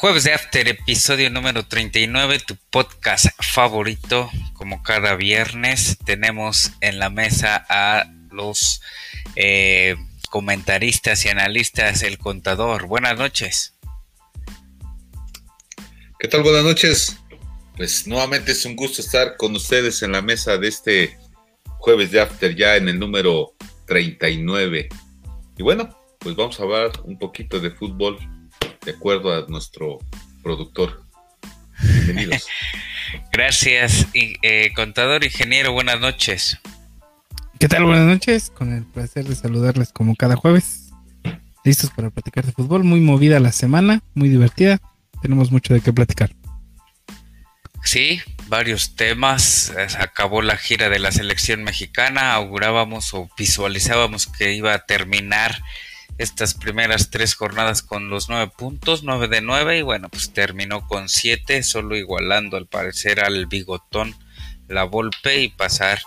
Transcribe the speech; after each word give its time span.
Jueves 0.00 0.22
de 0.22 0.32
After, 0.32 0.68
episodio 0.68 1.28
número 1.28 1.66
39, 1.66 2.38
tu 2.46 2.56
podcast 2.70 3.26
favorito. 3.42 4.30
Como 4.52 4.80
cada 4.84 5.16
viernes, 5.16 5.98
tenemos 6.04 6.70
en 6.80 7.00
la 7.00 7.10
mesa 7.10 7.66
a 7.68 8.08
los 8.30 8.80
eh, 9.34 9.96
comentaristas 10.30 11.24
y 11.24 11.30
analistas, 11.30 12.04
el 12.04 12.16
contador. 12.16 12.86
Buenas 12.86 13.18
noches. 13.18 13.74
¿Qué 16.20 16.28
tal? 16.28 16.44
Buenas 16.44 16.62
noches. 16.62 17.18
Pues 17.76 18.06
nuevamente 18.06 18.52
es 18.52 18.64
un 18.64 18.76
gusto 18.76 19.00
estar 19.00 19.36
con 19.36 19.56
ustedes 19.56 20.00
en 20.04 20.12
la 20.12 20.22
mesa 20.22 20.58
de 20.58 20.68
este 20.68 21.18
jueves 21.78 22.12
de 22.12 22.20
After, 22.20 22.54
ya 22.54 22.76
en 22.76 22.88
el 22.88 23.00
número 23.00 23.54
39. 23.86 24.90
Y 25.56 25.62
bueno, 25.64 25.98
pues 26.20 26.36
vamos 26.36 26.60
a 26.60 26.62
hablar 26.62 26.92
un 27.02 27.18
poquito 27.18 27.58
de 27.58 27.72
fútbol 27.72 28.16
de 28.88 28.94
acuerdo 28.94 29.34
a 29.34 29.44
nuestro 29.48 29.98
productor. 30.42 31.02
Bienvenidos. 31.82 32.46
Gracias, 33.32 34.06
eh, 34.14 34.72
contador 34.74 35.24
ingeniero, 35.24 35.72
buenas 35.72 36.00
noches. 36.00 36.58
¿Qué 37.60 37.68
tal? 37.68 37.84
Buenas 37.84 38.06
noches, 38.06 38.48
con 38.48 38.72
el 38.72 38.84
placer 38.84 39.26
de 39.26 39.34
saludarles 39.34 39.92
como 39.92 40.16
cada 40.16 40.36
jueves. 40.36 40.90
Listos 41.64 41.90
para 41.90 42.08
platicar 42.08 42.46
de 42.46 42.52
fútbol, 42.52 42.82
muy 42.82 43.00
movida 43.00 43.38
la 43.40 43.52
semana, 43.52 44.02
muy 44.14 44.30
divertida, 44.30 44.80
tenemos 45.20 45.52
mucho 45.52 45.74
de 45.74 45.82
qué 45.82 45.92
platicar. 45.92 46.30
Sí, 47.84 48.22
varios 48.46 48.96
temas. 48.96 49.70
Acabó 49.98 50.40
la 50.40 50.56
gira 50.56 50.88
de 50.88 50.98
la 50.98 51.12
selección 51.12 51.62
mexicana. 51.62 52.34
Augurábamos 52.34 53.12
o 53.14 53.30
visualizábamos 53.36 54.26
que 54.26 54.54
iba 54.54 54.72
a 54.72 54.84
terminar 54.86 55.62
estas 56.18 56.54
primeras 56.54 57.10
tres 57.10 57.34
jornadas 57.34 57.82
con 57.82 58.10
los 58.10 58.28
nueve 58.28 58.52
puntos, 58.56 59.04
nueve 59.04 59.28
de 59.28 59.40
nueve, 59.40 59.78
y 59.78 59.82
bueno, 59.82 60.08
pues 60.08 60.32
terminó 60.32 60.86
con 60.86 61.08
siete, 61.08 61.62
solo 61.62 61.96
igualando 61.96 62.56
al 62.56 62.66
parecer 62.66 63.20
al 63.20 63.46
bigotón 63.46 64.14
la 64.68 64.84
Volpe 64.84 65.40
y 65.40 65.48
pasar 65.48 66.00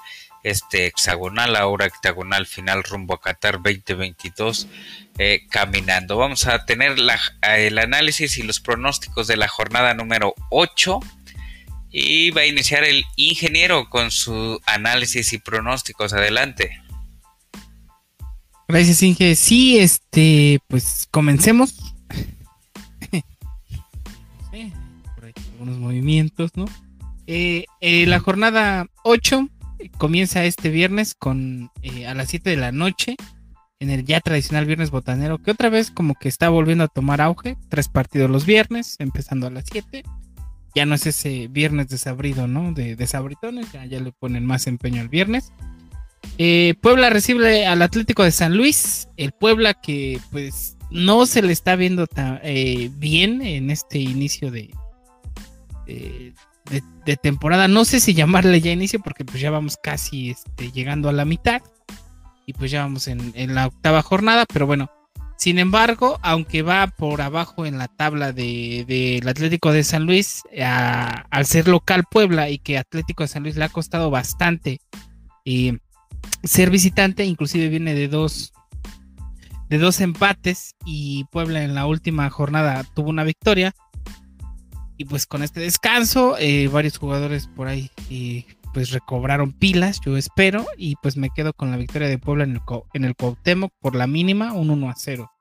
este 0.44 0.88
hexagonal, 0.88 1.56
ahora 1.56 1.86
octagonal 1.86 2.46
final 2.46 2.84
rumbo 2.84 3.14
a 3.16 3.22
Qatar 3.22 3.62
2022 3.62 4.68
eh, 5.18 5.46
caminando. 5.50 6.18
Vamos 6.18 6.48
a 6.48 6.66
tener 6.66 6.96
el 7.44 7.78
análisis 7.78 8.38
y 8.38 8.44
los 8.44 8.60
pronósticos 8.60 9.28
de 9.28 9.38
la 9.38 9.48
jornada 9.48 9.94
número 9.94 10.34
8 10.50 11.00
y 11.92 12.32
va 12.32 12.42
a 12.42 12.46
iniciar 12.46 12.84
el 12.84 13.04
ingeniero 13.18 13.90
con 13.90 14.12
su 14.12 14.60
análisis 14.66 15.34
y 15.34 15.38
pronósticos. 15.38 16.14
Adelante. 16.14 16.81
Gracias, 18.72 19.04
Inge. 19.04 19.36
Sí, 19.36 19.80
este, 19.80 20.62
pues 20.70 21.10
comencemos. 21.12 21.74
por 25.14 25.26
ahí 25.26 25.34
algunos 25.52 25.78
movimientos, 25.78 26.52
¿no? 26.56 26.64
Eh, 27.28 27.66
eh, 27.82 28.06
la 28.06 28.22
jornada 28.22 28.88
8 29.04 29.50
comienza 29.98 30.46
este 30.46 30.70
viernes 30.70 31.16
con 31.16 31.70
eh, 31.82 32.08
a 32.08 32.16
las 32.16 32.30
7 32.30 32.50
de 32.50 32.56
la 32.56 32.72
noche 32.72 33.18
en 33.82 33.90
el 33.90 34.06
ya 34.06 34.22
tradicional 34.22 34.66
viernes 34.66 34.90
botanero, 34.90 35.38
que 35.40 35.52
otra 35.52 35.68
vez 35.68 35.92
como 35.92 36.16
que 36.16 36.30
está 36.30 36.48
volviendo 36.48 36.86
a 36.86 36.88
tomar 36.88 37.20
auge. 37.20 37.58
Tres 37.68 37.90
partidos 37.90 38.30
los 38.30 38.46
viernes, 38.46 38.96
empezando 39.00 39.48
a 39.48 39.50
las 39.52 39.66
7. 39.70 40.04
Ya 40.76 40.86
no 40.86 40.96
es 40.96 41.06
ese 41.06 41.50
viernes 41.50 41.90
desabrido, 41.90 42.48
¿no? 42.48 42.72
De 42.72 42.96
desabritones, 42.96 43.70
ya, 43.74 43.84
ya 43.86 44.00
le 44.00 44.14
ponen 44.14 44.46
más 44.46 44.66
empeño 44.66 45.02
al 45.02 45.10
viernes. 45.10 45.52
Eh, 46.38 46.76
Puebla 46.82 47.10
recibe 47.10 47.66
al 47.66 47.82
Atlético 47.82 48.24
de 48.24 48.32
San 48.32 48.58
Luis. 48.58 49.08
El 49.18 49.32
Puebla 49.32 49.74
que 49.74 50.20
pues 50.32 50.78
no 50.90 51.26
se 51.26 51.42
le 51.42 51.54
está 51.54 51.76
viendo 51.76 52.08
eh, 52.16 52.90
bien 52.98 53.42
en 53.42 53.70
este 53.70 54.00
inicio 54.00 54.52
de, 54.52 54.74
de, 55.86 57.18
temporada. 57.18 57.68
No 57.68 57.86
sé 57.86 58.00
si 58.00 58.14
llamarle 58.14 58.62
ya 58.62 58.72
inicio 58.72 59.00
porque 59.00 59.26
pues 59.26 59.40
ya 59.40 59.52
vamos 59.52 59.78
casi 59.82 60.32
este, 60.32 60.72
llegando 60.72 61.10
a 61.10 61.14
la 61.14 61.26
mitad. 61.26 61.62
Y 62.46 62.54
pues 62.54 62.72
ya 62.72 62.82
vamos 62.82 63.08
en, 63.08 63.54
la 63.54 63.68
octava 63.68 64.02
jornada. 64.02 64.46
Pero 64.52 64.66
bueno, 64.66 64.90
sin 65.38 65.60
embargo, 65.60 66.20
aunque 66.24 66.64
va 66.64 66.88
por 66.88 67.22
abajo 67.22 67.66
en 67.66 67.78
la 67.78 67.88
tabla 67.88 68.32
del 68.34 68.86
de, 68.88 69.24
Atlético 69.28 69.72
de 69.72 69.84
San 69.84 70.06
Luis, 70.06 70.42
al 70.60 71.46
ser 71.46 71.68
local 71.68 72.04
Puebla 72.10 72.50
y 72.50 72.58
que 72.58 72.78
Atlético 72.78 73.24
de 73.24 73.28
San 73.28 73.44
Luis 73.44 73.56
le 73.56 73.66
ha 73.66 73.70
costado 73.70 74.10
bastante. 74.10 74.80
Y 75.46 75.78
ser 76.44 76.70
visitante, 76.70 77.26
inclusive 77.26 77.70
viene 77.70 77.94
de 77.94 78.08
dos 78.08 78.54
de 79.70 79.78
dos 79.78 80.02
empates 80.02 80.76
y 80.86 81.24
Puebla 81.32 81.64
en 81.64 81.74
la 81.74 81.86
última 81.86 82.30
jornada 82.30 82.84
tuvo 82.94 83.10
una 83.10 83.24
victoria. 83.24 83.74
Y 84.98 85.06
pues 85.06 85.26
con 85.26 85.44
este 85.44 85.62
descanso, 85.62 86.36
eh, 86.38 86.68
varios 86.68 86.98
jugadores 86.98 87.48
por 87.48 87.70
ahí 87.70 87.90
y 88.10 88.46
pues 88.74 88.92
recobraron 88.92 89.54
pilas, 89.54 90.00
yo 90.06 90.18
espero, 90.18 90.66
y 90.78 90.96
pues 91.02 91.18
me 91.18 91.30
quedo 91.30 91.54
con 91.54 91.72
la 91.72 91.78
victoria 91.78 92.08
de 92.08 92.18
Puebla 92.18 92.44
en 92.44 92.52
el, 92.52 92.62
en 92.94 93.14
Cuauhtémoc 93.14 93.72
por 93.80 93.96
la 93.96 94.08
mínima, 94.08 94.54
un 94.54 94.70
1 94.70 94.90
a 94.90 94.94
0. 94.96 95.32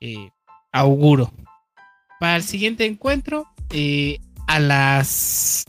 Eh, 0.00 0.30
auguro. 0.72 1.32
Para 2.18 2.36
el 2.36 2.42
siguiente 2.42 2.86
encuentro, 2.86 3.46
eh, 3.70 4.18
a 4.46 4.58
las 4.58 5.64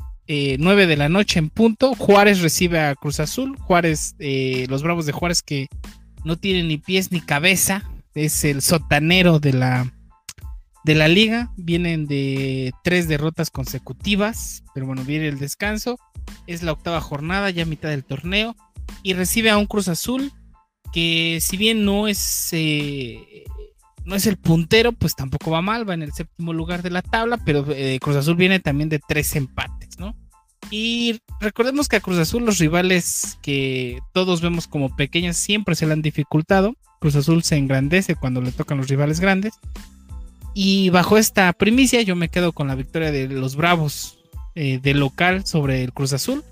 9 0.59 0.83
eh, 0.83 0.87
de 0.87 0.97
la 0.97 1.09
noche 1.09 1.39
en 1.39 1.49
punto. 1.49 1.93
Juárez 1.95 2.41
recibe 2.41 2.79
a 2.79 2.95
Cruz 2.95 3.19
Azul. 3.19 3.57
Juárez, 3.57 4.15
eh, 4.19 4.65
los 4.69 4.83
Bravos 4.83 5.05
de 5.05 5.11
Juárez 5.11 5.41
que 5.41 5.67
no 6.23 6.37
tienen 6.37 6.67
ni 6.67 6.77
pies 6.77 7.11
ni 7.11 7.21
cabeza. 7.21 7.83
Es 8.13 8.43
el 8.43 8.61
sotanero 8.61 9.39
de 9.39 9.53
la, 9.53 9.93
de 10.83 10.95
la 10.95 11.07
liga. 11.07 11.51
Vienen 11.57 12.07
de 12.07 12.71
tres 12.83 13.07
derrotas 13.07 13.49
consecutivas. 13.49 14.63
Pero 14.73 14.85
bueno, 14.85 15.03
viene 15.03 15.27
el 15.27 15.39
descanso. 15.39 15.99
Es 16.47 16.63
la 16.63 16.71
octava 16.71 17.01
jornada, 17.01 17.49
ya 17.49 17.65
mitad 17.65 17.89
del 17.89 18.05
torneo. 18.05 18.55
Y 19.03 19.13
recibe 19.13 19.49
a 19.49 19.57
un 19.57 19.65
Cruz 19.65 19.87
Azul 19.87 20.31
que 20.93 21.39
si 21.41 21.57
bien 21.57 21.85
no 21.85 22.07
es... 22.07 22.49
Eh, 22.53 23.43
no 24.03 24.15
es 24.15 24.25
el 24.25 24.37
puntero, 24.37 24.93
pues 24.93 25.15
tampoco 25.15 25.51
va 25.51 25.61
mal, 25.61 25.87
va 25.87 25.93
en 25.93 26.01
el 26.01 26.11
séptimo 26.11 26.53
lugar 26.53 26.81
de 26.81 26.89
la 26.89 27.03
tabla, 27.03 27.37
pero 27.45 27.63
Cruz 28.01 28.15
Azul 28.15 28.35
viene 28.35 28.59
también 28.59 28.89
de 28.89 28.97
tres 28.97 29.35
empates. 29.35 29.80
Y 30.69 31.19
recordemos 31.39 31.87
que 31.87 31.97
a 31.97 32.01
Cruz 32.01 32.17
Azul 32.17 32.45
los 32.45 32.59
rivales 32.59 33.37
que 33.41 33.99
todos 34.13 34.41
vemos 34.41 34.67
como 34.67 34.95
pequeños 34.95 35.37
siempre 35.37 35.75
se 35.75 35.85
le 35.85 35.93
han 35.93 36.01
dificultado. 36.01 36.75
Cruz 36.99 37.15
Azul 37.15 37.43
se 37.43 37.57
engrandece 37.57 38.15
cuando 38.15 38.41
le 38.41 38.51
tocan 38.51 38.77
los 38.77 38.87
rivales 38.87 39.19
grandes. 39.19 39.53
Y 40.53 40.89
bajo 40.89 41.17
esta 41.17 41.51
primicia 41.53 42.01
yo 42.01 42.15
me 42.15 42.29
quedo 42.29 42.51
con 42.51 42.67
la 42.67 42.75
victoria 42.75 43.11
de 43.11 43.27
los 43.27 43.55
Bravos 43.55 44.19
eh, 44.55 44.79
de 44.81 44.93
local 44.93 45.45
sobre 45.45 45.83
el 45.83 45.93
Cruz 45.93 46.13
Azul. 46.13 46.43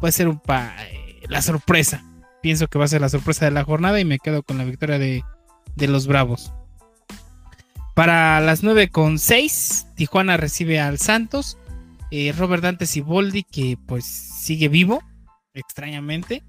Puede 0.00 0.12
ser 0.12 0.28
un 0.28 0.40
eh, 0.48 1.20
la 1.28 1.42
sorpresa. 1.42 2.04
Pienso 2.42 2.68
que 2.68 2.78
va 2.78 2.86
a 2.86 2.88
ser 2.88 3.00
la 3.00 3.08
sorpresa 3.08 3.44
de 3.44 3.50
la 3.50 3.64
jornada 3.64 4.00
y 4.00 4.04
me 4.04 4.18
quedo 4.18 4.42
con 4.42 4.56
la 4.56 4.64
victoria 4.64 4.98
de, 4.98 5.22
de 5.76 5.88
los 5.88 6.06
Bravos. 6.06 6.52
Para 7.94 8.40
las 8.40 8.62
9 8.62 8.88
con 8.88 9.18
6, 9.18 9.88
Tijuana 9.96 10.36
recibe 10.36 10.80
al 10.80 10.98
Santos. 10.98 11.58
Eh, 12.10 12.32
Robert 12.36 12.62
Dante 12.62 12.86
Siboldi, 12.86 13.44
que 13.44 13.78
pues 13.86 14.04
sigue 14.04 14.68
vivo, 14.68 15.02
extrañamente. 15.54 16.42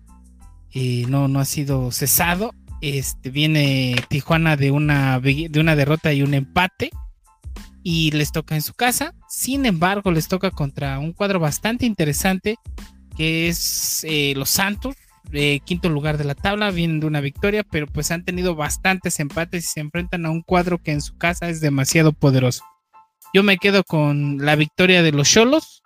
Eh, 0.74 1.06
no, 1.08 1.28
no 1.28 1.40
ha 1.40 1.46
sido 1.46 1.92
cesado. 1.92 2.54
Este, 2.82 3.30
viene 3.30 3.96
Tijuana 4.10 4.58
de 4.58 4.72
una, 4.72 5.20
de 5.20 5.60
una 5.60 5.76
derrota 5.76 6.14
y 6.14 6.24
un 6.24 6.34
empate. 6.34 6.90
Y 7.84 8.12
les 8.12 8.32
toca 8.32 8.56
en 8.56 8.62
su 8.62 8.74
casa. 8.74 9.14
Sin 9.30 9.66
embargo, 9.66 10.12
les 10.12 10.28
toca 10.28 10.52
contra 10.52 11.00
un 11.00 11.14
cuadro 11.14 11.40
bastante 11.40 11.86
interesante. 11.86 12.58
Que 13.16 13.48
es 13.48 14.04
eh, 14.08 14.34
los 14.36 14.50
Santos. 14.50 14.96
quinto 15.66 15.90
lugar 15.90 16.18
de 16.18 16.24
la 16.24 16.36
tabla. 16.36 16.72
Vienen 16.72 17.00
de 17.00 17.08
una 17.08 17.22
victoria. 17.22 17.64
Pero 17.64 17.86
pues 17.88 18.10
han 18.12 18.24
tenido 18.24 18.56
bastantes 18.56 19.20
empates. 19.20 19.66
Y 19.66 19.68
se 19.68 19.80
enfrentan 19.80 20.26
a 20.26 20.32
un 20.32 20.42
cuadro 20.42 20.80
que 20.80 20.92
en 20.92 21.02
su 21.02 21.18
casa 21.18 21.50
es 21.50 21.60
demasiado 21.60 22.14
poderoso. 22.14 22.64
Yo 23.34 23.44
me 23.44 23.58
quedo 23.58 23.84
con 23.84 24.38
la 24.46 24.56
victoria 24.56 25.04
de 25.04 25.12
los 25.12 25.30
Cholos. 25.30 25.82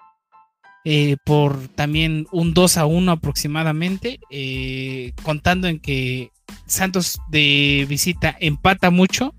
Eh, 0.88 1.18
por 1.25 1.68
también 1.69 2.27
un 2.31 2.53
2 2.53 2.77
a 2.77 2.86
1 2.86 3.12
aproximadamente, 3.12 4.19
eh, 4.30 5.13
contando 5.24 5.68
en 5.68 5.80
que 5.80 6.30
Santos 6.68 7.18
de 7.30 7.88
visita 7.89 8.36
empata 8.39 8.92
mucho 8.92 9.33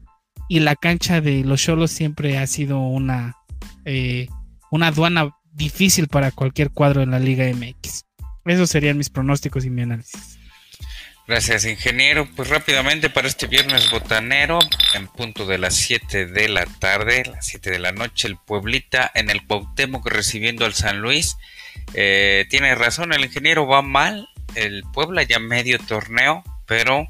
y 0.48 0.58
la 0.58 0.74
cancha 0.74 1.20
de 1.20 1.44
los 1.44 1.62
Cholos 1.62 1.92
siempre 1.92 2.38
ha 2.38 2.46
sido 2.48 2.80
una, 2.80 3.36
eh, 3.84 4.28
una 4.72 4.88
aduana 4.88 5.36
difícil 5.52 6.08
para 6.08 6.32
cualquier 6.32 6.70
cuadro 6.70 7.02
en 7.02 7.12
la 7.12 7.20
Liga 7.20 7.46
MX. 7.46 8.04
Esos 8.44 8.68
serían 8.68 8.98
mis 8.98 9.10
pronósticos 9.10 9.64
y 9.64 9.70
mi 9.70 9.82
análisis. 9.82 10.35
Gracias, 11.28 11.64
ingeniero. 11.64 12.28
Pues 12.36 12.48
rápidamente 12.50 13.10
para 13.10 13.26
este 13.26 13.48
viernes 13.48 13.90
botanero, 13.90 14.60
en 14.94 15.08
punto 15.08 15.44
de 15.44 15.58
las 15.58 15.74
7 15.74 16.26
de 16.26 16.48
la 16.48 16.64
tarde, 16.66 17.24
las 17.26 17.46
7 17.46 17.68
de 17.68 17.80
la 17.80 17.90
noche, 17.90 18.28
el 18.28 18.36
Pueblita 18.36 19.10
en 19.12 19.30
el 19.30 19.44
Cuauhtémoc 19.44 20.06
recibiendo 20.06 20.64
al 20.64 20.74
San 20.74 21.00
Luis. 21.00 21.36
Eh, 21.94 22.46
tiene 22.48 22.76
razón, 22.76 23.12
el 23.12 23.24
ingeniero 23.24 23.66
va 23.66 23.82
mal. 23.82 24.28
El 24.54 24.84
Puebla 24.94 25.24
ya 25.24 25.40
medio 25.40 25.80
torneo, 25.80 26.44
pero 26.64 27.08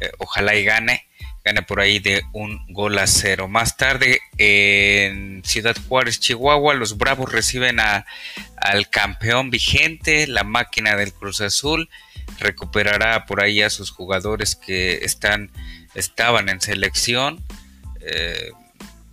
eh, 0.00 0.10
ojalá 0.18 0.54
y 0.54 0.64
gane. 0.64 1.06
gane 1.42 1.62
por 1.62 1.80
ahí 1.80 1.98
de 1.98 2.22
un 2.34 2.62
gol 2.74 2.98
a 2.98 3.06
cero. 3.06 3.48
Más 3.48 3.78
tarde 3.78 4.20
en 4.36 5.42
Ciudad 5.46 5.76
Juárez, 5.88 6.20
Chihuahua, 6.20 6.74
los 6.74 6.98
Bravos 6.98 7.32
reciben 7.32 7.80
a, 7.80 8.04
al 8.56 8.90
campeón 8.90 9.48
vigente, 9.48 10.26
la 10.26 10.44
máquina 10.44 10.94
del 10.94 11.14
Cruz 11.14 11.40
Azul. 11.40 11.88
Recuperará 12.38 13.26
por 13.26 13.42
ahí 13.42 13.62
a 13.62 13.70
sus 13.70 13.90
jugadores 13.90 14.56
que 14.56 15.04
están, 15.04 15.50
estaban 15.94 16.48
en 16.48 16.60
selección. 16.60 17.44
Eh, 18.00 18.50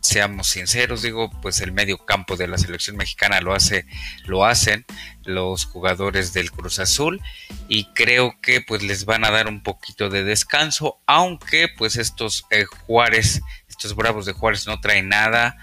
seamos 0.07 0.47
sinceros, 0.47 1.01
digo, 1.01 1.29
pues 1.41 1.59
el 1.59 1.73
medio 1.73 1.97
campo 1.97 2.37
de 2.37 2.47
la 2.47 2.57
selección 2.57 2.95
mexicana 2.95 3.41
lo 3.41 3.53
hace, 3.53 3.85
lo 4.25 4.45
hacen 4.45 4.85
los 5.25 5.65
jugadores 5.65 6.31
del 6.31 6.51
Cruz 6.51 6.79
Azul 6.79 7.21
y 7.67 7.85
creo 7.93 8.39
que 8.41 8.61
pues 8.61 8.83
les 8.83 9.03
van 9.03 9.25
a 9.25 9.31
dar 9.31 9.47
un 9.47 9.61
poquito 9.61 10.09
de 10.09 10.23
descanso, 10.23 11.01
aunque 11.05 11.67
pues 11.77 11.97
estos 11.97 12.45
eh, 12.51 12.65
Juárez, 12.65 13.41
estos 13.67 13.95
Bravos 13.95 14.25
de 14.25 14.33
Juárez 14.33 14.65
no 14.65 14.79
traen 14.79 15.09
nada 15.09 15.57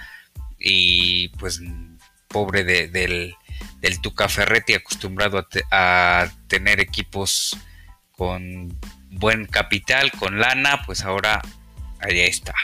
y 0.59 1.29
pues 1.39 1.61
pobre 2.29 2.65
de, 2.65 2.89
del, 2.89 3.35
del 3.85 4.01
Tuca 4.01 4.31
Ferretti 4.31 4.73
acostumbrado 4.73 5.47
a, 5.71 6.23
a 6.23 6.31
tener 6.49 6.81
equipos 6.81 7.55
con 8.13 8.75
buen 9.11 9.45
capital, 9.45 10.11
con 10.11 10.41
lana, 10.41 10.83
pues 10.87 11.03
ahora 11.03 11.43
allá 12.01 12.25
está 12.25 12.55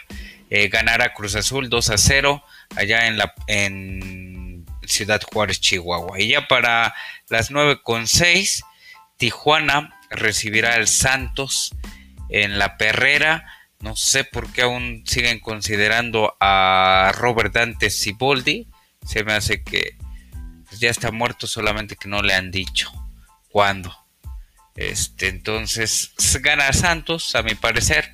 eh, 0.48 0.68
ganara 0.68 1.12
Cruz 1.12 1.34
Azul 1.34 1.68
2 1.68 1.90
a 1.90 1.98
0 1.98 2.42
allá 2.74 3.06
en, 3.06 3.18
la, 3.18 3.34
en 3.48 4.64
Ciudad 4.86 5.20
Juárez, 5.30 5.60
Chihuahua. 5.60 6.18
Y 6.18 6.28
ya 6.28 6.48
para 6.48 6.94
las 7.28 7.50
9 7.50 7.80
con 7.82 8.08
6, 8.08 8.62
Tijuana 9.18 10.00
recibirá 10.08 10.72
al 10.72 10.88
Santos 10.88 11.76
en 12.30 12.58
la 12.58 12.78
Perrera. 12.78 13.44
No 13.80 13.94
sé 13.94 14.24
por 14.24 14.50
qué 14.52 14.62
aún 14.62 15.04
siguen 15.06 15.38
considerando 15.38 16.34
a 16.40 17.12
Robert 17.14 17.52
Dante 17.52 17.90
Siboldi. 17.90 18.68
Se 19.06 19.22
me 19.22 19.34
hace 19.34 19.62
que 19.62 19.98
ya 20.80 20.90
está 20.90 21.12
muerto, 21.12 21.46
solamente 21.46 21.96
que 21.96 22.08
no 22.08 22.22
le 22.22 22.34
han 22.34 22.50
dicho 22.50 22.90
cuándo. 23.50 23.94
Este, 24.74 25.28
entonces 25.28 26.12
gana 26.40 26.72
Santos, 26.72 27.34
a 27.34 27.42
mi 27.42 27.54
parecer. 27.54 28.12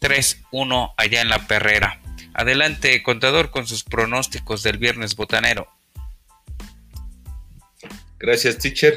3-1 0.00 0.94
allá 0.96 1.20
en 1.20 1.28
la 1.28 1.46
perrera. 1.46 2.00
Adelante, 2.34 3.02
contador, 3.02 3.50
con 3.50 3.66
sus 3.66 3.82
pronósticos 3.82 4.62
del 4.62 4.78
viernes 4.78 5.16
botanero. 5.16 5.68
Gracias, 8.18 8.58
teacher. 8.58 8.96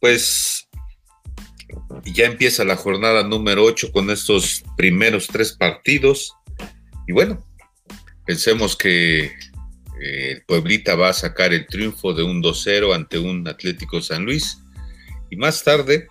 Pues 0.00 0.68
ya 2.04 2.26
empieza 2.26 2.64
la 2.64 2.76
jornada 2.76 3.22
número 3.22 3.64
8 3.64 3.92
con 3.92 4.10
estos 4.10 4.64
primeros 4.76 5.28
tres 5.28 5.52
partidos. 5.52 6.34
Y 7.06 7.12
bueno, 7.12 7.44
pensemos 8.26 8.76
que 8.76 9.32
eh, 10.06 10.42
Pueblita 10.46 10.96
va 10.96 11.08
a 11.08 11.14
sacar 11.14 11.54
el 11.54 11.66
triunfo 11.66 12.12
de 12.12 12.22
un 12.22 12.42
2-0 12.42 12.94
ante 12.94 13.18
un 13.18 13.48
Atlético 13.48 14.02
San 14.02 14.26
Luis. 14.26 14.58
Y 15.30 15.36
más 15.36 15.64
tarde, 15.64 16.08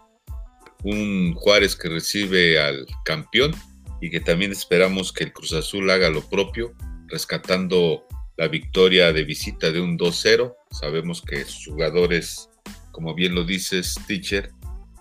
un 0.83 1.35
Juárez 1.35 1.75
que 1.75 1.89
recibe 1.89 2.59
al 2.59 2.87
campeón 3.05 3.53
y 4.01 4.09
que 4.09 4.19
también 4.19 4.51
esperamos 4.51 5.13
que 5.13 5.25
el 5.25 5.31
Cruz 5.31 5.53
Azul 5.53 5.91
haga 5.91 6.09
lo 6.09 6.27
propio, 6.27 6.73
rescatando 7.07 8.07
la 8.35 8.47
victoria 8.47 9.13
de 9.13 9.25
visita 9.25 9.69
de 9.69 9.79
un 9.79 9.95
2-0. 9.99 10.55
Sabemos 10.71 11.21
que 11.21 11.45
sus 11.45 11.67
jugadores, 11.67 12.49
como 12.91 13.13
bien 13.13 13.35
lo 13.35 13.43
dices, 13.43 13.95
teacher, 14.07 14.49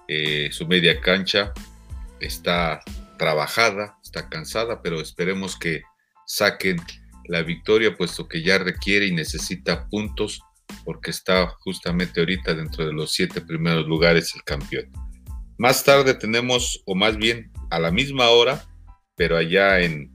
eh, 0.06 0.50
su 0.52 0.66
media 0.66 1.00
cancha 1.00 1.54
está 2.20 2.82
trabajada, 3.18 3.96
está 4.04 4.28
cansada, 4.28 4.82
pero 4.82 5.00
esperemos 5.00 5.56
que 5.56 5.80
saquen 6.26 6.76
la 7.26 7.42
victoria, 7.42 7.96
puesto 7.96 8.28
que 8.28 8.42
ya 8.42 8.58
requiere 8.58 9.06
y 9.06 9.12
necesita 9.12 9.88
puntos, 9.88 10.40
porque 10.84 11.10
está 11.10 11.48
justamente 11.60 12.20
ahorita 12.20 12.54
dentro 12.54 12.86
de 12.86 12.92
los 12.92 13.12
siete 13.12 13.40
primeros 13.40 13.86
lugares 13.86 14.34
el 14.34 14.42
campeón. 14.42 14.90
Más 15.58 15.84
tarde 15.84 16.14
tenemos, 16.14 16.82
o 16.86 16.94
más 16.94 17.16
bien 17.16 17.52
a 17.70 17.78
la 17.78 17.90
misma 17.90 18.30
hora, 18.30 18.64
pero 19.16 19.36
allá 19.36 19.80
en, 19.80 20.12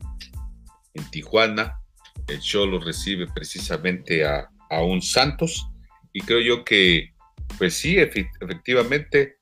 en 0.94 1.10
Tijuana, 1.12 1.80
el 2.28 2.40
Cholo 2.42 2.80
recibe 2.80 3.28
precisamente 3.28 4.26
a, 4.26 4.50
a, 4.70 4.82
un 4.82 5.02
Santos. 5.02 5.68
Y 6.12 6.22
creo 6.22 6.42
yo 6.42 6.66
que, 6.66 7.14
pues 7.58 7.76
sí, 7.76 7.98
efectivamente, 7.98 9.38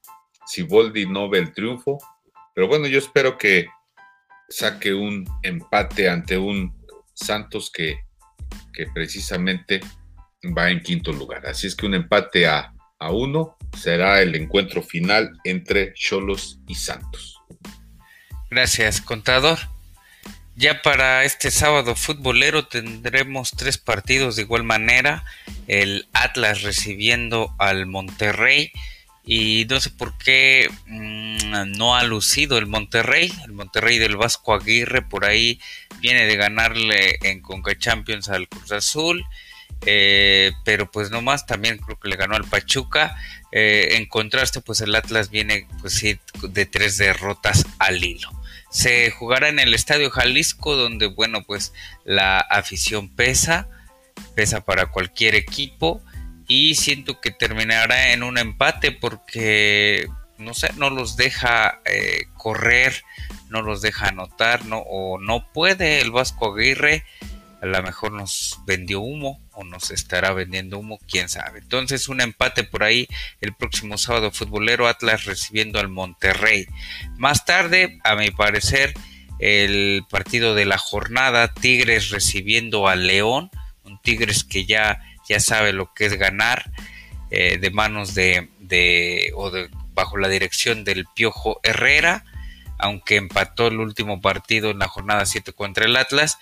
Siboldi 0.46 1.06
no 1.08 1.30
ve 1.30 1.40
el 1.40 1.54
triunfo. 1.54 1.98
Pero 2.54 2.68
bueno, 2.68 2.88
yo 2.88 3.00
espero 3.00 3.38
que 3.38 3.68
saque 4.50 4.94
un 4.94 5.26
empate 5.44 6.10
ante 6.10 6.38
un 6.38 6.85
Santos 7.16 7.72
que, 7.72 7.98
que 8.74 8.86
precisamente 8.94 9.82
va 10.56 10.70
en 10.70 10.82
quinto 10.82 11.12
lugar. 11.12 11.48
Así 11.48 11.66
es 11.66 11.76
que 11.76 11.88
un 11.88 11.96
empate 11.96 12.46
a, 12.46 12.74
a 13.00 13.12
uno 13.12 13.58
será 13.76 14.22
el 14.22 14.36
encuentro 14.36 14.84
final 14.84 15.32
entre 15.44 15.94
Cholos 15.94 16.60
y 16.68 16.76
Santos. 16.76 17.40
Gracias, 18.52 19.02
contador. 19.02 19.58
Ya 20.58 20.82
para 20.82 21.26
este 21.26 21.52
sábado 21.52 21.96
futbolero 21.96 22.68
tendremos 22.68 23.52
tres 23.52 23.78
partidos 23.78 24.38
de 24.38 24.44
igual 24.44 24.64
manera. 24.64 25.26
El 25.68 26.08
Atlas 26.14 26.62
recibiendo 26.62 27.54
al 27.60 27.88
Monterrey. 27.88 28.72
Y 29.26 29.66
no 29.70 29.80
sé 29.80 29.90
por 29.90 30.18
qué 30.18 30.70
mmm, 30.86 31.72
no 31.78 31.96
ha 31.96 32.04
lucido 32.04 32.58
el 32.58 32.68
Monterrey. 32.68 33.34
El 33.46 33.54
Monterrey 33.54 33.98
del 33.98 34.18
Vasco 34.18 34.54
Aguirre 34.54 35.02
por 35.02 35.26
ahí 35.26 35.60
viene 36.00 36.26
de 36.26 36.36
ganarle 36.36 37.18
en 37.24 37.42
Conca 37.42 37.78
Champions 37.78 38.30
al 38.30 38.48
Cruz 38.48 38.72
Azul. 38.72 39.26
Eh, 39.86 40.52
pero 40.64 40.90
pues 40.90 41.12
no 41.12 41.22
más, 41.22 41.46
también 41.46 41.78
creo 41.78 42.00
que 42.00 42.10
le 42.10 42.16
ganó 42.16 42.36
al 42.36 42.46
Pachuca. 42.46 43.18
Eh, 43.52 43.96
en 43.96 44.06
contraste, 44.06 44.62
pues 44.62 44.82
el 44.82 44.94
Atlas 44.94 45.30
viene 45.30 45.68
pues 45.82 45.94
sí, 45.94 46.20
de 46.50 46.66
tres 46.66 46.98
derrotas 46.98 47.66
al 47.80 48.04
hilo. 48.04 48.30
Se 48.70 49.10
jugará 49.12 49.50
en 49.50 49.60
el 49.60 49.74
Estadio 49.74 50.12
Jalisco, 50.12 50.76
donde 50.76 51.08
bueno, 51.08 51.44
pues 51.44 51.74
la 52.04 52.40
afición 52.40 53.10
pesa, 53.10 53.70
pesa 54.36 54.66
para 54.66 54.88
cualquier 54.88 55.36
equipo 55.36 56.04
y 56.48 56.76
siento 56.76 57.20
que 57.22 57.32
terminará 57.32 58.14
en 58.14 58.24
un 58.24 58.38
empate 58.38 58.92
porque 58.92 60.08
no 60.38 60.54
sé, 60.54 60.70
no 60.76 60.90
los 60.90 61.16
deja 61.16 61.82
eh, 61.86 62.26
correr, 62.38 63.04
no 63.50 63.62
los 63.62 63.82
deja 63.82 64.10
anotar, 64.10 64.66
no 64.66 64.80
o 64.80 65.18
no 65.18 65.52
puede 65.54 66.02
el 66.02 66.12
Vasco 66.12 66.54
Aguirre 66.54 67.04
a 67.66 67.66
lo 67.66 67.84
mejor 67.84 68.12
nos 68.12 68.60
vendió 68.66 69.02
humo 69.02 69.42
o 69.52 69.64
nos 69.64 69.90
estará 69.90 70.34
vendiendo 70.34 70.78
humo, 70.78 71.00
quién 71.10 71.30
sabe. 71.30 71.60
Entonces 71.60 72.08
un 72.08 72.22
empate 72.22 72.64
por 72.64 72.84
ahí 72.84 73.08
el 73.42 73.56
próximo 73.56 73.98
sábado 73.98 74.32
futbolero 74.32 74.88
Atlas 74.88 75.26
recibiendo 75.26 75.80
al 75.80 75.90
Monterrey. 75.90 76.68
Más 77.18 77.46
tarde, 77.46 78.00
a 78.04 78.16
mi 78.16 78.30
parecer, 78.30 78.94
el 79.40 80.04
partido 80.10 80.54
de 80.54 80.66
la 80.66 80.78
jornada, 80.78 81.54
Tigres 81.54 82.10
recibiendo 82.10 82.88
al 82.88 83.08
León, 83.08 83.50
un 83.84 84.00
Tigres 84.00 84.44
que 84.44 84.66
ya, 84.66 85.02
ya 85.28 85.40
sabe 85.40 85.74
lo 85.74 85.94
que 85.94 86.06
es 86.06 86.18
ganar 86.18 86.72
eh, 87.32 87.58
de 87.58 87.72
manos 87.72 88.16
de, 88.16 88.50
de 88.60 89.32
o 89.36 89.52
de, 89.52 89.70
bajo 89.94 90.18
la 90.18 90.30
dirección 90.30 90.84
del 90.84 91.06
Piojo 91.16 91.60
Herrera, 91.64 92.26
aunque 92.78 93.16
empató 93.16 93.68
el 93.68 93.80
último 93.80 94.22
partido 94.22 94.72
en 94.72 94.80
la 94.80 94.88
jornada 94.88 95.26
7 95.26 95.54
contra 95.54 95.86
el 95.86 95.96
Atlas 95.96 96.38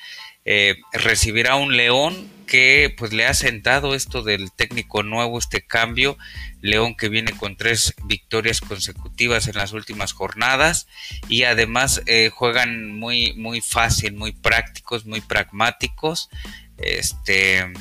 eh, 0.45 0.75
recibirá 0.91 1.55
un 1.55 1.77
León 1.77 2.29
que 2.47 2.93
pues 2.97 3.13
le 3.13 3.25
ha 3.25 3.33
sentado 3.33 3.95
esto 3.95 4.21
del 4.23 4.51
técnico 4.51 5.01
nuevo, 5.01 5.39
este 5.39 5.65
cambio. 5.65 6.17
León 6.61 6.95
que 6.95 7.07
viene 7.07 7.31
con 7.31 7.55
tres 7.55 7.93
victorias 8.05 8.59
consecutivas 8.59 9.47
en 9.47 9.55
las 9.55 9.71
últimas 9.71 10.11
jornadas 10.11 10.87
y 11.29 11.43
además 11.43 12.01
eh, 12.07 12.29
juegan 12.29 12.93
muy, 12.93 13.33
muy 13.33 13.61
fácil, 13.61 14.13
muy 14.13 14.33
prácticos, 14.33 15.05
muy 15.05 15.21
pragmáticos. 15.21 16.29
Este, 16.77 17.71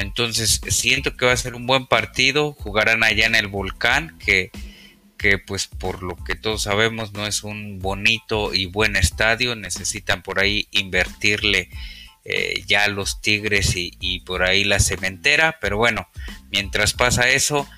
entonces 0.00 0.60
siento 0.68 1.16
que 1.16 1.26
va 1.26 1.32
a 1.32 1.36
ser 1.36 1.54
un 1.54 1.66
buen 1.66 1.86
partido. 1.86 2.52
Jugarán 2.52 3.04
allá 3.04 3.26
en 3.26 3.34
el 3.34 3.48
Volcán 3.48 4.18
que 4.18 4.50
que 5.20 5.36
pues 5.36 5.66
por 5.66 6.02
lo 6.02 6.16
que 6.16 6.34
todos 6.34 6.62
sabemos 6.62 7.12
no 7.12 7.26
es 7.26 7.42
un 7.42 7.78
bonito 7.78 8.54
y 8.54 8.64
buen 8.64 8.96
estadio, 8.96 9.54
necesitan 9.54 10.22
por 10.22 10.40
ahí 10.40 10.66
invertirle 10.70 11.68
eh, 12.24 12.64
ya 12.66 12.88
los 12.88 13.20
Tigres 13.20 13.72
y, 13.74 14.20
por 14.20 14.42
ahí 14.42 14.64
la 14.64 14.80
cementera, 14.80 15.58
pero 15.60 15.76
bueno, 15.76 16.08
mientras 16.50 16.94
pasa 16.94 17.28
eso, 17.28 17.68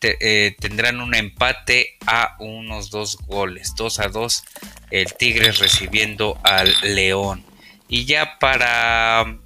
eh, 0.00 0.54
tendrán 0.60 1.00
un 1.00 1.16
empate 1.16 1.96
a 2.06 2.36
unos 2.38 2.90
dos 2.90 3.16
goles, 3.26 3.74
dos 3.76 3.98
a 3.98 4.06
dos, 4.06 4.44
el 4.92 5.12
Tigres 5.14 5.58
recibiendo 5.58 6.38
al 6.44 6.72
León. 6.82 7.44
Y 7.88 8.04
ya 8.04 8.38
para 8.38 9.38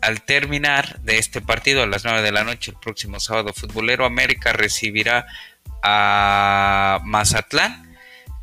al 0.00 0.22
terminar 0.22 1.00
de 1.00 1.18
este 1.18 1.40
partido 1.40 1.82
a 1.82 1.86
las 1.86 2.04
9 2.04 2.22
de 2.22 2.32
la 2.32 2.44
noche, 2.44 2.72
el 2.72 2.78
próximo 2.78 3.20
sábado 3.20 3.52
futbolero, 3.52 4.04
América 4.04 4.52
recibirá 4.52 5.26
a 5.82 7.00
Mazatlán, 7.04 7.96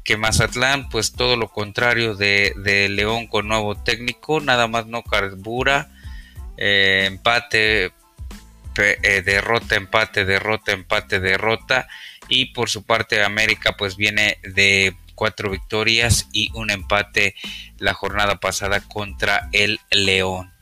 que 0.04 0.18
Mazatlán, 0.18 0.90
pues 0.90 1.14
todo 1.14 1.38
lo 1.38 1.50
contrario 1.50 2.16
de, 2.16 2.54
León 2.90 3.28
con 3.28 3.48
nuevo 3.48 3.76
técnico, 3.76 4.40
nada 4.40 4.68
más 4.68 4.88
no 4.88 5.04
carbura, 5.04 5.90
eh, 6.58 7.06
empate, 7.08 7.94
eh, 8.78 9.22
derrota, 9.24 9.76
empate, 9.76 10.26
derrota, 10.26 10.72
empate, 10.72 11.20
derrota, 11.20 11.88
y 12.28 12.54
por 12.54 12.70
su 12.70 12.86
parte 12.86 13.24
América 13.24 13.76
pues 13.78 13.96
viene 13.96 14.38
de 14.44 14.96
cuatro 15.16 15.50
victorias 15.52 16.28
y 16.32 16.52
un 16.54 16.70
empate 16.70 17.36
la 17.78 17.94
jornada 17.94 18.40
pasada 18.40 18.82
contra 18.82 19.50
el 19.52 19.80
León. 19.92 20.53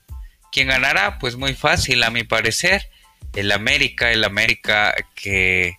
¿Quién 0.51 0.67
ganará? 0.67 1.19
Pues 1.19 1.35
muy 1.35 1.53
fácil 1.53 2.03
a 2.03 2.09
mi 2.09 2.23
parecer, 2.23 2.89
el 3.33 3.51
América, 3.51 4.11
el 4.11 4.23
América 4.23 4.93
que 5.15 5.77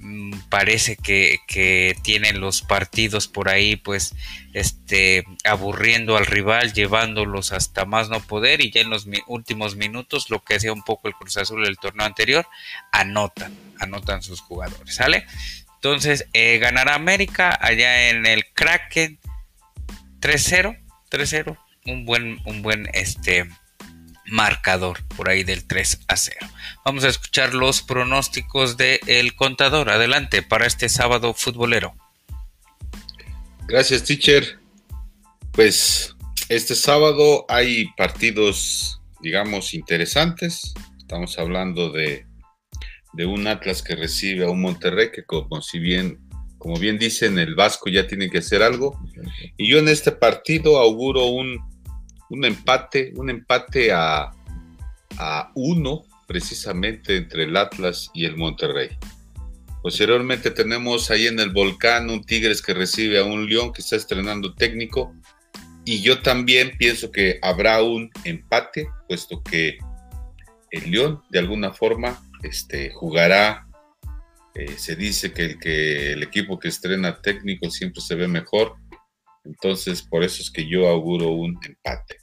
Mm, 0.00 0.32
parece 0.48 0.96
que, 0.96 1.40
que, 1.48 1.96
tienen 2.02 2.40
los 2.40 2.62
partidos 2.62 3.26
por 3.26 3.48
ahí, 3.48 3.74
pues, 3.74 4.14
este, 4.54 5.24
aburriendo 5.44 6.16
al 6.16 6.24
rival, 6.24 6.72
llevándolos 6.72 7.52
hasta 7.52 7.84
más 7.84 8.08
no 8.08 8.20
poder 8.20 8.60
y 8.60 8.70
ya 8.70 8.80
en 8.80 8.90
los 8.90 9.08
últimos 9.26 9.74
minutos, 9.76 10.30
lo 10.30 10.42
que 10.44 10.54
hacía 10.54 10.72
un 10.72 10.84
poco 10.84 11.08
el 11.08 11.14
Cruz 11.14 11.36
Azul 11.36 11.66
el 11.66 11.78
torneo 11.78 12.06
anterior, 12.06 12.46
anotan, 12.92 13.54
anotan 13.80 14.22
sus 14.22 14.40
jugadores, 14.40 14.94
¿sale? 14.94 15.26
Entonces, 15.74 16.26
eh, 16.32 16.58
ganará 16.58 16.94
América 16.94 17.58
allá 17.60 18.08
en 18.10 18.24
el 18.24 18.46
Kraken 18.54 19.18
3-0, 20.20 20.78
3-0, 21.10 21.58
un 21.88 22.04
buen, 22.04 22.38
un 22.44 22.62
buen, 22.62 22.88
este, 22.92 23.48
marcador 24.30 25.04
por 25.16 25.28
ahí 25.28 25.44
del 25.44 25.66
3 25.66 26.00
a 26.08 26.16
0. 26.16 26.38
Vamos 26.84 27.04
a 27.04 27.08
escuchar 27.08 27.54
los 27.54 27.82
pronósticos 27.82 28.76
del 28.76 29.00
el 29.06 29.34
contador. 29.34 29.90
Adelante 29.90 30.42
para 30.42 30.66
este 30.66 30.88
sábado 30.88 31.34
futbolero. 31.34 31.94
Gracias, 33.66 34.04
teacher. 34.04 34.58
Pues 35.52 36.14
este 36.48 36.74
sábado 36.74 37.44
hay 37.48 37.86
partidos, 37.96 39.00
digamos, 39.20 39.74
interesantes. 39.74 40.74
Estamos 40.98 41.38
hablando 41.38 41.90
de, 41.90 42.26
de 43.14 43.26
un 43.26 43.46
Atlas 43.46 43.82
que 43.82 43.96
recibe 43.96 44.44
a 44.44 44.50
un 44.50 44.60
Monterrey 44.60 45.10
que 45.12 45.24
como 45.24 45.60
si 45.62 45.78
bien, 45.78 46.20
como 46.58 46.78
bien 46.78 46.98
dicen, 46.98 47.38
el 47.38 47.54
Vasco 47.54 47.90
ya 47.90 48.06
tiene 48.06 48.30
que 48.30 48.38
hacer 48.38 48.62
algo. 48.62 48.98
Y 49.56 49.68
yo 49.68 49.78
en 49.78 49.88
este 49.88 50.12
partido 50.12 50.78
auguro 50.78 51.26
un 51.26 51.58
un 52.30 52.44
empate, 52.44 53.12
un 53.16 53.30
empate 53.30 53.92
a, 53.92 54.30
a 55.18 55.52
uno 55.54 56.04
precisamente 56.26 57.16
entre 57.16 57.44
el 57.44 57.56
Atlas 57.56 58.10
y 58.14 58.26
el 58.26 58.36
Monterrey. 58.36 58.90
Posteriormente 59.82 60.50
tenemos 60.50 61.10
ahí 61.10 61.26
en 61.26 61.38
el 61.40 61.50
volcán 61.50 62.10
un 62.10 62.22
Tigres 62.22 62.60
que 62.60 62.74
recibe 62.74 63.18
a 63.18 63.24
un 63.24 63.48
León 63.48 63.72
que 63.72 63.80
está 63.80 63.96
estrenando 63.96 64.54
técnico. 64.54 65.14
Y 65.84 66.02
yo 66.02 66.20
también 66.20 66.76
pienso 66.76 67.10
que 67.10 67.38
habrá 67.40 67.82
un 67.82 68.10
empate, 68.24 68.88
puesto 69.08 69.42
que 69.42 69.78
el 70.70 70.90
León 70.90 71.22
de 71.30 71.38
alguna 71.38 71.72
forma 71.72 72.20
este, 72.42 72.90
jugará. 72.90 73.66
Eh, 74.54 74.74
se 74.76 74.96
dice 74.96 75.32
que 75.32 75.42
el, 75.42 75.58
que 75.58 76.12
el 76.12 76.22
equipo 76.22 76.58
que 76.58 76.68
estrena 76.68 77.22
técnico 77.22 77.70
siempre 77.70 78.02
se 78.02 78.16
ve 78.16 78.28
mejor. 78.28 78.74
Entonces, 79.44 80.02
por 80.02 80.24
eso 80.24 80.42
es 80.42 80.50
que 80.50 80.68
yo 80.68 80.88
auguro 80.88 81.30
un 81.30 81.58
empate. 81.64 82.17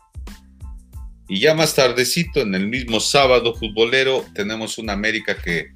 Y 1.27 1.39
ya 1.39 1.55
más 1.55 1.73
tardecito, 1.73 2.41
en 2.41 2.53
el 2.53 2.67
mismo 2.67 2.99
sábado 2.99 3.55
futbolero, 3.55 4.25
tenemos 4.33 4.77
una 4.77 4.93
América 4.93 5.35
que 5.35 5.73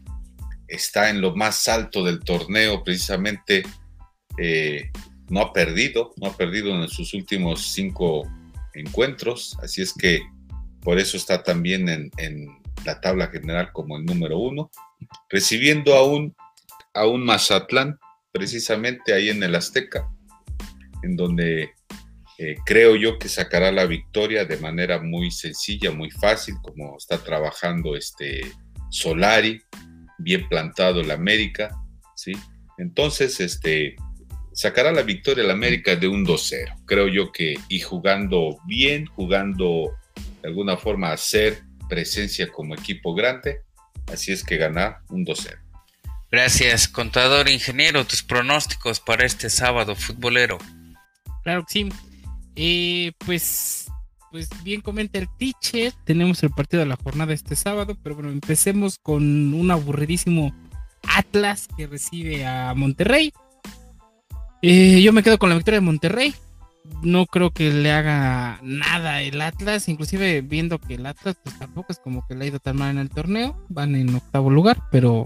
está 0.67 1.09
en 1.09 1.21
lo 1.21 1.35
más 1.35 1.67
alto 1.67 2.03
del 2.03 2.19
torneo, 2.19 2.83
precisamente 2.83 3.63
eh, 4.37 4.91
no 5.29 5.41
ha 5.41 5.53
perdido, 5.53 6.13
no 6.17 6.27
ha 6.27 6.37
perdido 6.37 6.73
en 6.75 6.87
sus 6.87 7.13
últimos 7.13 7.71
cinco 7.71 8.27
encuentros, 8.73 9.57
así 9.63 9.81
es 9.81 9.93
que 9.93 10.21
por 10.81 10.99
eso 10.99 11.17
está 11.17 11.43
también 11.43 11.89
en, 11.89 12.59
la 12.85 13.01
tabla 13.01 13.27
general 13.27 13.73
como 13.73 13.97
el 13.97 14.05
número 14.05 14.37
uno, 14.37 14.71
recibiendo 15.27 15.95
a 15.95 16.05
un, 16.05 16.33
a 16.93 17.05
un 17.05 17.25
Mazatlán, 17.25 17.99
precisamente 18.31 19.13
ahí 19.13 19.29
en 19.29 19.43
el 19.43 19.53
Azteca, 19.53 20.09
en 21.03 21.17
donde 21.17 21.71
eh, 22.41 22.55
creo 22.65 22.95
yo 22.95 23.19
que 23.19 23.27
sacará 23.27 23.69
la 23.69 23.85
victoria 23.85 24.45
de 24.45 24.55
manera 24.55 25.01
muy 25.01 25.29
sencilla, 25.29 25.91
muy 25.91 26.09
fácil, 26.09 26.55
como 26.61 26.95
está 26.95 27.21
trabajando 27.21 27.97
este 27.97 28.49
Solari, 28.89 29.61
bien 30.17 30.47
plantado 30.47 31.01
el 31.01 31.11
América, 31.11 31.69
¿sí? 32.15 32.31
Entonces, 32.77 33.41
este, 33.41 33.97
sacará 34.53 34.93
la 34.93 35.01
victoria 35.01 35.43
el 35.43 35.51
América 35.51 35.97
de 35.97 36.07
un 36.07 36.25
2-0. 36.25 36.85
Creo 36.85 37.09
yo 37.09 37.33
que, 37.33 37.55
y 37.67 37.81
jugando 37.81 38.57
bien, 38.65 39.05
jugando 39.07 39.91
de 40.41 40.47
alguna 40.47 40.77
forma 40.77 41.09
a 41.09 41.15
hacer 41.15 41.61
presencia 41.89 42.47
como 42.47 42.73
equipo 42.73 43.13
grande, 43.13 43.63
así 44.07 44.31
es 44.31 44.45
que 44.45 44.55
gana 44.55 45.03
un 45.09 45.25
2-0. 45.25 45.59
Gracias, 46.31 46.87
contador 46.87 47.49
ingeniero, 47.49 48.05
tus 48.05 48.23
pronósticos 48.23 49.01
para 49.01 49.25
este 49.25 49.49
sábado 49.49 49.93
futbolero. 49.93 50.57
Claro 51.43 51.65
que 51.65 51.73
sí. 51.73 51.89
Eh, 52.61 53.13
pues, 53.25 53.89
pues 54.31 54.49
bien 54.65 54.81
comenta 54.81 55.17
el 55.17 55.29
teacher. 55.37 55.93
Tenemos 56.03 56.43
el 56.43 56.49
partido 56.49 56.81
de 56.81 56.89
la 56.89 56.97
jornada 56.97 57.33
este 57.33 57.55
sábado, 57.55 57.95
pero 58.03 58.15
bueno, 58.15 58.31
empecemos 58.31 58.97
con 59.01 59.53
un 59.53 59.71
aburridísimo 59.71 60.53
Atlas 61.15 61.69
que 61.77 61.87
recibe 61.87 62.45
a 62.45 62.73
Monterrey. 62.73 63.31
Eh, 64.61 65.01
yo 65.01 65.13
me 65.13 65.23
quedo 65.23 65.39
con 65.39 65.47
la 65.47 65.55
victoria 65.55 65.79
de 65.79 65.85
Monterrey. 65.85 66.35
No 67.01 67.27
creo 67.27 67.51
que 67.51 67.71
le 67.71 67.93
haga 67.93 68.59
nada 68.61 69.21
el 69.21 69.39
Atlas, 69.39 69.87
inclusive 69.87 70.41
viendo 70.41 70.79
que 70.79 70.95
el 70.95 71.05
Atlas 71.05 71.37
pues 71.41 71.57
tampoco 71.57 71.93
es 71.93 71.99
como 71.99 72.27
que 72.27 72.35
le 72.35 72.43
ha 72.43 72.47
ido 72.49 72.59
tan 72.59 72.75
mal 72.75 72.91
en 72.91 72.97
el 72.97 73.09
torneo, 73.09 73.65
van 73.69 73.95
en 73.95 74.13
octavo 74.13 74.49
lugar, 74.49 74.81
pero 74.91 75.25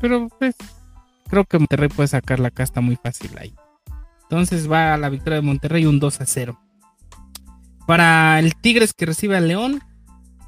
pero 0.00 0.28
pues 0.40 0.56
creo 1.28 1.44
que 1.44 1.58
Monterrey 1.60 1.90
puede 1.90 2.08
sacar 2.08 2.40
la 2.40 2.50
casta 2.50 2.80
muy 2.80 2.96
fácil 2.96 3.30
ahí. 3.38 3.54
Entonces 4.30 4.70
va 4.70 4.94
a 4.94 4.96
la 4.96 5.08
victoria 5.08 5.40
de 5.40 5.46
Monterrey 5.46 5.86
un 5.86 5.98
2 5.98 6.20
a 6.20 6.24
0. 6.24 6.60
Para 7.84 8.38
el 8.38 8.54
Tigres 8.54 8.92
que 8.92 9.06
recibe 9.06 9.36
al 9.36 9.48
León, 9.48 9.82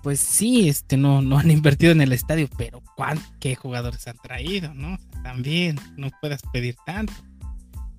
pues 0.04 0.20
sí, 0.20 0.68
este, 0.68 0.96
no, 0.96 1.20
no 1.20 1.36
han 1.36 1.50
invertido 1.50 1.90
en 1.90 2.00
el 2.00 2.12
estadio, 2.12 2.48
pero 2.56 2.80
¿qué 3.40 3.56
jugadores 3.56 4.06
han 4.06 4.18
traído? 4.18 4.72
¿no? 4.72 4.98
También 5.24 5.80
no 5.96 6.10
puedas 6.20 6.42
pedir 6.52 6.76
tanto. 6.86 7.12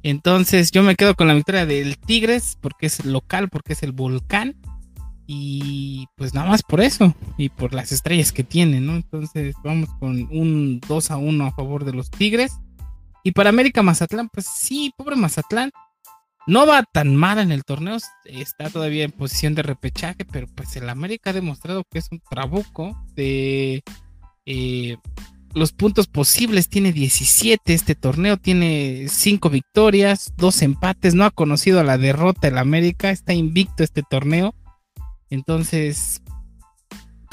Entonces 0.03 0.71
yo 0.71 0.83
me 0.83 0.95
quedo 0.95 1.15
con 1.15 1.27
la 1.27 1.33
victoria 1.33 1.65
del 1.65 1.97
Tigres 1.97 2.57
porque 2.61 2.85
es 2.85 3.03
local, 3.03 3.49
porque 3.49 3.73
es 3.73 3.83
el 3.83 3.91
volcán. 3.91 4.55
Y 5.27 6.07
pues 6.15 6.33
nada 6.33 6.47
más 6.47 6.63
por 6.63 6.79
eso 6.79 7.13
y 7.37 7.49
por 7.49 7.73
las 7.73 7.91
estrellas 7.91 8.31
que 8.31 8.45
tiene, 8.45 8.79
¿no? 8.79 8.95
Entonces 8.95 9.53
vamos 9.65 9.89
con 9.99 10.29
un 10.31 10.79
2 10.87 11.11
a 11.11 11.17
1 11.17 11.45
a 11.45 11.51
favor 11.51 11.83
de 11.83 11.91
los 11.91 12.09
Tigres. 12.09 12.53
Y 13.23 13.31
para 13.31 13.49
América 13.49 13.81
Mazatlán, 13.81 14.29
pues 14.29 14.45
sí, 14.45 14.91
pobre 14.97 15.15
Mazatlán. 15.15 15.71
No 16.45 16.67
va 16.67 16.83
tan 16.83 17.15
mal 17.15 17.39
en 17.39 17.53
el 17.53 17.63
torneo, 17.63 17.97
está 18.25 18.69
todavía 18.69 19.05
en 19.05 19.11
posición 19.11 19.55
de 19.55 19.61
repechaje, 19.61 20.25
pero 20.29 20.47
pues 20.53 20.75
el 20.75 20.89
América 20.89 21.29
ha 21.29 21.33
demostrado 21.33 21.85
que 21.89 21.99
es 21.99 22.09
un 22.11 22.19
trabuco 22.19 23.01
de 23.15 23.81
eh, 24.45 24.97
los 25.53 25.71
puntos 25.71 26.07
posibles. 26.07 26.67
Tiene 26.67 26.91
17 26.91 27.73
este 27.73 27.95
torneo, 27.95 28.35
tiene 28.35 29.05
5 29.07 29.49
victorias, 29.49 30.33
2 30.35 30.61
empates, 30.63 31.15
no 31.15 31.23
ha 31.23 31.31
conocido 31.31 31.81
la 31.81 31.97
derrota 31.97 32.49
el 32.49 32.57
América, 32.57 33.09
está 33.09 33.33
invicto 33.33 33.81
este 33.81 34.03
torneo. 34.03 34.53
Entonces, 35.29 36.21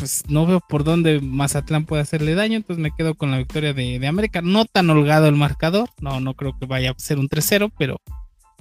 pues 0.00 0.23
no 0.28 0.47
veo 0.47 0.61
por 0.61 0.83
dónde 0.83 1.21
Mazatlán 1.21 1.85
puede 1.85 2.00
hacerle 2.00 2.35
daño, 2.35 2.57
entonces 2.57 2.83
me 2.83 2.90
quedo 2.90 3.14
con 3.14 3.30
la 3.30 3.37
victoria 3.37 3.75
de, 3.75 4.07
América. 4.07 4.40
No 4.40 4.64
tan 4.64 4.88
holgado 4.88 5.28
el 5.28 5.37
marcador, 5.37 5.90
no, 6.00 6.21
no 6.21 6.33
creo 6.33 6.59
que 6.59 6.64
vaya 6.64 6.92
a 6.92 6.95
ser 6.99 7.19
un 7.19 7.28
3-0, 7.28 7.71
pero, 7.78 8.00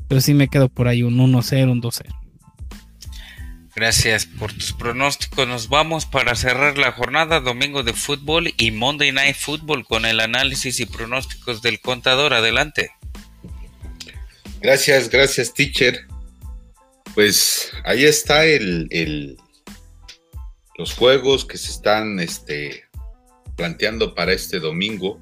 pero 0.10 0.20
sí 0.20 0.34
me 0.34 0.50
quedo 0.50 0.68
por 0.68 0.90
ahí 0.90 1.02
un 1.02 1.18
1-0, 1.18 1.72
un 1.72 1.82
2-0. 1.82 2.14
Gracias 3.74 4.26
por 4.26 4.52
tus 4.52 4.74
pronósticos. 4.74 5.48
Nos 5.48 5.70
vamos 5.70 6.06
para 6.06 6.36
cerrar 6.36 6.78
la 6.78 6.92
jornada 6.92 7.40
domingo 7.40 7.84
de 7.84 7.94
fútbol 7.94 8.54
y 8.58 8.72
Monday 8.72 9.14
Night 9.14 9.38
Football 9.38 9.86
con 9.86 10.04
el 10.06 10.20
análisis 10.20 10.82
y 10.82 10.86
pronósticos 10.86 11.62
del 11.62 11.80
contador. 11.80 12.34
Adelante. 12.34 12.92
Gracias, 14.60 15.10
gracias, 15.10 15.54
teacher. 15.54 16.06
Pues 17.16 17.72
ahí 17.86 18.04
está 18.04 18.44
el, 18.44 19.38
los 20.80 20.94
juegos 20.94 21.44
que 21.44 21.58
se 21.58 21.72
están 21.72 22.22
este, 22.22 22.86
planteando 23.58 24.16
para 24.16 24.32
este 24.32 24.62
domingo 24.62 25.22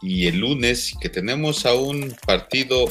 y 0.00 0.28
el 0.28 0.38
lunes 0.38 0.94
que 1.00 1.08
tenemos 1.08 1.66
a 1.66 1.74
un 1.74 2.14
partido 2.24 2.86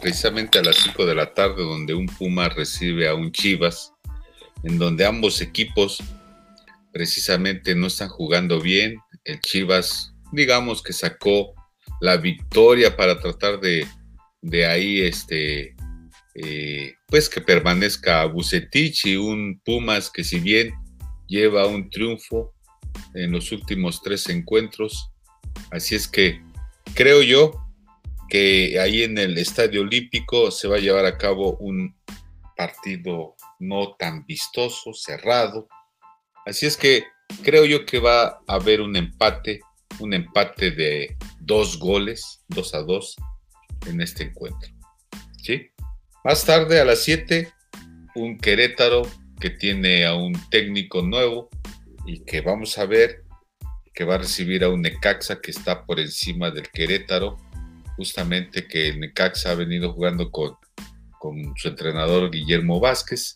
precisamente 0.00 0.58
a 0.58 0.64
las 0.64 0.74
5 0.78 1.06
de 1.06 1.14
la 1.14 1.34
tarde 1.34 1.62
donde 1.62 1.94
un 1.94 2.06
Puma 2.06 2.48
recibe 2.48 3.08
a 3.08 3.14
un 3.14 3.30
Chivas, 3.30 3.92
en 4.64 4.76
donde 4.76 5.06
ambos 5.06 5.40
equipos 5.40 6.02
precisamente 6.92 7.76
no 7.76 7.86
están 7.86 8.08
jugando 8.08 8.60
bien. 8.60 8.96
El 9.22 9.38
Chivas, 9.38 10.14
digamos 10.32 10.82
que 10.82 10.92
sacó 10.92 11.54
la 12.00 12.16
victoria 12.16 12.96
para 12.96 13.20
tratar 13.20 13.60
de, 13.60 13.86
de 14.42 14.66
ahí 14.66 15.00
este 15.00 15.76
eh, 16.34 16.94
pues 17.06 17.28
que 17.28 17.40
permanezca 17.40 18.24
Bucetich 18.24 19.06
y 19.06 19.16
un 19.16 19.60
Pumas 19.64 20.10
que 20.10 20.24
si 20.24 20.40
bien 20.40 20.74
lleva 21.26 21.66
un 21.66 21.90
triunfo 21.90 22.54
en 23.14 23.32
los 23.32 23.52
últimos 23.52 24.02
tres 24.02 24.28
encuentros, 24.28 25.10
así 25.70 25.94
es 25.94 26.08
que 26.08 26.42
creo 26.94 27.22
yo 27.22 27.52
que 28.28 28.80
ahí 28.80 29.02
en 29.02 29.18
el 29.18 29.38
Estadio 29.38 29.82
Olímpico 29.82 30.50
se 30.50 30.68
va 30.68 30.76
a 30.76 30.80
llevar 30.80 31.06
a 31.06 31.18
cabo 31.18 31.56
un 31.58 31.96
partido 32.56 33.36
no 33.58 33.94
tan 33.98 34.24
vistoso, 34.26 34.92
cerrado, 34.92 35.68
así 36.46 36.66
es 36.66 36.76
que 36.76 37.04
creo 37.42 37.64
yo 37.64 37.84
que 37.84 37.98
va 37.98 38.26
a 38.26 38.54
haber 38.54 38.80
un 38.80 38.96
empate, 38.96 39.60
un 39.98 40.14
empate 40.14 40.70
de 40.70 41.16
dos 41.40 41.78
goles, 41.78 42.44
dos 42.48 42.74
a 42.74 42.82
dos 42.82 43.16
en 43.86 44.00
este 44.00 44.24
encuentro. 44.24 44.70
¿Sí? 45.42 45.70
Más 46.24 46.44
tarde, 46.44 46.80
a 46.80 46.84
las 46.84 47.04
7, 47.04 47.52
un 48.16 48.36
Querétaro 48.38 49.02
que 49.40 49.50
tiene 49.50 50.06
a 50.06 50.14
un 50.14 50.32
técnico 50.50 51.02
nuevo 51.02 51.48
y 52.06 52.20
que 52.24 52.40
vamos 52.40 52.78
a 52.78 52.86
ver 52.86 53.24
que 53.96 54.04
va 54.04 54.16
a 54.16 54.18
recibir 54.18 54.62
a 54.62 54.68
un 54.68 54.82
Necaxa 54.82 55.40
que 55.40 55.50
está 55.50 55.86
por 55.86 55.98
encima 55.98 56.50
del 56.50 56.68
Querétaro, 56.68 57.38
justamente 57.96 58.68
que 58.68 58.88
el 58.88 59.00
Necaxa 59.00 59.52
ha 59.52 59.54
venido 59.54 59.94
jugando 59.94 60.30
con, 60.30 60.52
con 61.18 61.54
su 61.56 61.68
entrenador 61.68 62.30
Guillermo 62.30 62.78
Vázquez 62.78 63.34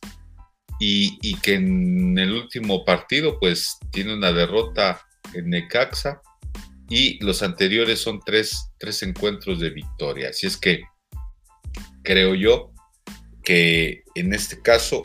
y, 0.79 1.19
y, 1.23 1.37
que 1.37 1.55
en 1.55 2.19
el 2.19 2.33
último 2.33 2.85
partido 2.85 3.39
pues 3.41 3.79
tiene 3.91 4.15
una 4.15 4.33
derrota 4.33 5.01
en 5.33 5.49
Necaxa 5.49 6.21
y 6.91 7.25
los 7.25 7.43
anteriores 7.43 8.01
son 8.01 8.21
tres, 8.21 8.71
tres 8.79 9.03
encuentros 9.03 9.61
de 9.61 9.71
victoria. 9.71 10.29
Así 10.29 10.47
es 10.47 10.59
que 10.59 10.83
creo 12.03 12.35
yo 12.35 12.73
que 13.43 14.03
en 14.15 14.35
este 14.35 14.61
caso 14.61 15.05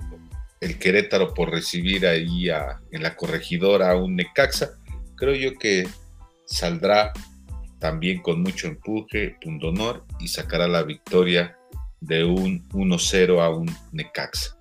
el 0.62 0.80
Querétaro 0.80 1.34
por 1.34 1.52
recibir 1.52 2.08
ahí 2.08 2.50
en 2.92 3.04
la 3.04 3.16
corregidora 3.16 3.92
a 3.92 3.96
un 3.96 4.16
Necaxa, 4.16 4.72
creo 5.16 5.36
yo 5.36 5.58
que 5.58 5.88
saldrá 6.46 7.14
también 7.80 8.22
con 8.22 8.42
mucho 8.42 8.68
empuje, 8.68 9.38
punto 9.42 9.70
honor 9.70 10.06
y 10.20 10.28
sacará 10.28 10.68
la 10.68 10.84
victoria 10.84 11.58
de 12.02 12.24
un 12.24 12.68
1-0 12.70 13.42
a 13.42 13.50
un 13.50 13.70
Necaxa. 13.92 14.58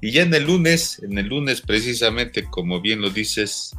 Y 0.00 0.10
ya 0.10 0.22
en 0.22 0.34
el 0.34 0.44
lunes, 0.44 1.00
en 1.02 1.16
el 1.18 1.26
lunes 1.26 1.60
precisamente, 1.60 2.44
como 2.44 2.80
bien 2.80 3.00
lo 3.00 3.10
dices, 3.10 3.72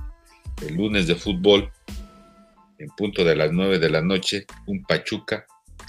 el 0.65 0.75
lunes 0.75 1.07
de 1.07 1.15
fútbol, 1.15 1.71
en 2.77 2.87
punto 2.95 3.23
de 3.23 3.35
las 3.35 3.51
9 3.51 3.79
de 3.79 3.89
la 3.89 4.01
noche, 4.01 4.45
un 4.67 4.83
Pachuca 4.83 5.45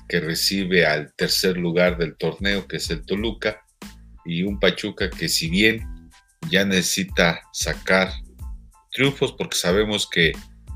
que 0.08 0.20
recibe 0.20 0.86
al 0.86 1.12
tercer 1.14 1.56
lugar 1.56 1.98
del 1.98 2.16
torneo, 2.16 2.66
que 2.66 2.76
es 2.76 2.90
el 2.90 3.04
Toluca, 3.04 3.63
y 4.24 4.42
un 4.42 4.58
Pachuca 4.58 5.10
que 5.10 5.28
si 5.28 5.48
bien 5.48 6.10
ya 6.50 6.64
necesita 6.64 7.42
sacar 7.52 8.12
triunfos, 8.92 9.32
porque 9.32 9.56
sabemos 9.56 10.08
que 10.08 10.32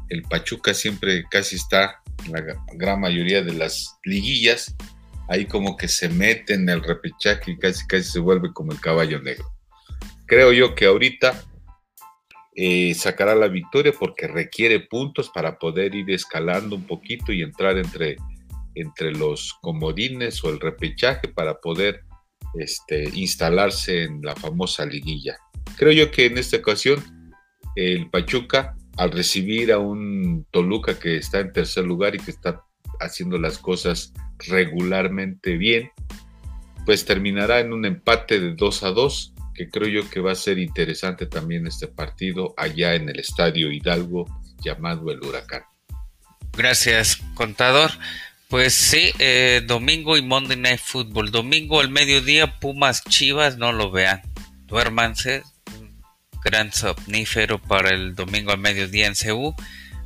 el 0.08 0.22
Pachuca 0.22 0.74
siempre 0.74 1.24
casi 1.30 1.56
está 1.56 2.02
en 2.24 2.32
la 2.32 2.42
gran 2.74 3.00
mayoría 3.00 3.42
de 3.42 3.52
las 3.52 3.98
liguillas, 4.04 4.74
ahí 5.28 5.46
como 5.46 5.76
que 5.76 5.88
se 5.88 6.08
mete 6.08 6.54
en 6.54 6.68
el 6.68 6.82
repechaje 6.82 7.52
y 7.52 7.58
casi 7.58 7.86
casi 7.86 8.04
se 8.04 8.18
vuelve 8.18 8.52
como 8.52 8.72
el 8.72 8.80
caballo 8.80 9.20
negro. 9.20 9.44
Creo 10.26 10.52
yo 10.52 10.74
que 10.74 10.86
ahorita 10.86 11.44
eh, 12.56 12.94
sacará 12.94 13.34
la 13.34 13.48
victoria 13.48 13.92
porque 13.98 14.26
requiere 14.26 14.80
puntos 14.80 15.30
para 15.30 15.58
poder 15.58 15.94
ir 15.94 16.10
escalando 16.10 16.74
un 16.74 16.86
poquito 16.86 17.32
y 17.32 17.42
entrar 17.42 17.78
entre 17.78 18.16
entre 18.80 19.12
los 19.12 19.54
comodines 19.60 20.42
o 20.44 20.50
el 20.50 20.60
repechaje 20.60 21.28
para 21.28 21.60
poder 21.60 22.04
este, 22.58 23.08
instalarse 23.14 24.04
en 24.04 24.20
la 24.22 24.34
famosa 24.34 24.84
liguilla. 24.86 25.36
Creo 25.76 25.92
yo 25.92 26.10
que 26.10 26.26
en 26.26 26.38
esta 26.38 26.56
ocasión 26.56 27.02
el 27.76 28.10
Pachuca, 28.10 28.76
al 28.96 29.12
recibir 29.12 29.72
a 29.72 29.78
un 29.78 30.46
Toluca 30.50 30.98
que 30.98 31.16
está 31.16 31.40
en 31.40 31.52
tercer 31.52 31.84
lugar 31.84 32.14
y 32.14 32.18
que 32.18 32.30
está 32.30 32.62
haciendo 33.00 33.38
las 33.38 33.58
cosas 33.58 34.12
regularmente 34.38 35.56
bien, 35.56 35.90
pues 36.84 37.04
terminará 37.04 37.60
en 37.60 37.72
un 37.72 37.84
empate 37.84 38.40
de 38.40 38.54
2 38.54 38.82
a 38.82 38.90
2, 38.90 39.34
que 39.54 39.68
creo 39.68 39.88
yo 39.88 40.10
que 40.10 40.20
va 40.20 40.32
a 40.32 40.36
ser 40.36 40.58
interesante 40.58 41.26
también 41.26 41.66
este 41.66 41.86
partido 41.86 42.54
allá 42.56 42.94
en 42.94 43.08
el 43.08 43.20
Estadio 43.20 43.70
Hidalgo 43.70 44.26
llamado 44.62 45.10
el 45.10 45.20
Huracán. 45.20 45.62
Gracias, 46.56 47.16
contador. 47.34 47.90
Pues 48.48 48.72
sí, 48.72 49.12
eh, 49.18 49.62
domingo 49.66 50.16
y 50.16 50.22
Monday 50.22 50.56
Night 50.56 50.80
Football. 50.82 51.30
Domingo 51.30 51.80
al 51.80 51.90
mediodía, 51.90 52.58
Pumas 52.58 53.04
Chivas, 53.04 53.58
no 53.58 53.72
lo 53.72 53.90
vean. 53.90 54.22
Duérmanse. 54.64 55.42
Gran 56.42 56.72
somnífero 56.72 57.58
para 57.58 57.90
el 57.90 58.14
domingo 58.14 58.50
al 58.50 58.58
mediodía 58.58 59.06
en 59.06 59.14
CU. 59.14 59.54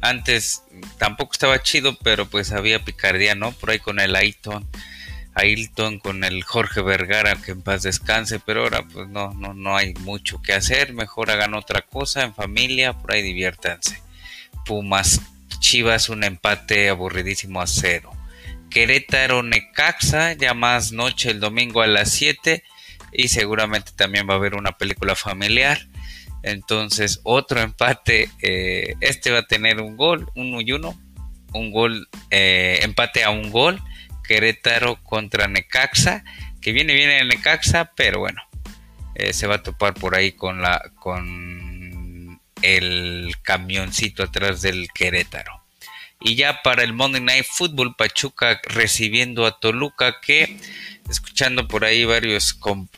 Antes 0.01 0.65
tampoco 0.99 1.35
estaba 1.35 1.63
chido, 1.63 1.97
pero 2.03 2.29
pues 2.29 2.51
había 2.51 2.85
picardía, 2.85 3.37
¿no? 3.37 3.53
Por 3.53 3.71
ahí 3.71 3.79
con 3.79 4.01
el 4.01 4.17
Aiton. 4.17 4.69
Ailton 5.35 6.01
con 6.01 6.25
el 6.25 6.43
Jorge 6.43 6.83
Vergara, 6.83 7.37
que 7.37 7.53
en 7.53 7.63
paz 7.63 7.85
descanse, 7.85 8.41
pero 8.41 8.65
ahora 8.65 8.83
pues 8.83 9.09
no, 9.09 9.33
no, 9.35 9.55
no 9.55 9.77
hay 9.77 9.95
mucho 10.01 10.43
que 10.43 10.53
hacer. 10.53 10.95
Mejor 10.95 11.31
hagan 11.31 11.55
otra 11.55 11.83
cosa 11.83 12.25
en 12.25 12.35
familia, 12.35 12.93
por 12.93 13.13
ahí 13.13 13.23
diviértanse. 13.23 14.03
Pumas 14.67 15.21
Chivas, 15.61 16.09
un 16.09 16.25
empate 16.25 16.89
aburridísimo 16.89 17.61
a 17.61 17.69
cero. 17.69 18.11
Querétaro 18.73 19.43
Necaxa, 19.43 20.33
ya 20.33 20.55
más 20.55 20.93
noche 20.93 21.31
el 21.31 21.41
domingo 21.41 21.83
a 21.83 21.87
las 21.87 22.11
7 22.11 22.63
y 23.13 23.29
seguramente 23.29 23.93
también 23.95 24.29
va 24.29 24.35
a 24.35 24.37
haber 24.37 24.55
una 24.55 24.73
película 24.79 25.15
familiar. 25.15 25.87
Entonces 26.43 27.21
otro 27.23 27.61
empate, 27.61 28.31
eh, 28.41 28.95
este 29.01 29.31
va 29.31 29.41
a 29.41 29.47
tener 29.47 29.81
un 29.81 29.97
gol, 29.97 30.29
uno 30.35 30.61
y 30.61 30.73
uno, 30.73 30.99
un 31.53 31.71
gol, 31.71 32.09
eh, 32.31 32.81
empate 32.83 33.25
a 33.25 33.31
un 33.31 33.51
gol, 33.51 33.81
Querétaro 34.27 35.03
contra 35.03 35.49
Necaxa, 35.49 36.25
que 36.61 36.73
viene 36.73 36.95
bien 36.95 37.11
el 37.11 37.29
Necaxa, 37.29 37.93
pero 37.95 38.21
bueno, 38.21 38.41
eh, 39.15 39.33
se 39.33 39.47
va 39.47 39.57
a 39.57 39.63
topar 39.63 39.95
por 39.95 40.15
ahí 40.15 40.33
con 40.33 40.63
la 40.63 40.91
con 40.99 42.41
el 42.63 43.35
camioncito 43.43 44.23
atrás 44.23 44.63
del 44.63 44.89
Querétaro. 44.93 45.62
Y 46.25 46.37
ya 46.37 46.63
para 46.63 46.85
el 46.85 46.93
Monday 46.93 47.21
Night 47.21 47.47
Football, 47.51 47.97
Pachuca 47.97 48.61
recibiendo 48.65 49.45
a 49.45 49.59
Toluca, 49.59 50.21
que 50.21 50.59
escuchando 51.11 51.67
por 51.67 51.85
ahí 51.85 52.05
varios 52.05 52.55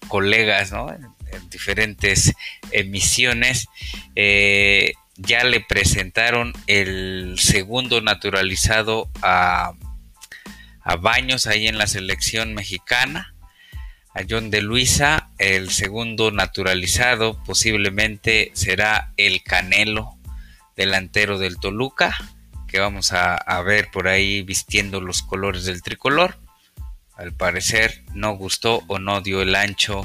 colegas 0.09 0.73
¿no? 0.73 0.91
en, 0.91 1.09
diferentes 1.51 2.33
emisiones, 2.71 3.67
eh, 4.15 4.93
ya 5.17 5.43
le 5.45 5.61
presentaron 5.61 6.53
el 6.67 7.37
segundo 7.39 8.01
naturalizado 8.01 9.11
a, 9.23 9.73
a 10.83 10.97
Baños 10.97 11.47
ahí 11.47 11.67
en 11.67 11.79
la 11.79 11.87
selección 11.87 12.55
mexicana. 12.55 13.35
A 14.15 14.23
John 14.29 14.51
de 14.51 14.63
Luisa, 14.63 15.31
el 15.39 15.71
segundo 15.71 16.31
naturalizado 16.31 17.43
posiblemente 17.45 18.53
será 18.55 19.13
el 19.17 19.43
Canelo, 19.43 20.17
delantero 20.77 21.39
del 21.39 21.59
Toluca 21.59 22.17
que 22.75 22.81
vamos 22.81 23.13
a, 23.13 23.63
ver 23.63 23.89
por 23.93 24.09
ahí 24.09 24.43
vistiendo 24.43 25.01
los 25.01 25.23
colores 25.23 25.65
del 25.65 25.81
tricolor. 25.81 26.37
Al 27.15 27.33
parecer 27.33 28.03
no 28.15 28.33
gustó 28.33 28.83
o 28.89 28.99
no 28.99 29.21
dio 29.21 29.43
el 29.43 29.55
ancho 29.55 30.05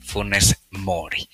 Funes 0.00 0.56
Mori. 0.70 1.28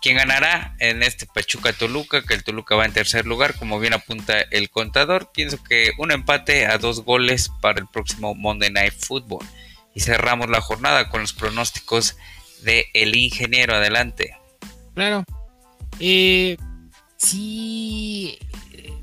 ¿Quién 0.00 0.16
ganará 0.16 0.76
en 0.78 1.02
este 1.02 1.26
Pachuca 1.26 1.72
Toluca? 1.72 2.24
Que 2.24 2.34
el 2.34 2.44
Toluca 2.44 2.76
va 2.76 2.84
en 2.84 2.92
tercer 2.92 3.26
lugar, 3.26 3.56
como 3.56 3.80
bien 3.80 3.94
apunta 3.94 4.40
el 4.52 4.70
contador. 4.70 5.32
Pienso 5.34 5.60
que 5.64 5.90
un 5.98 6.12
empate 6.12 6.66
a 6.66 6.78
dos 6.78 7.00
goles 7.00 7.50
para 7.60 7.80
el 7.80 7.88
próximo 7.88 8.36
Monday 8.36 8.70
Night 8.70 8.94
Football. 8.96 9.44
Y 9.92 10.02
cerramos 10.02 10.48
la 10.48 10.60
jornada 10.60 11.08
con 11.08 11.20
los 11.20 11.32
pronósticos 11.32 12.16
de 12.62 12.86
el 12.94 13.16
ingeniero. 13.16 13.74
Adelante. 13.74 14.36
Claro. 14.94 15.24
Eh, 15.98 16.56
sí, 17.16 18.38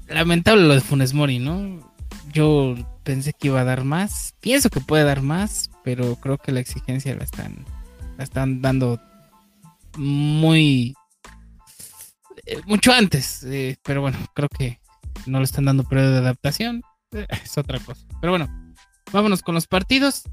lamentable 0.08 0.68
lo 0.68 0.74
de 0.74 0.82
Funes 0.82 1.14
Mori, 1.14 1.40
¿no? 1.40 1.94
Yo 2.34 2.76
pensé 3.04 3.34
que 3.34 3.48
iba 3.48 3.62
a 3.62 3.66
dar 3.66 3.84
más, 3.84 4.36
pienso 4.40 4.70
que 4.70 4.82
puede 4.82 5.04
dar 5.04 5.22
más, 5.22 5.70
pero 5.84 6.16
creo 6.16 6.38
que 6.38 6.52
la 6.52 6.60
exigencia 6.60 7.16
la 7.16 7.24
están, 7.24 7.66
la 8.18 8.24
están 8.24 8.62
dando 8.62 9.00
muy 9.98 10.96
eh, 12.46 12.62
mucho 12.66 12.92
antes, 12.92 13.44
eh, 13.44 13.78
pero 13.84 14.02
bueno, 14.02 14.18
creo 14.34 14.50
que 14.50 14.80
no 15.26 15.40
le 15.40 15.46
están 15.46 15.66
dando 15.66 15.84
periodo 15.84 16.12
de 16.12 16.18
adaptación, 16.20 16.84
eh, 17.12 17.26
es 17.44 17.58
otra 17.58 17.80
cosa. 17.80 18.06
Pero 18.22 18.32
bueno, 18.32 18.48
vámonos 19.12 19.42
con 19.42 19.56
los 19.56 19.68
partidos. 19.68 20.24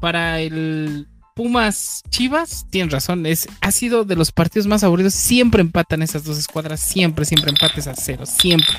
para 0.00 0.40
el 0.40 1.08
Pumas 1.34 2.02
Chivas, 2.10 2.66
tienen 2.70 2.90
razón, 2.90 3.26
es, 3.26 3.48
ha 3.60 3.72
sido 3.72 4.04
de 4.04 4.16
los 4.16 4.30
partidos 4.30 4.66
más 4.66 4.84
aburridos. 4.84 5.14
Siempre 5.14 5.62
empatan 5.62 6.02
esas 6.02 6.24
dos 6.24 6.38
escuadras, 6.38 6.80
siempre, 6.80 7.24
siempre 7.24 7.50
empates 7.50 7.86
a 7.86 7.94
cero, 7.94 8.24
siempre. 8.26 8.76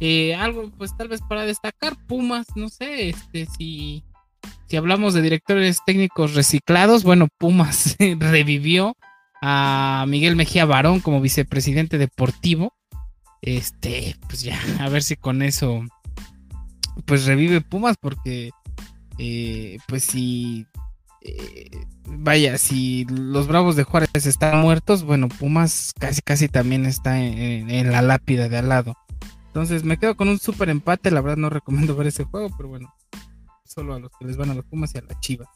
Eh, 0.00 0.34
algo, 0.34 0.70
pues 0.76 0.96
tal 0.96 1.08
vez 1.08 1.20
para 1.28 1.46
destacar, 1.46 1.96
Pumas, 2.06 2.46
no 2.54 2.68
sé, 2.68 3.08
este, 3.08 3.46
si 3.56 4.04
si 4.66 4.76
hablamos 4.76 5.14
de 5.14 5.22
directores 5.22 5.78
técnicos 5.86 6.34
reciclados, 6.34 7.04
bueno, 7.04 7.28
Pumas 7.38 7.96
revivió 8.18 8.96
a 9.40 10.04
Miguel 10.08 10.36
Mejía 10.36 10.64
Barón 10.64 11.00
como 11.00 11.20
vicepresidente 11.20 11.98
deportivo. 11.98 12.74
Este, 13.42 14.16
pues 14.28 14.42
ya, 14.42 14.58
a 14.80 14.88
ver 14.88 15.02
si 15.02 15.16
con 15.16 15.42
eso, 15.42 15.84
pues 17.04 17.26
revive 17.26 17.60
Pumas, 17.60 17.96
porque, 18.00 18.50
eh, 19.18 19.78
pues 19.86 20.02
si, 20.02 20.66
eh, 21.22 21.70
vaya, 22.08 22.58
si 22.58 23.04
los 23.08 23.46
Bravos 23.46 23.76
de 23.76 23.84
Juárez 23.84 24.26
están 24.26 24.60
muertos, 24.60 25.04
bueno, 25.04 25.28
Pumas 25.28 25.92
casi, 25.98 26.22
casi 26.22 26.48
también 26.48 26.86
está 26.86 27.20
en, 27.20 27.92
la 27.92 28.02
lápida 28.02 28.48
de 28.48 28.58
al 28.58 28.68
lado. 28.68 28.96
Entonces 29.56 29.84
me 29.84 29.96
quedo 29.96 30.18
con 30.18 30.28
un 30.28 30.38
super 30.38 30.68
empate, 30.68 31.10
la 31.10 31.22
verdad 31.22 31.38
no 31.38 31.48
recomiendo 31.48 31.96
ver 31.96 32.08
ese 32.08 32.24
juego, 32.24 32.54
pero 32.58 32.68
bueno, 32.68 32.94
solo 33.64 33.94
a 33.94 33.98
los 33.98 34.10
que 34.18 34.26
les 34.26 34.36
van 34.36 34.50
a 34.50 34.54
los 34.54 34.66
Pumas 34.66 34.94
y 34.94 34.98
a 34.98 35.00
la 35.00 35.18
Chivas. 35.18 35.48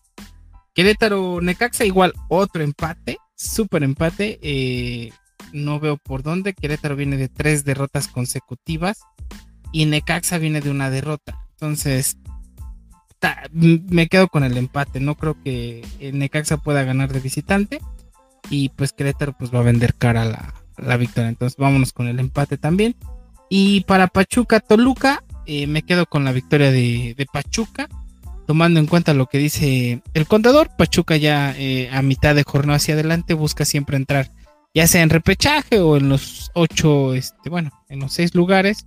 Querétaro 0.73 1.43
Necaxa 1.43 1.85
igual 1.85 2.15
otro 2.31 2.63
empate, 2.63 3.19
super 3.37 3.83
empate. 3.83 4.39
Eh, 4.41 5.13
no 5.53 5.81
veo 5.81 5.99
por 5.99 6.23
dónde. 6.23 6.55
Querétaro 6.55 6.97
viene 6.97 7.19
de 7.19 7.29
tres 7.29 7.67
derrotas 7.67 8.09
consecutivas 8.09 9.03
y 9.71 9.85
Necaxa 9.85 10.39
viene 10.39 10.63
de 10.63 10.71
una 10.71 10.89
derrota. 10.89 11.47
Entonces, 11.51 12.17
me 13.53 14.09
quedo 14.09 14.29
con 14.29 14.45
el 14.45 14.57
empate. 14.57 15.01
No 15.01 15.15
creo 15.15 15.37
que 15.45 15.87
Necaxa 16.15 16.57
pueda 16.57 16.85
ganar 16.85 17.13
de 17.13 17.21
visitante 17.21 17.83
y 18.49 18.71
pues 18.71 18.95
Querétaro 18.95 19.35
pues 19.37 19.55
va 19.55 19.59
a 19.59 19.65
vender 19.65 19.95
cara 19.95 20.25
la, 20.25 20.55
la 20.79 20.97
victoria. 20.97 21.29
Entonces, 21.29 21.59
vámonos 21.59 21.93
con 21.93 22.09
el 22.09 22.19
empate 22.19 22.57
también. 22.57 22.97
Y 23.51 23.83
para 23.83 24.07
Pachuca 24.07 24.61
Toluca, 24.61 25.25
eh, 25.45 25.67
me 25.67 25.83
quedo 25.83 26.07
con 26.07 26.25
la 26.25 26.33
victoria 26.33 26.71
de, 26.71 27.27
Pachuca 27.33 27.89
tomando 28.47 28.81
en 28.81 28.87
cuenta 28.87 29.13
lo 29.13 29.27
que 29.27 29.39
dice 29.39 30.03
el 30.15 30.27
contador, 30.27 30.71
Pachuca 30.77 31.17
ya 31.17 31.55
eh, 31.59 31.91
a 31.93 32.01
mitad 32.03 32.35
de 32.35 32.43
jornada 32.43 32.79
hacia 32.79 32.95
adelante 32.95 33.35
busca 33.35 33.65
siempre 33.65 33.97
entrar, 33.97 34.31
ya 34.75 34.87
sea 34.87 35.03
en 35.03 35.11
repechaje 35.11 35.81
o 35.81 35.97
en 35.97 36.09
los 36.09 36.51
ocho, 36.55 37.15
este, 37.15 37.51
bueno, 37.51 37.71
en 37.89 38.01
los 38.01 38.13
seis 38.13 38.35
lugares. 38.35 38.87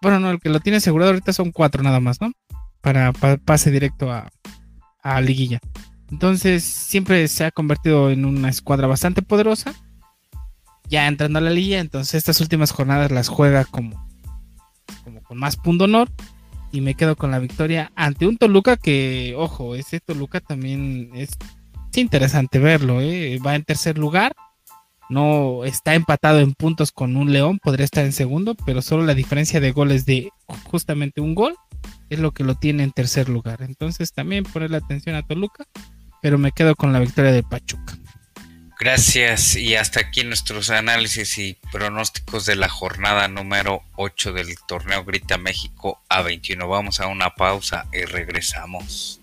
bueno, 0.00 0.18
no, 0.18 0.30
el 0.30 0.40
que 0.40 0.48
lo 0.48 0.60
tiene 0.60 0.78
asegurado 0.78 1.10
ahorita 1.10 1.32
son 1.32 1.52
cuatro 1.52 1.82
nada 1.82 2.00
más, 2.00 2.20
¿no? 2.20 2.32
Para, 2.80 3.12
pase 3.12 3.70
directo 3.70 4.10
a 4.10 5.20
liguilla. 5.20 5.60
Entonces 6.12 6.62
siempre 6.62 7.26
se 7.26 7.44
ha 7.44 7.50
convertido 7.50 8.10
en 8.10 8.26
una 8.26 8.50
escuadra 8.50 8.86
bastante 8.86 9.22
poderosa. 9.22 9.74
Ya 10.92 11.08
entrando 11.08 11.38
a 11.38 11.42
la 11.42 11.48
liguilla, 11.48 11.80
entonces 11.80 12.16
estas 12.16 12.38
últimas 12.42 12.70
jornadas 12.70 13.10
las 13.10 13.28
juega 13.28 13.64
como, 13.64 14.06
como 15.04 15.22
con 15.22 15.38
más 15.38 15.56
punto 15.56 15.84
honor 15.84 16.10
y 16.70 16.82
me 16.82 16.94
quedo 16.94 17.16
con 17.16 17.30
la 17.30 17.38
victoria 17.38 17.90
ante 17.96 18.26
un 18.26 18.36
Toluca 18.36 18.76
que, 18.76 19.32
ojo, 19.34 19.74
ese 19.74 20.00
Toluca 20.00 20.40
también 20.40 21.10
es, 21.14 21.30
interesante 21.94 22.58
verlo, 22.58 23.00
¿eh? 23.00 23.38
va 23.38 23.54
en 23.54 23.64
tercer 23.64 23.96
lugar, 23.96 24.34
no 25.08 25.64
está 25.64 25.94
empatado 25.94 26.40
en 26.40 26.52
puntos 26.52 26.92
con 26.92 27.16
un 27.16 27.32
León, 27.32 27.58
podría 27.62 27.86
estar 27.86 28.04
en 28.04 28.12
segundo, 28.12 28.54
pero 28.66 28.82
solo 28.82 29.06
la 29.06 29.14
diferencia 29.14 29.60
de 29.60 29.72
goles 29.72 30.04
de 30.04 30.28
justamente 30.64 31.22
un 31.22 31.34
gol 31.34 31.56
es 32.10 32.18
lo 32.18 32.32
que 32.32 32.44
lo 32.44 32.54
tiene 32.54 32.82
en 32.82 32.92
tercer 32.92 33.30
lugar. 33.30 33.62
Entonces 33.62 34.12
también 34.12 34.44
ponerle 34.44 34.76
atención 34.76 35.16
a 35.16 35.22
Toluca, 35.22 35.64
pero 36.20 36.36
me 36.36 36.52
quedo 36.52 36.74
con 36.74 36.92
la 36.92 37.00
victoria 37.00 37.32
de 37.32 37.42
Pachuca. 37.42 37.96
Gracias 38.84 39.54
y 39.54 39.76
hasta 39.76 40.00
aquí 40.00 40.24
nuestros 40.24 40.68
análisis 40.70 41.38
y 41.38 41.56
pronósticos 41.70 42.46
de 42.46 42.56
la 42.56 42.68
jornada 42.68 43.28
número 43.28 43.84
8 43.94 44.32
del 44.32 44.56
torneo 44.66 45.04
Grita 45.04 45.38
México 45.38 46.02
A21. 46.10 46.68
Vamos 46.68 46.98
a 46.98 47.06
una 47.06 47.36
pausa 47.36 47.86
y 47.92 48.04
regresamos. 48.06 49.21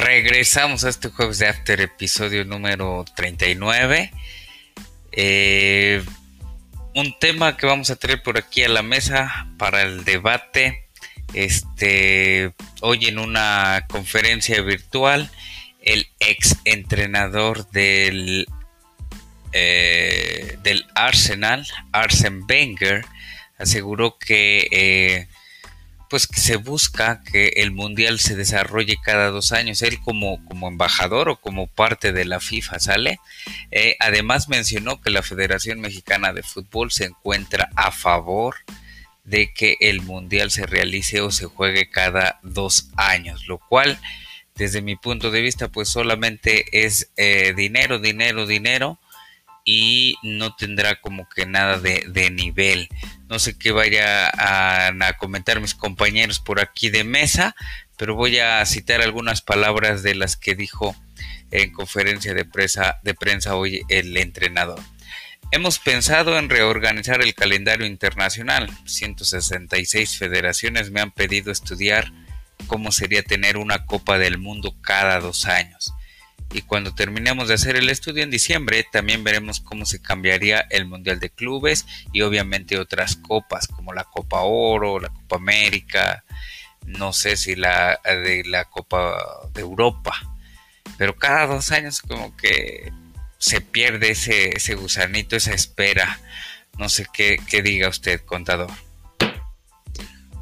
Regresamos 0.00 0.84
a 0.84 0.88
este 0.88 1.10
jueves 1.10 1.38
de 1.38 1.48
After, 1.48 1.80
episodio 1.80 2.44
número 2.44 3.04
39. 3.14 4.10
Eh, 5.12 6.02
un 6.94 7.18
tema 7.18 7.56
que 7.56 7.66
vamos 7.66 7.90
a 7.90 7.96
traer 7.96 8.22
por 8.22 8.38
aquí 8.38 8.62
a 8.62 8.68
la 8.68 8.82
mesa 8.82 9.46
para 9.58 9.82
el 9.82 10.04
debate. 10.04 10.86
Este, 11.34 12.52
hoy 12.80 13.06
en 13.06 13.18
una 13.18 13.86
conferencia 13.88 14.62
virtual, 14.62 15.30
el 15.82 16.08
ex 16.18 16.56
entrenador 16.64 17.70
del, 17.70 18.48
eh, 19.52 20.56
del 20.62 20.86
Arsenal, 20.94 21.66
Arsen 21.92 22.44
Wenger, 22.48 23.04
aseguró 23.58 24.18
que 24.18 24.66
eh, 24.70 25.28
pues 26.10 26.26
que 26.26 26.40
se 26.40 26.56
busca 26.56 27.22
que 27.22 27.52
el 27.56 27.70
mundial 27.70 28.18
se 28.18 28.34
desarrolle 28.34 28.98
cada 29.02 29.30
dos 29.30 29.52
años. 29.52 29.80
Él 29.80 30.00
como, 30.00 30.44
como 30.44 30.66
embajador 30.66 31.28
o 31.28 31.36
como 31.36 31.68
parte 31.68 32.12
de 32.12 32.24
la 32.24 32.40
FIFA, 32.40 32.80
¿sale? 32.80 33.20
Eh, 33.70 33.96
además 34.00 34.48
mencionó 34.48 35.00
que 35.00 35.10
la 35.10 35.22
Federación 35.22 35.80
Mexicana 35.80 36.32
de 36.32 36.42
Fútbol 36.42 36.90
se 36.90 37.04
encuentra 37.04 37.70
a 37.76 37.92
favor 37.92 38.56
de 39.22 39.52
que 39.54 39.76
el 39.78 40.02
mundial 40.02 40.50
se 40.50 40.66
realice 40.66 41.20
o 41.20 41.30
se 41.30 41.46
juegue 41.46 41.88
cada 41.88 42.40
dos 42.42 42.88
años, 42.96 43.46
lo 43.46 43.58
cual 43.58 44.00
desde 44.56 44.82
mi 44.82 44.96
punto 44.96 45.30
de 45.30 45.42
vista 45.42 45.68
pues 45.68 45.88
solamente 45.88 46.64
es 46.84 47.12
eh, 47.16 47.54
dinero, 47.56 48.00
dinero, 48.00 48.46
dinero 48.48 48.98
y 49.72 50.16
no 50.24 50.56
tendrá 50.56 51.00
como 51.00 51.28
que 51.28 51.46
nada 51.46 51.78
de, 51.78 52.30
nivel. 52.32 52.88
No 53.28 53.38
sé 53.38 53.56
qué 53.56 53.70
vaya 53.70 54.28
a, 54.34 55.12
comentar 55.16 55.60
mis 55.60 55.76
compañeros 55.76 56.40
por 56.40 56.60
aquí 56.60 56.90
de 56.90 57.04
mesa, 57.04 57.54
pero 57.96 58.16
voy 58.16 58.40
a 58.40 58.66
citar 58.66 59.00
algunas 59.00 59.42
palabras 59.42 60.02
de 60.02 60.16
las 60.16 60.36
que 60.36 60.56
dijo 60.56 60.96
en 61.52 61.72
conferencia 61.72 62.34
de 62.34 62.44
de 63.04 63.14
prensa 63.14 63.54
hoy 63.54 63.82
el 63.88 64.16
entrenador. 64.16 64.80
Hemos 65.52 65.78
pensado 65.78 66.36
en 66.36 66.50
reorganizar 66.50 67.22
el 67.22 67.34
calendario 67.36 67.86
internacional. 67.86 68.68
166 68.86 70.18
federaciones 70.18 70.90
me 70.90 71.00
han 71.00 71.12
pedido 71.12 71.52
estudiar 71.52 72.12
cómo 72.66 72.90
sería 72.90 73.22
tener 73.22 73.56
una 73.56 73.86
Copa 73.86 74.18
del 74.18 74.36
Mundo 74.36 74.74
cada 74.82 75.20
dos 75.20 75.46
años 75.46 75.94
y 76.52 76.62
cuando 76.62 76.94
terminemos 76.94 77.48
de 77.48 77.54
hacer 77.54 77.76
el 77.76 77.88
estudio 77.88 78.22
en 78.22 78.30
diciembre 78.30 78.86
también 78.90 79.22
veremos 79.22 79.60
cómo 79.60 79.86
se 79.86 80.02
cambiaría 80.02 80.66
el 80.70 80.86
Mundial 80.86 81.20
de 81.20 81.30
Clubes 81.30 81.86
y 82.12 82.22
obviamente 82.22 82.78
otras 82.78 83.16
copas 83.16 83.68
como 83.68 83.92
la 83.92 84.04
Copa 84.04 84.40
Oro, 84.40 84.98
la 84.98 85.10
Copa 85.10 85.36
América, 85.36 86.24
no 86.84 87.12
sé 87.12 87.36
si 87.36 87.54
la 87.54 88.00
de 88.04 88.42
la 88.46 88.64
Copa 88.64 89.16
de 89.54 89.60
Europa, 89.60 90.12
pero 90.98 91.16
cada 91.16 91.46
dos 91.46 91.70
años 91.70 92.00
como 92.00 92.36
que 92.36 92.92
se 93.38 93.60
pierde 93.60 94.10
ese, 94.10 94.56
ese 94.56 94.74
gusanito, 94.74 95.34
esa 95.34 95.54
espera. 95.54 96.20
No 96.78 96.88
sé 96.88 97.06
qué, 97.12 97.38
qué 97.48 97.62
diga 97.62 97.88
usted, 97.88 98.20
contador. 98.20 98.70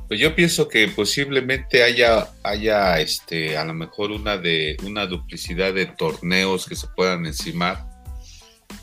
Pues 0.09 0.21
yo 0.21 0.35
pienso 0.35 0.69
que 0.69 0.89
posiblemente 0.89 1.83
haya, 1.83 2.29
haya 2.43 2.99
este, 2.99 3.59
a 3.59 3.65
lo 3.67 3.75
mejor 3.75 4.11
una 4.11 4.39
de 4.39 4.79
una 4.83 5.05
duplicidad 5.05 5.75
de 5.75 5.85
torneos 5.85 6.65
que 6.67 6.77
se 6.77 6.87
puedan 6.97 7.27
encimar. 7.27 7.87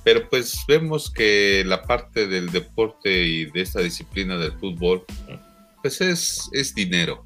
Pero 0.03 0.29
pues 0.29 0.63
vemos 0.67 1.11
que 1.11 1.63
la 1.65 1.81
parte 1.81 2.27
del 2.27 2.51
deporte 2.51 3.23
y 3.23 3.45
de 3.45 3.61
esta 3.61 3.81
disciplina 3.81 4.37
del 4.37 4.51
fútbol, 4.59 5.03
pues 5.81 5.99
es, 5.99 6.47
es 6.51 6.75
dinero. 6.75 7.25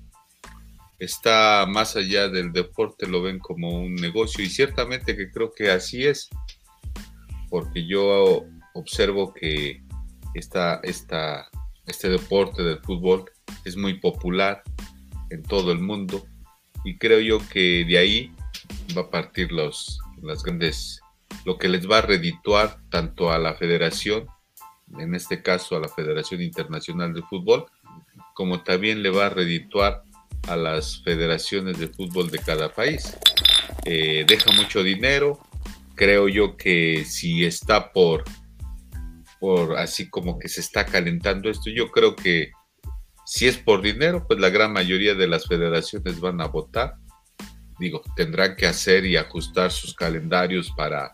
Está 0.98 1.66
más 1.68 1.98
allá 1.98 2.30
del 2.30 2.54
deporte, 2.54 3.06
lo 3.06 3.22
ven 3.22 3.40
como 3.40 3.82
un 3.82 3.96
negocio 3.96 4.42
y 4.44 4.50
ciertamente 4.50 5.18
que 5.18 5.30
creo 5.30 5.52
que 5.52 5.72
así 5.72 6.06
es. 6.06 6.30
Porque 7.50 7.86
yo 7.86 8.46
observo 8.74 9.34
que 9.34 9.82
esta, 10.36 10.80
esta, 10.84 11.50
este 11.86 12.08
deporte 12.08 12.64
del 12.64 12.80
fútbol 12.80 13.26
es 13.66 13.78
muy 13.78 13.96
popular 13.96 14.64
en 15.30 15.44
todo 15.44 15.72
el 15.72 15.80
mundo 15.80 16.26
y 16.84 16.98
creo 16.98 17.20
yo 17.20 17.40
que 17.50 17.86
de 17.86 17.98
ahí 17.98 18.32
va 18.98 19.02
a 19.02 19.10
partir 19.10 19.52
los, 19.52 20.00
las 20.22 20.44
grandes, 20.44 21.02
lo 21.46 21.58
que 21.58 21.68
les 21.68 21.90
va 21.90 22.00
a 22.00 22.02
redituar 22.02 22.80
tanto 22.90 23.32
a 23.32 23.38
la 23.38 23.56
federación, 23.56 24.28
en 24.98 25.14
este 25.14 25.44
caso 25.44 25.76
a 25.76 25.80
la 25.80 25.90
Federación 25.90 26.42
Internacional 26.42 27.14
de 27.14 27.22
Fútbol, 27.24 27.66
como 28.34 28.64
también 28.64 29.04
le 29.04 29.10
va 29.10 29.28
a 29.28 29.30
redituar 29.30 30.04
a 30.48 30.56
las 30.56 31.04
federaciones 31.04 31.78
de 31.78 31.90
fútbol 31.90 32.32
de 32.32 32.40
cada 32.40 32.74
país. 32.74 33.18
Eh, 33.86 34.26
deja 34.28 34.52
mucho 34.54 34.82
dinero, 34.82 35.40
creo 35.96 36.28
yo 36.28 36.56
que 36.56 37.04
si 37.06 37.46
está 37.46 37.92
por 37.92 38.24
por 39.40 39.78
así 39.78 40.10
como 40.10 40.38
que 40.38 40.50
se 40.50 40.62
está 40.62 40.86
calentando 40.86 41.50
esto. 41.50 41.70
Yo 41.70 41.92
creo 41.92 42.16
que 42.16 42.52
si 43.30 43.48
es 43.48 43.58
por 43.60 43.84
dinero, 43.84 44.26
pues 44.28 44.40
la 44.40 44.50
gran 44.50 44.74
mayoría 44.74 45.14
de 45.14 45.28
las 45.28 45.46
federaciones 45.46 46.20
van 46.20 46.42
a 46.42 46.48
votar. 46.48 46.96
Digo, 47.80 48.02
tendrán 48.16 48.56
que 48.56 48.66
hacer 48.66 49.06
y 49.06 49.18
ajustar 49.18 49.72
sus 49.72 49.94
calendarios 49.94 50.72
para 50.76 51.14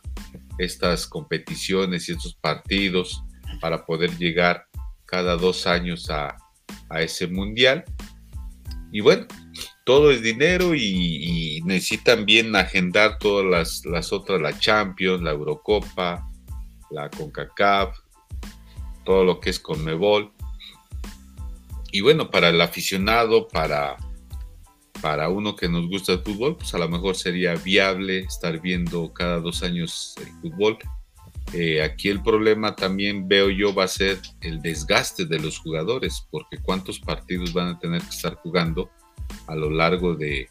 estas 0.57 1.07
competiciones 1.07 2.07
y 2.07 2.13
estos 2.13 2.33
partidos 2.35 3.21
para 3.59 3.85
poder 3.85 4.15
llegar 4.17 4.65
cada 5.05 5.35
dos 5.35 5.67
años 5.67 6.09
a, 6.09 6.37
ese 6.97 7.27
mundial. 7.27 7.83
Y 8.93 9.01
bueno, 9.01 9.27
todo 9.83 10.09
es 10.09 10.21
dinero 10.21 10.73
y, 10.73 11.61
necesitan 11.65 12.25
bien 12.25 12.55
agendar 12.55 13.19
todas 13.19 13.45
las, 13.45 13.85
las, 13.85 14.13
otras, 14.13 14.39
la 14.39 14.57
Champions, 14.57 15.21
la 15.21 15.31
Eurocopa, 15.31 16.25
la 16.91 17.09
CONCACAF, 17.09 17.99
todo 19.03 19.25
lo 19.25 19.41
que 19.41 19.49
es 19.49 19.59
Conmebol. 19.59 20.31
Y 21.95 22.01
bueno, 22.01 22.29
para 22.29 22.49
el 22.49 22.59
aficionado, 22.59 23.47
para, 23.47 23.95
para 25.01 25.29
uno 25.29 25.55
que 25.55 25.69
nos 25.69 25.87
gusta 25.87 26.11
el 26.11 26.19
fútbol, 26.19 26.57
pues 26.57 26.73
a 26.73 26.77
lo 26.77 26.89
mejor 26.89 27.15
sería 27.15 27.55
viable 27.55 28.19
estar 28.19 28.59
viendo 28.59 29.13
cada 29.13 29.39
dos 29.39 29.63
años 29.63 30.13
el 30.19 30.27
fútbol. 30.41 30.77
Eh, 31.53 31.81
aquí 31.81 32.09
el 32.09 32.21
problema 32.21 32.75
también 32.75 33.29
veo 33.29 33.49
yo 33.49 33.73
va 33.73 33.85
a 33.85 33.87
ser 33.87 34.19
el 34.41 34.61
desgaste 34.61 35.23
de 35.23 35.39
los 35.39 35.57
jugadores, 35.57 36.27
porque 36.29 36.57
cuántos 36.57 36.99
partidos 36.99 37.53
van 37.53 37.69
a 37.69 37.79
tener 37.79 38.01
que 38.01 38.09
estar 38.09 38.35
jugando 38.43 38.89
a 39.47 39.55
lo 39.55 39.69
largo 39.69 40.15
de, 40.15 40.49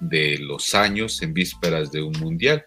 de 0.00 0.38
los 0.38 0.74
años 0.74 1.20
en 1.20 1.34
vísperas 1.34 1.92
de 1.92 2.00
un 2.00 2.18
mundial. 2.18 2.64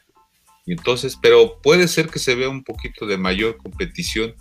Y 0.68 0.74
entonces, 0.74 1.18
pero 1.20 1.60
puede 1.60 1.88
ser 1.88 2.08
que 2.08 2.20
se 2.20 2.36
vea 2.36 2.50
un 2.50 2.64
poquito 2.64 3.08
de 3.08 3.18
mayor 3.18 3.58
competición 3.58 4.36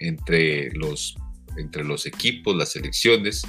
entre 0.00 0.70
los, 0.72 1.18
entre 1.56 1.84
los 1.84 2.06
equipos, 2.06 2.56
las 2.56 2.72
selecciones, 2.72 3.42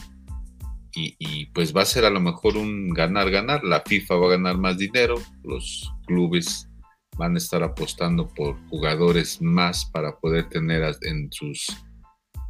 y, 0.97 1.47
pues 1.47 1.75
va 1.75 1.81
a 1.81 1.85
ser 1.85 2.05
a 2.05 2.09
lo 2.09 2.21
mejor 2.21 2.55
un 2.55 2.89
ganar-ganar. 2.89 3.63
La 3.63 3.83
FIFA 3.85 4.15
va 4.15 4.27
a 4.27 4.37
ganar 4.37 4.57
más 4.57 4.77
dinero, 4.77 5.15
los 5.43 5.91
clubes 6.05 6.69
van 7.17 7.35
a 7.35 7.37
estar 7.37 7.63
apostando 7.63 8.27
por 8.27 8.57
jugadores 8.69 9.41
más 9.41 9.85
para 9.85 10.17
poder 10.17 10.49
tener 10.49 10.83
en 11.01 11.31
sus 11.31 11.67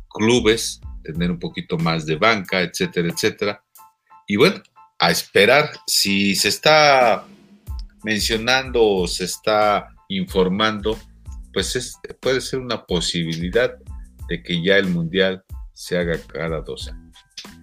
clubes, 0.10 0.80
tener 1.04 1.32
un 1.32 1.39
poquito 1.39 1.78
más 1.78 2.06
de 2.06 2.15
banca, 2.15 2.62
etcétera, 2.62 3.10
etcétera. 3.10 3.63
Y 4.28 4.38
bueno, 4.38 4.62
a 5.00 5.12
esperar 5.12 5.72
si 5.86 6.36
se 6.36 6.50
está 6.50 7.26
mencionando 8.04 8.84
o 8.84 9.08
se 9.08 9.26
está 9.26 9.88
informando, 10.10 10.98
pues 11.54 11.98
puede 12.20 12.41
ser 12.41 12.60
una 12.60 12.86
posibilidad 12.86 13.74
de 14.28 14.42
que 14.44 14.64
ya 14.64 14.78
el 14.78 14.88
mundial 14.88 15.44
se 15.74 15.98
haga 15.98 16.18
cada 16.28 16.62
dos 16.62 16.88
años. 16.88 17.18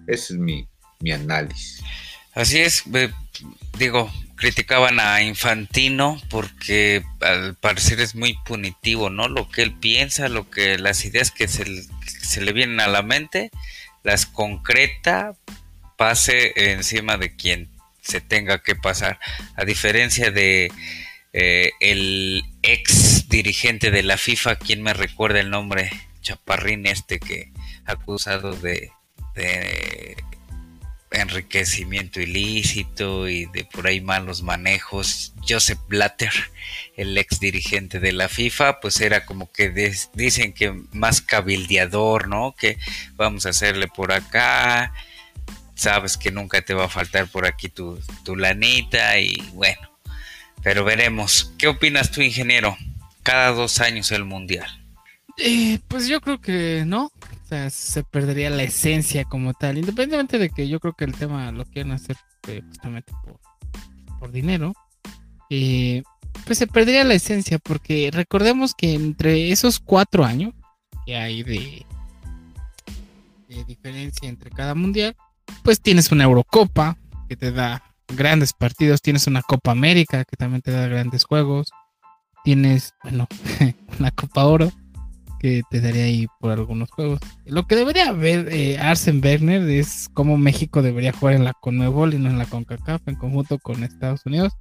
Ese 0.07 0.33
es 0.33 0.39
mi, 0.39 0.67
análisis. 1.11 1.83
Así 2.33 2.59
es, 2.59 2.83
digo, 3.77 4.11
criticaban 4.35 4.99
a 4.99 5.21
Infantino 5.21 6.19
porque 6.29 7.03
al 7.19 7.55
parecer 7.55 7.99
es 7.99 8.15
muy 8.15 8.37
punitivo, 8.45 9.09
¿no? 9.09 9.27
Lo 9.27 9.49
que 9.49 9.63
él 9.63 9.73
piensa, 9.73 10.29
lo 10.29 10.49
que 10.49 10.77
las 10.77 11.05
ideas 11.05 11.31
que 11.31 11.47
se, 11.47 11.65
se 12.05 12.41
le 12.41 12.53
vienen 12.53 12.79
a 12.79 12.87
la 12.87 13.01
mente, 13.01 13.51
las 14.03 14.25
concreta, 14.25 15.35
pase 15.97 16.53
encima 16.55 17.17
de 17.17 17.35
quien 17.35 17.69
se 18.01 18.21
tenga 18.21 18.61
que 18.61 18.75
pasar. 18.75 19.19
A 19.55 19.65
diferencia 19.65 20.31
de 20.31 20.71
eh, 21.33 21.71
el 21.79 22.43
ex 22.61 23.27
dirigente 23.29 23.89
de 23.89 24.03
la 24.03 24.17
FIFA, 24.17 24.57
quien 24.57 24.83
me 24.83 24.93
recuerda 24.93 25.39
el 25.39 25.49
nombre, 25.49 25.89
Chaparrín 26.23 26.87
este 26.87 27.19
que 27.19 27.51
acusado 27.85 28.55
de, 28.55 28.91
enriquecimiento 31.11 32.19
ilícito 32.19 33.29
y 33.29 33.45
de 33.45 33.65
por 33.65 33.85
ahí 33.85 34.01
malos 34.01 34.41
manejos. 34.41 35.33
Joseph 35.47 35.79
Blatter, 35.87 36.33
el 36.97 37.15
ex 37.17 37.39
dirigente 37.39 37.99
de 37.99 38.13
la 38.13 38.29
FIFA, 38.29 38.79
pues 38.79 38.99
era 38.99 39.25
como 39.25 39.51
que 39.51 39.69
dicen 40.15 40.53
que 40.53 40.73
más 40.91 41.21
cabildeador, 41.21 42.27
¿no? 42.27 42.55
Que 42.57 42.77
vamos 43.15 43.45
a 43.45 43.49
hacerle 43.49 43.87
por 43.87 44.11
acá, 44.11 44.91
sabes 45.75 46.17
que 46.17 46.31
nunca 46.31 46.61
te 46.61 46.73
va 46.73 46.85
a 46.85 46.89
faltar 46.89 47.27
por 47.27 47.45
aquí 47.45 47.69
tu, 47.69 47.99
tu 48.23 48.35
lanita 48.35 49.19
y 49.19 49.35
bueno, 49.53 49.91
pero 50.63 50.83
veremos. 50.83 51.53
¿Qué 51.59 51.67
opinas 51.67 52.11
tú, 52.11 52.21
ingeniero? 52.21 52.75
Cada 53.21 53.51
dos 53.51 53.79
años 53.79 54.11
el 54.11 54.25
mundial. 54.25 54.82
Eh, 55.37 55.79
pues 55.87 56.07
yo 56.07 56.21
creo 56.21 56.39
que 56.39 56.83
no. 56.85 57.05
O 57.05 57.45
sea, 57.47 57.69
se 57.69 58.03
perdería 58.03 58.49
la 58.49 58.63
esencia 58.63 59.25
como 59.25 59.53
tal. 59.53 59.77
Independientemente 59.77 60.37
de 60.37 60.49
que 60.49 60.67
yo 60.67 60.79
creo 60.79 60.93
que 60.93 61.05
el 61.05 61.13
tema 61.13 61.51
lo 61.51 61.65
quieren 61.65 61.91
hacer 61.91 62.17
eh, 62.47 62.61
justamente 62.67 63.13
por, 64.19 64.31
dinero. 64.31 64.73
Eh, 65.49 66.03
pues 66.45 66.57
se 66.57 66.67
perdería 66.67 67.03
la 67.03 67.13
esencia 67.13 67.59
porque 67.59 68.09
recordemos 68.11 68.73
que 68.73 68.93
entre 68.93 69.51
esos 69.51 69.79
cuatro 69.79 70.23
años 70.23 70.53
que 71.05 71.17
hay 71.17 71.43
de, 71.43 71.85
de 73.49 73.63
diferencia 73.65 74.29
entre 74.29 74.49
cada 74.49 74.73
mundial, 74.73 75.15
pues 75.61 75.81
tienes 75.81 76.11
una 76.11 76.23
Eurocopa 76.23 76.97
que 77.27 77.35
te 77.35 77.51
da 77.51 77.83
grandes 78.07 78.53
partidos, 78.53 79.01
tienes 79.01 79.27
una 79.27 79.41
Copa 79.41 79.71
América 79.71 80.23
que 80.23 80.37
también 80.37 80.61
te 80.61 80.71
da 80.71 80.87
grandes 80.87 81.25
juegos, 81.25 81.71
tienes, 82.45 82.93
bueno, 83.03 83.27
una 83.99 84.11
Copa 84.11 84.45
Oro 84.45 84.71
que 85.43 85.61
te 85.69 85.81
daría 85.81 86.05
ahí 86.05 86.27
por 86.39 86.53
algunos 86.53 86.89
juegos. 86.89 87.19
Lo 87.45 87.67
que 87.67 87.75
debería 87.75 88.13
ver 88.13 88.47
eh, 88.49 88.79
Arsen 88.79 89.19
Werner 89.21 89.69
es 89.69 90.09
cómo 90.13 90.37
México 90.37 90.81
debería 90.81 91.11
jugar 91.11 91.35
en 91.35 91.43
la 91.43 91.51
CONMEBOL 91.51 92.13
y 92.13 92.17
no 92.17 92.29
en 92.29 92.37
la 92.37 92.45
CONCACAF 92.45 93.01
en 93.09 93.15
conjunto 93.15 93.59
con 93.59 93.83
Estados 93.83 94.25
Unidos, 94.25 94.53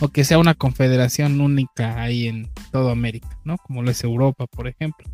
o 0.00 0.08
que 0.08 0.24
sea 0.24 0.38
una 0.38 0.54
confederación 0.54 1.40
única 1.40 2.02
ahí 2.02 2.26
en 2.26 2.50
toda 2.72 2.90
América, 2.90 3.28
¿no? 3.44 3.58
Como 3.58 3.84
lo 3.84 3.92
es 3.92 4.02
Europa, 4.02 4.48
por 4.48 4.66
ejemplo. 4.66 5.06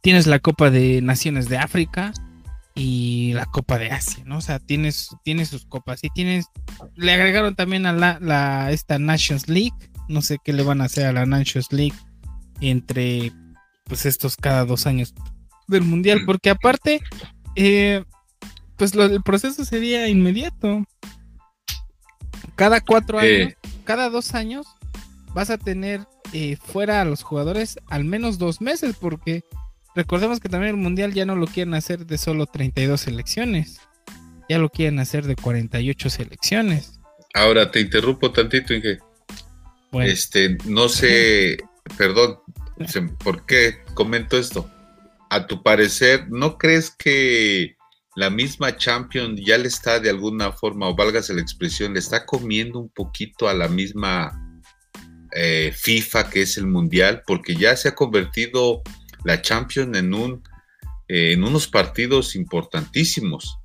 Tienes 0.00 0.26
la 0.26 0.40
Copa 0.40 0.70
de 0.70 1.00
Naciones 1.00 1.48
de 1.48 1.58
África, 1.58 2.12
y 2.74 3.34
la 3.34 3.44
Copa 3.44 3.78
de 3.78 3.90
Asia, 3.90 4.24
¿no? 4.26 4.38
O 4.38 4.40
sea, 4.40 4.58
tienes, 4.58 5.10
tienes 5.24 5.50
sus 5.50 5.66
copas 5.66 6.02
y 6.02 6.08
tienes, 6.08 6.46
le 6.96 7.12
agregaron 7.12 7.54
también 7.54 7.84
a 7.84 7.92
la, 7.92 8.18
la, 8.18 8.72
esta 8.72 8.98
Nations 8.98 9.46
League, 9.46 9.74
no 10.08 10.22
sé 10.22 10.38
qué 10.42 10.54
le 10.54 10.62
van 10.62 10.80
a 10.80 10.84
hacer 10.84 11.04
a 11.04 11.12
la 11.12 11.26
Nations 11.26 11.70
League 11.70 11.94
entre, 12.62 13.30
pues 13.84 14.06
estos 14.06 14.36
cada 14.36 14.64
dos 14.64 14.86
años 14.86 15.14
del 15.68 15.82
Mundial, 15.82 16.22
porque 16.26 16.50
aparte, 16.50 17.00
eh, 17.56 18.04
pues 18.76 18.94
lo, 18.94 19.04
el 19.04 19.22
proceso 19.22 19.64
sería 19.64 20.08
inmediato. 20.08 20.84
Cada 22.56 22.80
cuatro 22.80 23.18
años, 23.18 23.54
cada 23.84 24.10
dos 24.10 24.34
años, 24.34 24.66
vas 25.34 25.50
a 25.50 25.58
tener 25.58 26.06
eh, 26.32 26.56
fuera 26.56 27.00
a 27.00 27.04
los 27.04 27.22
jugadores 27.22 27.78
al 27.88 28.04
menos 28.04 28.38
dos 28.38 28.60
meses, 28.60 28.96
porque 29.00 29.44
Recordemos 29.94 30.40
que 30.40 30.48
también 30.48 30.70
el 30.74 30.80
mundial 30.80 31.12
ya 31.12 31.26
no 31.26 31.36
lo 31.36 31.46
quieren 31.46 31.74
hacer 31.74 32.06
de 32.06 32.16
solo 32.16 32.46
32 32.46 33.00
selecciones, 33.00 33.80
ya 34.48 34.58
lo 34.58 34.70
quieren 34.70 34.98
hacer 34.98 35.26
de 35.26 35.36
48 35.36 36.08
selecciones. 36.08 36.98
Ahora 37.34 37.70
te 37.70 37.80
interrumpo 37.80 38.32
tantito, 38.32 38.72
Inge. 38.72 38.98
Este, 39.92 40.56
no 40.64 40.88
sé, 40.88 41.58
perdón, 41.98 42.38
¿por 43.22 43.46
qué 43.46 43.82
comento 43.94 44.38
esto? 44.38 44.68
A 45.30 45.46
tu 45.46 45.62
parecer, 45.62 46.26
¿no 46.30 46.58
crees 46.58 46.90
que 46.90 47.76
la 48.16 48.28
misma 48.28 48.76
Champions 48.76 49.40
ya 49.44 49.56
le 49.56 49.68
está 49.68 49.98
de 49.98 50.10
alguna 50.10 50.52
forma, 50.52 50.88
o 50.88 50.94
válgase 50.94 51.34
la 51.34 51.40
expresión, 51.40 51.94
le 51.94 52.00
está 52.00 52.26
comiendo 52.26 52.78
un 52.78 52.90
poquito 52.90 53.48
a 53.48 53.54
la 53.54 53.68
misma 53.68 54.60
eh, 55.34 55.72
FIFA 55.74 56.28
que 56.28 56.42
es 56.42 56.58
el 56.58 56.66
Mundial? 56.66 57.22
Porque 57.26 57.54
ya 57.54 57.76
se 57.76 57.88
ha 57.88 57.94
convertido 57.94 58.82
la 59.24 59.40
Champions 59.40 59.96
en, 59.96 60.12
un, 60.12 60.42
eh, 61.08 61.32
en 61.32 61.44
unos 61.44 61.66
partidos 61.68 62.36
importantísimos. 62.36 63.58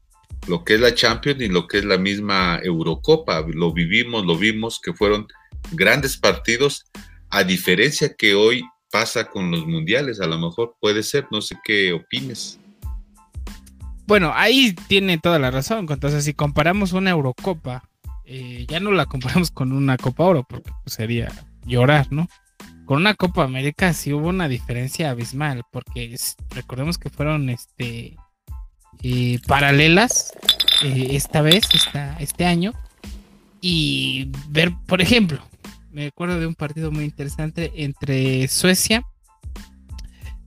Lo 0.47 0.63
que 0.63 0.75
es 0.75 0.79
la 0.79 0.95
Champions 0.95 1.41
y 1.41 1.49
lo 1.49 1.67
que 1.67 1.79
es 1.79 1.85
la 1.85 1.97
misma 1.97 2.59
Eurocopa. 2.63 3.45
Lo 3.47 3.73
vivimos, 3.73 4.25
lo 4.25 4.37
vimos, 4.37 4.79
que 4.81 4.93
fueron 4.93 5.27
grandes 5.73 6.15
partidos, 6.15 6.85
a 7.29 7.43
diferencia 7.43 8.15
que 8.15 8.33
hoy 8.35 8.63
pasa 8.91 9.29
con 9.29 9.51
los 9.51 9.65
mundiales. 9.65 10.19
A 10.21 10.27
lo 10.27 10.37
mejor 10.37 10.75
puede 10.79 11.03
ser, 11.03 11.27
no 11.31 11.41
sé 11.41 11.57
qué 11.63 11.93
opines. 11.93 12.59
Bueno, 14.05 14.31
ahí 14.35 14.73
tiene 14.87 15.17
toda 15.17 15.39
la 15.39 15.51
razón. 15.51 15.85
Entonces, 15.89 16.23
si 16.23 16.33
comparamos 16.33 16.93
una 16.93 17.11
Eurocopa, 17.11 17.83
eh, 18.25 18.65
ya 18.67 18.79
no 18.79 18.91
la 18.91 19.05
comparamos 19.05 19.51
con 19.51 19.71
una 19.71 19.97
Copa 19.97 20.23
Oro, 20.23 20.45
porque 20.47 20.71
pues, 20.83 20.93
sería 20.95 21.31
llorar, 21.65 22.07
¿no? 22.11 22.27
con 22.87 22.97
una 22.99 23.15
Copa 23.15 23.43
América 23.43 23.91
sí 23.91 24.13
hubo 24.13 24.29
una 24.29 24.47
diferencia 24.47 25.11
abismal, 25.11 25.63
porque 25.71 26.17
recordemos 26.51 26.97
que 26.97 27.09
fueron 27.09 27.49
este 27.49 28.15
eh, 29.03 29.39
paralelas 29.45 30.31
eh, 30.83 31.09
esta 31.11 31.41
vez, 31.41 31.67
este 32.19 32.45
año, 32.45 32.73
y 33.59 34.31
ver, 34.47 34.71
por 34.87 35.01
ejemplo, 35.01 35.41
me 35.97 36.05
acuerdo 36.05 36.39
de 36.39 36.45
un 36.45 36.53
partido 36.53 36.91
muy 36.91 37.05
interesante 37.05 37.71
entre 37.75 38.47
Suecia 38.49 39.03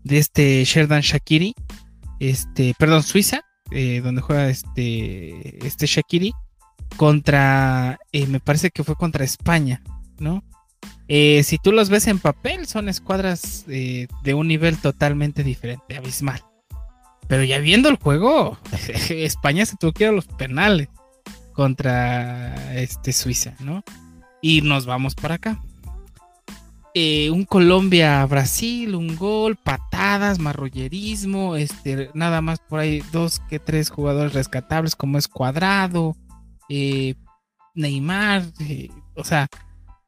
de 0.04 0.18
este 0.18 0.62
Sherdan 0.62 1.00
Shakiri, 1.00 1.56
este, 2.20 2.72
perdón, 2.78 3.02
Suiza, 3.02 3.42
eh, 3.72 4.00
donde 4.00 4.22
juega 4.22 4.48
este, 4.48 5.66
este 5.66 5.86
Shakiri, 5.86 6.32
contra, 6.96 7.98
eh, 8.12 8.28
me 8.28 8.38
parece 8.38 8.70
que 8.70 8.84
fue 8.84 8.94
contra 8.94 9.24
España, 9.24 9.82
¿no? 10.20 10.44
Eh, 11.08 11.42
si 11.42 11.58
tú 11.58 11.72
los 11.72 11.88
ves 11.88 12.06
en 12.06 12.20
papel, 12.20 12.68
son 12.68 12.88
escuadras 12.88 13.64
de 13.66 14.06
un 14.32 14.46
nivel 14.46 14.78
totalmente 14.78 15.42
diferente, 15.42 15.96
abismal. 15.96 16.44
Pero 17.26 17.42
ya 17.42 17.58
viendo 17.58 17.88
el 17.88 17.96
juego, 17.96 18.56
España 19.10 19.66
se 19.66 19.74
tuvo 19.76 19.90
que 19.90 20.04
ir 20.04 20.10
a 20.10 20.12
los 20.12 20.28
penales 20.28 20.88
contra 21.54 22.72
este 22.80 23.12
Suiza, 23.12 23.56
¿no? 23.58 23.82
Y 24.40 24.62
nos 24.62 24.86
vamos 24.86 25.14
para 25.14 25.36
acá. 25.36 25.60
Eh, 26.92 27.30
un 27.30 27.44
Colombia-Brasil, 27.44 28.96
un 28.96 29.14
gol, 29.14 29.54
patadas, 29.54 30.40
marrollerismo, 30.40 31.54
este, 31.54 32.10
nada 32.14 32.40
más 32.40 32.58
por 32.58 32.80
ahí 32.80 33.00
dos 33.12 33.40
que 33.48 33.60
tres 33.60 33.90
jugadores 33.90 34.32
rescatables 34.32 34.96
como 34.96 35.16
es 35.16 35.28
Cuadrado, 35.28 36.16
eh, 36.68 37.14
Neymar, 37.76 38.42
eh, 38.58 38.88
o 39.14 39.22
sea, 39.22 39.46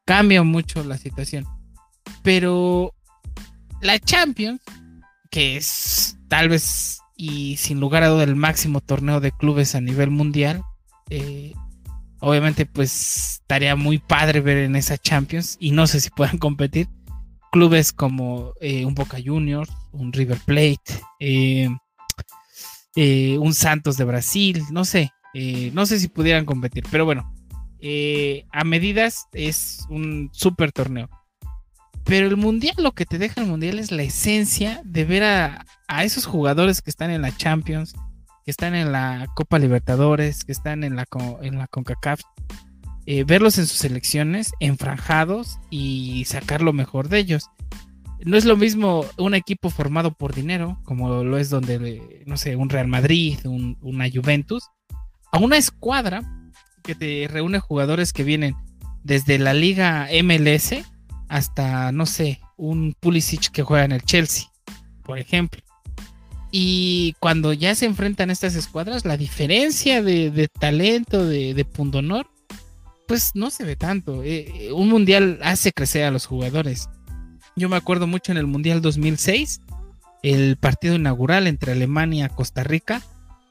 cambia 0.03 0.43
mucho 0.43 0.83
la 0.83 0.97
situación. 0.97 1.45
Pero 2.21 2.93
la 3.81 3.97
Champions, 3.97 4.61
que 5.31 5.55
es 5.55 6.17
tal 6.27 6.49
vez 6.49 6.99
y 7.15 7.55
sin 7.55 7.79
lugar 7.79 8.03
a 8.03 8.09
duda 8.09 8.23
el 8.23 8.35
máximo 8.35 8.81
torneo 8.81 9.21
de 9.21 9.31
clubes 9.31 9.75
a 9.75 9.79
nivel 9.79 10.09
mundial, 10.09 10.61
obviamente 12.23 12.65
pues 12.65 13.41
estaría 13.41 13.75
muy 13.75 13.97
padre 13.97 14.39
ver 14.39 14.57
en 14.59 14.77
esa 14.77 14.97
Champions 14.97 15.57
y 15.59 15.71
no 15.71 15.87
sé 15.87 15.99
si 15.99 16.09
puedan 16.09 16.37
competir 16.37 16.87
clubes 17.51 17.91
como 17.91 18.53
eh, 18.61 18.85
un 18.85 18.95
Boca 18.95 19.17
Juniors, 19.23 19.69
un 19.91 20.13
River 20.13 20.39
Plate, 20.45 21.01
eh, 21.19 21.69
eh, 22.95 23.37
un 23.37 23.53
Santos 23.53 23.97
de 23.97 24.05
Brasil, 24.05 24.63
no 24.71 24.85
sé, 24.85 25.11
no 25.73 25.85
sé 25.85 25.99
si 25.99 26.07
pudieran 26.07 26.45
competir, 26.45 26.85
pero 26.89 27.05
bueno, 27.05 27.31
a 28.51 28.63
medidas 28.63 29.27
es 29.33 29.85
un 29.89 30.29
super 30.31 30.71
torneo. 30.71 31.09
Pero 32.05 32.27
el 32.27 32.37
mundial, 32.37 32.75
lo 32.77 32.91
que 32.93 33.05
te 33.05 33.17
deja 33.17 33.41
el 33.41 33.47
mundial 33.47 33.79
es 33.79 33.91
la 33.91 34.03
esencia 34.03 34.81
de 34.85 35.05
ver 35.05 35.23
a, 35.23 35.65
a 35.87 36.03
esos 36.03 36.25
jugadores 36.25 36.81
que 36.81 36.89
están 36.89 37.11
en 37.11 37.21
la 37.21 37.35
Champions, 37.35 37.95
que 38.43 38.51
están 38.51 38.75
en 38.75 38.91
la 38.91 39.27
Copa 39.35 39.59
Libertadores, 39.59 40.43
que 40.43 40.51
están 40.51 40.83
en 40.83 40.95
la, 40.95 41.05
en 41.41 41.57
la 41.57 41.67
CONCACAF, 41.67 42.21
eh, 43.05 43.23
verlos 43.23 43.57
en 43.57 43.67
sus 43.67 43.79
selecciones 43.79 44.51
enfranjados 44.59 45.59
y 45.69 46.23
sacar 46.25 46.61
lo 46.61 46.73
mejor 46.73 47.09
de 47.09 47.19
ellos. 47.19 47.49
No 48.25 48.37
es 48.37 48.45
lo 48.45 48.55
mismo 48.55 49.05
un 49.17 49.35
equipo 49.35 49.69
formado 49.69 50.13
por 50.13 50.33
dinero, 50.33 50.79
como 50.83 51.23
lo 51.23 51.37
es 51.37 51.49
donde, 51.49 52.23
no 52.25 52.37
sé, 52.37 52.55
un 52.55 52.69
Real 52.69 52.87
Madrid, 52.87 53.39
un, 53.45 53.77
una 53.81 54.09
Juventus, 54.09 54.69
a 55.31 55.39
una 55.39 55.57
escuadra 55.57 56.21
que 56.83 56.95
te 56.95 57.27
reúne 57.29 57.59
jugadores 57.59 58.13
que 58.13 58.23
vienen 58.23 58.55
desde 59.03 59.39
la 59.39 59.53
liga 59.53 60.07
MLS 60.23 60.75
hasta, 61.27 61.91
no 61.91 62.05
sé, 62.05 62.39
un 62.55 62.95
Pulisic 62.99 63.51
que 63.51 63.63
juega 63.63 63.85
en 63.85 63.91
el 63.91 64.03
Chelsea, 64.03 64.47
por 65.03 65.17
ejemplo. 65.17 65.61
Y 66.55 67.15
cuando 67.19 67.51
ya 67.51 67.73
se 67.73 67.87
enfrentan 67.87 68.29
estas 68.29 68.53
escuadras, 68.53 69.05
la 69.05 69.17
diferencia 69.17 70.03
de, 70.03 70.47
talento, 70.59 71.25
de, 71.25 71.55
de, 71.55 71.65
pundonor, 71.65 72.27
pues 73.07 73.31
no 73.33 73.49
se 73.49 73.63
ve 73.63 73.75
tanto. 73.75 74.21
Eh, 74.23 74.69
un 74.71 74.87
mundial 74.87 75.39
hace 75.41 75.71
crecer 75.71 76.03
a 76.03 76.11
los 76.11 76.27
jugadores. 76.27 76.89
Yo 77.55 77.69
me 77.69 77.75
acuerdo 77.75 78.05
mucho 78.05 78.31
en 78.31 78.37
el 78.37 78.45
Mundial 78.45 78.83
2006, 78.83 79.61
el 80.21 80.57
partido 80.57 80.93
inaugural 80.93 81.47
entre 81.47 81.71
Alemania 81.71 82.29
y 82.31 82.35
Costa 82.35 82.63
Rica, 82.63 83.01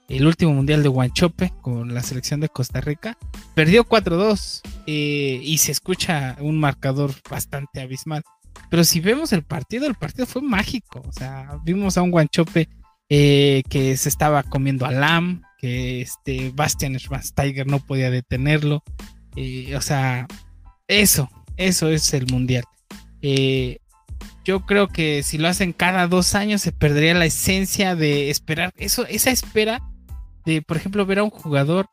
el 0.08 0.24
último 0.24 0.52
mundial 0.52 0.84
de 0.84 0.88
Guanchope 0.88 1.52
con 1.60 1.94
la 1.94 2.04
selección 2.04 2.38
de 2.38 2.50
Costa 2.50 2.80
Rica, 2.80 3.18
perdió 3.56 3.82
4-2 3.84 4.60
eh, 4.86 5.40
y 5.42 5.58
se 5.58 5.72
escucha 5.72 6.36
un 6.38 6.60
marcador 6.60 7.12
bastante 7.28 7.80
abismal. 7.80 8.22
Pero 8.70 8.84
si 8.84 9.00
vemos 9.00 9.32
el 9.32 9.42
partido, 9.42 9.88
el 9.88 9.96
partido 9.96 10.24
fue 10.24 10.40
mágico. 10.40 11.02
O 11.08 11.12
sea, 11.12 11.58
vimos 11.64 11.98
a 11.98 12.02
un 12.02 12.12
Guanchope 12.12 12.68
eh, 13.14 13.62
que 13.68 13.94
se 13.98 14.08
estaba 14.08 14.42
comiendo 14.42 14.86
a 14.86 14.90
Lam, 14.90 15.42
que 15.58 16.00
este 16.00 16.50
Bastian 16.54 16.98
Schweinsteiger 16.98 17.66
no 17.66 17.78
podía 17.78 18.10
detenerlo. 18.10 18.82
Eh, 19.36 19.76
o 19.76 19.82
sea, 19.82 20.26
eso, 20.88 21.28
eso 21.58 21.90
es 21.90 22.14
el 22.14 22.26
mundial. 22.32 22.64
Eh, 23.20 23.80
yo 24.46 24.64
creo 24.64 24.88
que 24.88 25.22
si 25.22 25.36
lo 25.36 25.48
hacen 25.48 25.74
cada 25.74 26.06
dos 26.06 26.34
años 26.34 26.62
se 26.62 26.72
perdería 26.72 27.12
la 27.12 27.26
esencia 27.26 27.94
de 27.96 28.30
esperar, 28.30 28.72
eso, 28.78 29.04
esa 29.06 29.30
espera 29.30 29.82
de, 30.46 30.62
por 30.62 30.78
ejemplo, 30.78 31.04
ver 31.04 31.18
a 31.18 31.24
un 31.24 31.30
jugador 31.30 31.88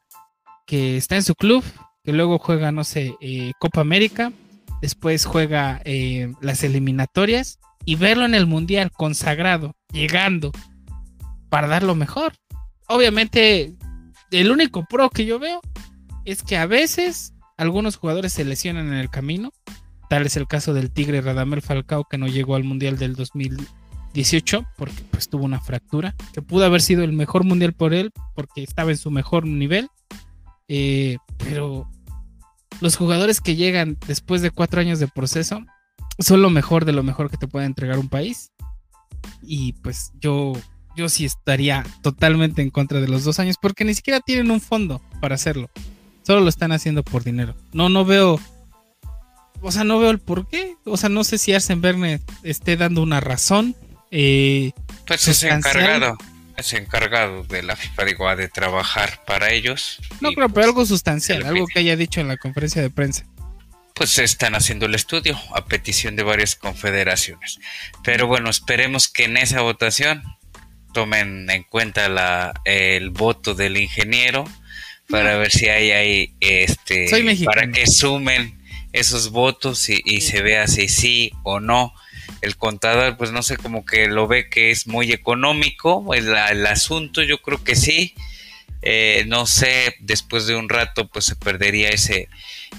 que 0.66 0.96
está 0.96 1.18
en 1.18 1.24
su 1.24 1.36
club, 1.36 1.66
que 2.06 2.14
luego 2.14 2.40
juega, 2.40 2.72
no 2.72 2.86
sé, 2.86 3.14
Copa 3.60 3.82
América, 3.82 4.32
después 4.82 5.26
juega 5.26 5.82
las 6.40 6.64
eliminatorias 6.64 7.60
y 7.84 7.96
verlo 7.96 8.24
en 8.24 8.36
el 8.36 8.48
mundial 8.48 8.90
consagrado, 8.90 9.76
llegando, 9.92 10.54
para 11.50 11.68
dar 11.68 11.84
lo 11.84 11.96
mejor. 11.96 12.34
Obviamente, 12.88 13.76
el 14.32 14.52
único 14.52 14.86
pro 14.86 15.10
que 15.10 15.26
yo 15.26 15.40
veo 15.40 15.62
es 16.26 16.44
que 16.44 16.58
a 16.58 16.66
veces 16.66 17.34
algunos 17.58 17.98
jugadores 17.98 18.34
se 18.34 18.46
lesionan 18.46 18.88
en 18.88 18.94
el 18.94 19.10
camino. 19.10 19.52
Tal 20.10 20.26
es 20.26 20.38
el 20.38 20.48
caso 20.48 20.74
del 20.74 20.92
Tigre 20.92 21.22
Radamel 21.22 21.62
Falcao 21.62 22.06
que 22.06 22.18
no 22.18 22.28
llegó 22.28 22.56
al 22.56 22.64
Mundial 22.64 22.98
del 22.98 23.16
2018 23.16 24.66
porque 24.78 25.04
pues 25.12 25.30
tuvo 25.30 25.46
una 25.46 25.60
fractura. 25.60 26.16
Que 26.34 26.42
pudo 26.42 26.66
haber 26.66 26.82
sido 26.82 27.04
el 27.04 27.14
mejor 27.14 27.44
Mundial 27.44 27.74
por 27.74 27.94
él 27.94 28.12
porque 28.36 28.64
estaba 28.64 28.92
en 28.92 28.98
su 28.98 29.12
mejor 29.12 29.46
nivel. 29.46 29.90
Eh, 30.68 31.18
pero 31.38 31.90
los 32.82 32.96
jugadores 32.96 33.42
que 33.42 33.56
llegan 33.56 33.98
después 34.08 34.42
de 34.42 34.52
cuatro 34.52 34.82
años 34.82 35.00
de 35.00 35.08
proceso 35.08 35.62
son 36.20 36.42
lo 36.42 36.50
mejor 36.50 36.86
de 36.86 36.94
lo 36.94 37.04
mejor 37.04 37.30
que 37.30 37.38
te 37.38 37.48
puede 37.48 37.66
entregar 37.66 38.00
un 38.00 38.10
país. 38.10 38.52
Y 39.42 39.74
pues 39.74 40.12
yo 40.20 40.54
yo 41.00 41.08
sí 41.08 41.24
estaría 41.24 41.86
totalmente 42.04 42.62
en 42.62 42.70
contra 42.70 43.00
de 43.00 43.08
los 43.08 43.24
dos 43.24 43.40
años 43.40 43.56
porque 43.62 43.86
ni 43.86 43.94
siquiera 43.94 44.20
tienen 44.20 44.52
un 44.52 44.60
fondo 44.60 45.02
para 45.22 45.36
hacerlo. 45.36 45.70
Solo 46.24 46.42
lo 46.42 46.50
están 46.50 46.74
haciendo 46.74 47.04
por 47.04 47.24
dinero. 47.24 47.56
No, 47.72 47.88
no 47.88 48.04
veo. 48.04 48.40
O 49.62 49.72
sea, 49.72 49.86
no 49.86 49.98
veo 49.98 50.12
el 50.12 50.20
por 50.20 50.48
qué. 50.50 50.76
O 50.84 50.98
sea, 50.98 51.08
no 51.08 51.24
sé 51.24 51.38
si 51.38 51.54
Arsen 51.54 51.80
Verne 51.80 52.20
esté 52.44 52.76
dando 52.76 53.02
una 53.02 53.22
razón. 53.22 53.76
Eh, 54.12 54.74
pues 55.08 55.28
es 55.30 55.44
encargado. 55.44 56.18
Es 56.58 56.74
encargado 56.74 57.44
de 57.44 57.64
la 57.64 57.78
FIFA, 57.78 58.04
digo, 58.04 58.36
de 58.36 58.50
trabajar 58.50 59.24
para 59.26 59.52
ellos. 59.54 60.00
No, 60.20 60.32
creo, 60.34 60.50
pero 60.50 60.54
pues, 60.54 60.66
algo 60.66 60.86
sustancial, 60.86 61.46
algo 61.46 61.66
que 61.74 61.80
haya 61.80 61.96
dicho 61.96 62.20
en 62.20 62.28
la 62.28 62.36
conferencia 62.36 62.82
de 62.82 62.90
prensa 62.90 63.26
pues 64.00 64.18
están 64.18 64.56
haciendo 64.56 64.86
el 64.86 64.96
estudio 64.96 65.38
a 65.54 65.66
petición 65.66 66.16
de 66.16 66.24
varias 66.24 66.56
confederaciones. 66.56 67.60
Pero 68.02 68.28
bueno, 68.28 68.50
esperemos 68.50 69.10
que 69.10 69.26
en 69.26 69.36
esa 69.36 69.60
votación 69.60 70.24
tomen 70.94 71.50
en 71.50 71.64
cuenta 71.64 72.10
la, 72.10 72.54
el 72.66 73.10
voto 73.10 73.56
del 73.56 73.78
ingeniero 73.78 74.46
para 75.10 75.38
ver 75.38 75.52
si 75.52 75.68
hay, 75.68 75.92
hay 75.92 76.34
este 76.40 77.10
para 77.46 77.72
que 77.72 77.88
sumen 77.88 78.60
esos 78.94 79.32
votos 79.32 79.90
y, 79.90 80.22
se 80.22 80.42
vea 80.42 80.68
si 80.68 80.88
sí 80.88 81.32
o 81.44 81.60
no. 81.60 81.94
El 82.42 82.56
contador 82.56 83.18
pues 83.18 83.32
no 83.32 83.44
sé 83.44 83.58
como 83.58 83.86
que 83.86 84.08
lo 84.08 84.28
ve 84.28 84.50
que 84.50 84.72
es 84.72 84.88
muy 84.88 85.12
económico 85.12 86.14
el, 86.14 86.30
el 86.30 86.66
asunto 86.68 87.24
yo 87.24 87.42
creo 87.42 87.64
que 87.64 87.76
sí. 87.76 88.14
Eh, 88.82 89.26
no 89.28 89.46
sé 89.46 89.96
después 90.00 90.48
de 90.48 90.56
un 90.56 90.70
rato 90.70 91.10
pues 91.10 91.26
se 91.26 91.36
perdería 91.36 91.90
ese 91.90 92.30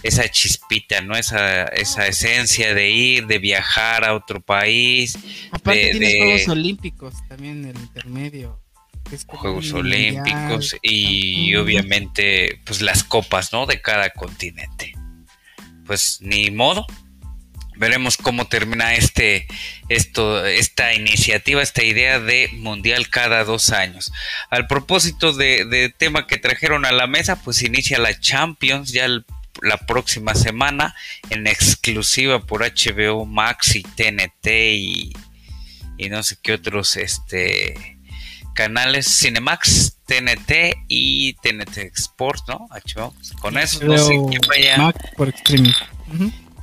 esa 0.02 0.28
chispita, 0.28 1.00
¿no? 1.00 1.16
Esa, 1.16 1.64
esa 1.64 2.06
esencia 2.06 2.74
de 2.74 2.90
ir, 2.90 3.26
de 3.26 3.38
viajar 3.38 4.04
a 4.04 4.14
otro 4.14 4.40
país. 4.40 5.18
Aparte 5.50 5.90
tienes 5.90 6.16
Juegos 6.16 6.48
Olímpicos 6.48 7.14
también 7.28 7.64
en 7.64 7.76
el 7.76 7.76
intermedio. 7.76 8.60
Juegos 9.26 9.72
Olímpicos 9.72 10.76
y 10.82 11.54
obviamente 11.56 12.60
pues 12.64 12.80
las 12.80 13.02
copas, 13.02 13.52
¿no? 13.52 13.66
De 13.66 13.80
cada 13.80 14.10
continente. 14.10 14.94
Pues 15.86 16.18
ni 16.20 16.50
modo. 16.50 16.86
Veremos 17.76 18.18
cómo 18.18 18.46
termina 18.46 18.94
este, 18.94 19.46
esto, 19.88 20.44
esta 20.44 20.92
iniciativa, 20.92 21.62
esta 21.62 21.82
idea 21.82 22.20
de 22.20 22.50
mundial 22.52 23.08
cada 23.08 23.42
dos 23.42 23.70
años. 23.70 24.12
Al 24.50 24.66
propósito 24.66 25.32
de, 25.32 25.64
de 25.64 25.88
tema 25.88 26.26
que 26.26 26.36
trajeron 26.36 26.84
a 26.84 26.92
la 26.92 27.06
mesa, 27.06 27.42
pues 27.42 27.62
inicia 27.62 27.98
la 27.98 28.20
Champions 28.20 28.92
ya 28.92 29.06
el 29.06 29.24
la 29.62 29.76
próxima 29.78 30.34
semana 30.34 30.94
en 31.30 31.46
exclusiva 31.46 32.40
por 32.40 32.62
HBO 32.62 33.26
Max 33.26 33.76
y 33.76 33.82
TNT 33.82 34.46
y, 34.48 35.12
no 36.08 36.22
sé 36.22 36.38
qué 36.42 36.54
otros 36.54 36.96
este 36.96 37.98
canales 38.54 39.06
Cinemax, 39.06 39.98
TNT 40.06 40.84
y 40.88 41.34
TNT 41.34 41.78
Sports, 41.96 42.44
¿no? 42.48 42.68
HBO. 42.70 43.14
Con 43.40 43.58
eso 43.58 43.84
no 43.84 43.96
sé 43.96 44.18
quién 44.28 44.40
vaya. 44.48 44.92
por 45.16 45.28
streaming. 45.28 45.72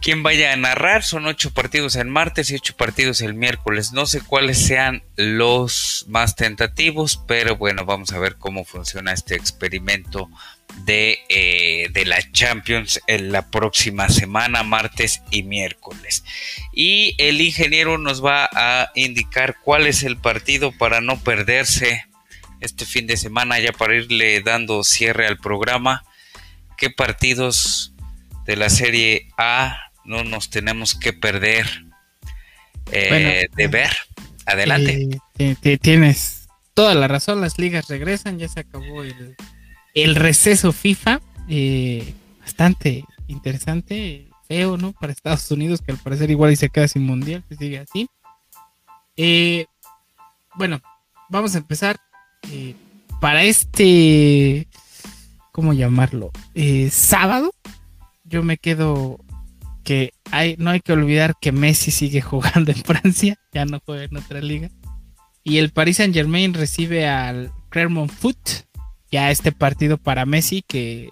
quién 0.01 0.21
vaya 0.21 0.53
a 0.53 0.55
narrar. 0.57 1.03
Son 1.03 1.25
ocho 1.25 1.51
partidos 1.53 1.95
el 1.95 2.07
martes 2.07 2.51
y 2.51 2.55
ocho 2.55 2.75
partidos 2.75 3.21
el 3.21 3.33
miércoles. 3.33 3.93
No 3.93 4.05
sé 4.05 4.21
cuáles 4.21 4.59
sean 4.65 5.03
los 5.15 6.05
más 6.07 6.35
tentativos, 6.35 7.21
pero 7.27 7.55
bueno, 7.55 7.85
vamos 7.85 8.11
a 8.11 8.19
ver 8.19 8.35
cómo 8.37 8.65
funciona 8.65 9.13
este 9.13 9.35
experimento 9.35 10.29
de, 10.85 11.19
eh, 11.29 11.89
de 11.91 12.05
la 12.05 12.19
Champions 12.31 12.99
en 13.07 13.31
la 13.31 13.49
próxima 13.49 14.09
semana, 14.09 14.63
martes 14.63 15.21
y 15.31 15.43
miércoles. 15.43 16.23
Y 16.73 17.15
el 17.17 17.41
ingeniero 17.41 17.97
nos 17.97 18.23
va 18.23 18.49
a 18.53 18.91
indicar 18.95 19.57
cuál 19.63 19.87
es 19.87 20.03
el 20.03 20.17
partido 20.17 20.71
para 20.71 21.01
no 21.01 21.19
perderse 21.19 22.05
este 22.59 22.85
fin 22.85 23.07
de 23.07 23.17
semana, 23.17 23.59
ya 23.59 23.71
para 23.71 23.95
irle 23.95 24.41
dando 24.41 24.83
cierre 24.83 25.27
al 25.27 25.37
programa. 25.37 26.03
¿Qué 26.77 26.89
partidos 26.89 27.93
de 28.45 28.55
la 28.55 28.69
Serie 28.69 29.27
A 29.37 29.91
no 30.05 30.23
nos 30.23 30.49
tenemos 30.49 30.95
que 30.95 31.13
perder 31.13 31.67
eh, 32.91 33.47
de 33.55 33.67
ver. 33.67 33.91
Adelante. 34.45 35.09
Eh, 35.37 35.77
tienes 35.79 36.47
toda 36.73 36.95
la 36.95 37.07
razón, 37.07 37.41
las 37.41 37.59
ligas 37.59 37.89
regresan, 37.89 38.39
ya 38.39 38.47
se 38.47 38.61
acabó 38.61 39.03
el, 39.03 39.35
receso 40.15 40.71
FIFA, 40.71 41.21
eh, 41.49 42.13
bastante 42.39 43.03
interesante, 43.27 44.29
feo, 44.47 44.77
¿no? 44.77 44.93
Para 44.93 45.11
Estados 45.11 45.49
Unidos, 45.51 45.81
que 45.81 45.91
al 45.91 45.97
parecer 45.97 46.31
igual 46.31 46.51
y 46.51 46.55
se 46.55 46.69
queda 46.69 46.87
sin 46.87 47.03
mundial, 47.03 47.43
que 47.49 47.55
sigue 47.55 47.79
así. 47.79 48.07
bueno, 50.55 50.79
vamos 51.29 51.55
a 51.55 51.57
empezar. 51.57 51.97
para 53.19 53.43
este, 53.43 54.67
¿cómo 55.51 55.73
llamarlo? 55.73 56.31
sábado, 56.91 57.51
yo 58.23 58.43
me 58.43 58.57
quedo 58.57 59.19
que 59.83 60.11
no 60.57 60.71
hay 60.71 60.81
que 60.81 60.91
olvidar 60.91 61.35
que 61.39 61.53
Messi 61.53 61.91
sigue 61.91 62.21
jugando 62.31 62.71
en 62.71 62.83
Francia, 62.83 63.39
ya 63.53 63.65
no 63.65 63.81
juega 63.85 64.03
en 64.03 64.17
otra 64.17 64.41
liga. 64.41 64.69
Y 65.43 65.59
el 65.59 65.71
Paris 65.71 65.97
Saint 65.97 66.13
Germain 66.13 66.53
recibe 66.53 67.07
al 67.07 67.53
Clermont 67.69 68.11
Foot, 68.11 68.37
ya 69.11 69.31
este 69.31 69.51
partido 69.51 69.97
para 69.97 70.25
Messi 70.25 70.63
que 70.67 71.11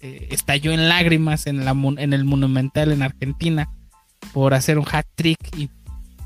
eh, 0.00 0.28
estalló 0.30 0.72
en 0.72 0.88
lágrimas 0.88 1.46
en, 1.46 1.60
el 1.60 2.24
Monumental 2.24 2.92
en 2.92 3.02
Argentina 3.02 3.68
por 4.32 4.54
hacer 4.54 4.78
un 4.78 4.86
hat 4.90 5.06
trick 5.14 5.38
y 5.56 5.70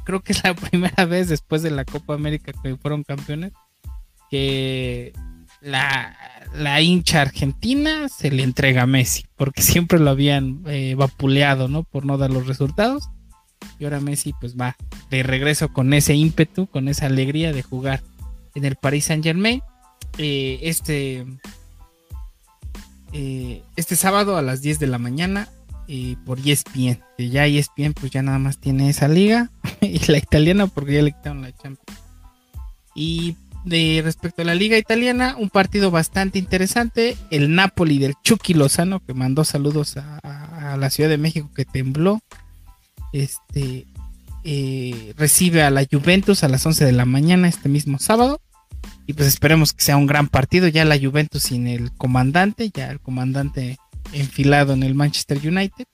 creo 0.04 0.20
que 0.20 0.32
es 0.32 0.42
la 0.44 0.54
primera 0.70 1.04
vez 1.04 1.28
después 1.28 1.62
de 1.62 1.70
la 1.70 1.84
Copa 1.84 2.14
América 2.14 2.52
que 2.62 2.76
fueron 2.76 3.02
campeones 3.02 3.52
que 4.30 5.12
la, 5.60 6.16
la 6.54 6.80
hincha 6.80 7.22
argentina 7.22 8.08
se 8.08 8.30
le 8.30 8.42
entrega 8.42 8.82
a 8.82 8.86
Messi, 8.86 9.24
porque 9.36 9.62
siempre 9.62 9.98
lo 9.98 10.10
habían 10.10 10.62
eh, 10.66 10.94
vapuleado, 10.96 11.68
¿no? 11.68 11.84
Por 11.84 12.04
no 12.04 12.18
dar 12.18 12.30
los 12.30 12.46
resultados. 12.46 13.08
Y 13.78 13.84
ahora 13.84 14.00
Messi 14.00 14.34
pues 14.40 14.56
va 14.56 14.76
de 15.08 15.22
regreso 15.22 15.72
con 15.72 15.92
ese 15.92 16.14
ímpetu, 16.14 16.66
con 16.66 16.88
esa 16.88 17.06
alegría 17.06 17.52
de 17.52 17.62
jugar 17.62 18.02
en 18.54 18.64
el 18.64 18.76
Paris 18.76 19.04
Saint 19.04 19.22
Germain. 19.22 19.62
Eh, 20.18 20.58
este, 20.62 21.26
eh, 23.12 23.62
este 23.76 23.96
sábado 23.96 24.36
a 24.36 24.42
las 24.42 24.62
10 24.62 24.78
de 24.78 24.86
la 24.86 24.98
mañana 24.98 25.48
por 26.24 26.38
ESPN. 26.38 27.02
Ya 27.18 27.46
ESPN 27.46 27.92
pues 27.92 28.12
ya 28.12 28.22
nada 28.22 28.38
más 28.38 28.58
tiene 28.58 28.88
esa 28.88 29.08
liga 29.08 29.50
y 29.82 29.98
la 30.10 30.18
italiana 30.18 30.66
porque 30.66 30.94
ya 30.94 31.02
le 31.02 31.12
quitaron 31.12 31.42
la 31.42 31.52
Champions. 31.52 32.00
Y 32.94 33.36
de 33.64 34.00
respecto 34.02 34.42
a 34.42 34.44
la 34.44 34.54
liga 34.54 34.76
italiana, 34.76 35.36
un 35.38 35.48
partido 35.48 35.90
bastante 35.90 36.38
interesante. 36.38 37.16
El 37.30 37.54
Napoli 37.54 37.98
del 37.98 38.14
Chucky 38.22 38.54
Lozano, 38.54 39.00
que 39.04 39.14
mandó 39.14 39.44
saludos 39.44 39.96
a, 39.96 40.76
la 40.78 40.90
Ciudad 40.90 41.10
de 41.10 41.18
México 41.18 41.50
que 41.54 41.64
tembló. 41.64 42.20
Este 43.12 43.86
eh, 44.44 45.14
recibe 45.16 45.62
a 45.62 45.70
la 45.70 45.86
Juventus 45.90 46.42
a 46.44 46.48
las 46.48 46.64
11 46.64 46.84
de 46.84 46.92
la 46.92 47.04
mañana 47.04 47.48
este 47.48 47.68
mismo 47.68 47.98
sábado. 47.98 48.40
Y 49.06 49.14
pues 49.14 49.28
esperemos 49.28 49.72
que 49.72 49.84
sea 49.84 49.96
un 49.96 50.06
gran 50.06 50.28
partido. 50.28 50.68
Ya 50.68 50.84
la 50.84 50.98
Juventus 50.98 51.42
sin 51.42 51.66
el 51.66 51.92
comandante, 51.92 52.70
ya 52.72 52.90
el 52.90 53.00
comandante 53.00 53.78
enfilado 54.12 54.72
en 54.72 54.82
el 54.82 54.94
Manchester 54.94 55.38
United. 55.38 55.84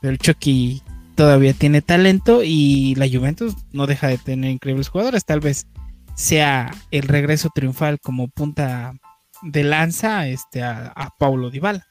Pero 0.00 0.12
el 0.12 0.18
Chucky 0.18 0.82
todavía 1.14 1.52
tiene 1.54 1.82
talento 1.82 2.42
y 2.44 2.94
la 2.94 3.08
Juventus 3.08 3.54
no 3.72 3.86
deja 3.86 4.08
de 4.08 4.18
tener 4.18 4.50
increíbles 4.50 4.88
jugadores. 4.88 5.24
Tal 5.24 5.40
vez 5.40 5.66
sea 6.14 6.70
el 6.90 7.02
regreso 7.02 7.50
triunfal 7.54 7.98
como 8.00 8.28
punta 8.28 8.94
de 9.42 9.64
lanza 9.64 10.26
este, 10.28 10.62
a, 10.62 11.10
Paulo 11.18 11.50
Dybala. 11.50 11.86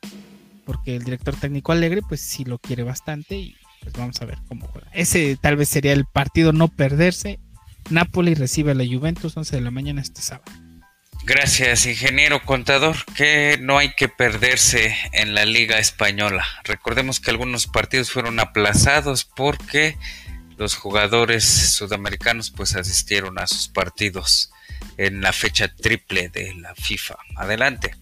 Porque 0.66 0.96
el 0.96 1.04
director 1.04 1.36
técnico 1.36 1.72
Alegre, 1.72 2.02
pues 2.02 2.22
sí 2.22 2.44
lo 2.44 2.58
quiere 2.58 2.84
bastante 2.84 3.36
y 3.36 3.56
pues 3.82 3.94
vamos 3.94 4.20
a 4.22 4.26
ver 4.26 4.40
cómo 4.48 4.66
juega. 4.68 4.88
Ese 4.94 5.38
tal 5.40 5.58
vez 5.58 5.70
sería 5.70 5.94
el 5.94 6.06
partido 6.06 6.54
no 6.54 6.68
perderse. 6.70 7.40
Napoli 7.90 8.34
recibe 8.34 8.72
a 8.72 8.76
la 8.76 8.86
Juventus 8.86 9.36
11 9.38 9.56
de 9.56 9.62
la 9.62 9.72
mañana 9.72 10.02
este 10.02 10.22
sábado. 10.22 10.52
Gracias, 11.24 11.88
ingeniero 11.88 12.44
contador, 12.44 12.98
que 13.16 13.58
no 13.60 13.80
hay 13.80 13.94
que 13.96 14.08
perderse 14.08 14.96
en 15.12 15.34
la 15.34 15.46
Liga 15.46 15.80
Española. 15.80 16.46
Recordemos 16.64 17.20
que 17.20 17.32
algunos 17.32 17.66
partidos 17.66 18.12
fueron 18.12 18.40
aplazados 18.40 19.26
porque 19.26 19.98
los 20.58 20.76
jugadores 20.76 21.44
sudamericanos 21.44 22.52
pues 22.52 22.76
asistieron 22.76 23.40
a 23.40 23.48
sus 23.48 23.68
partidos 23.68 24.52
en 24.98 25.22
la 25.22 25.34
fecha 25.34 25.68
triple 25.68 26.30
de 26.30 26.54
la 26.56 26.76
FIFA. 26.76 27.18
Adelante. 27.36 27.96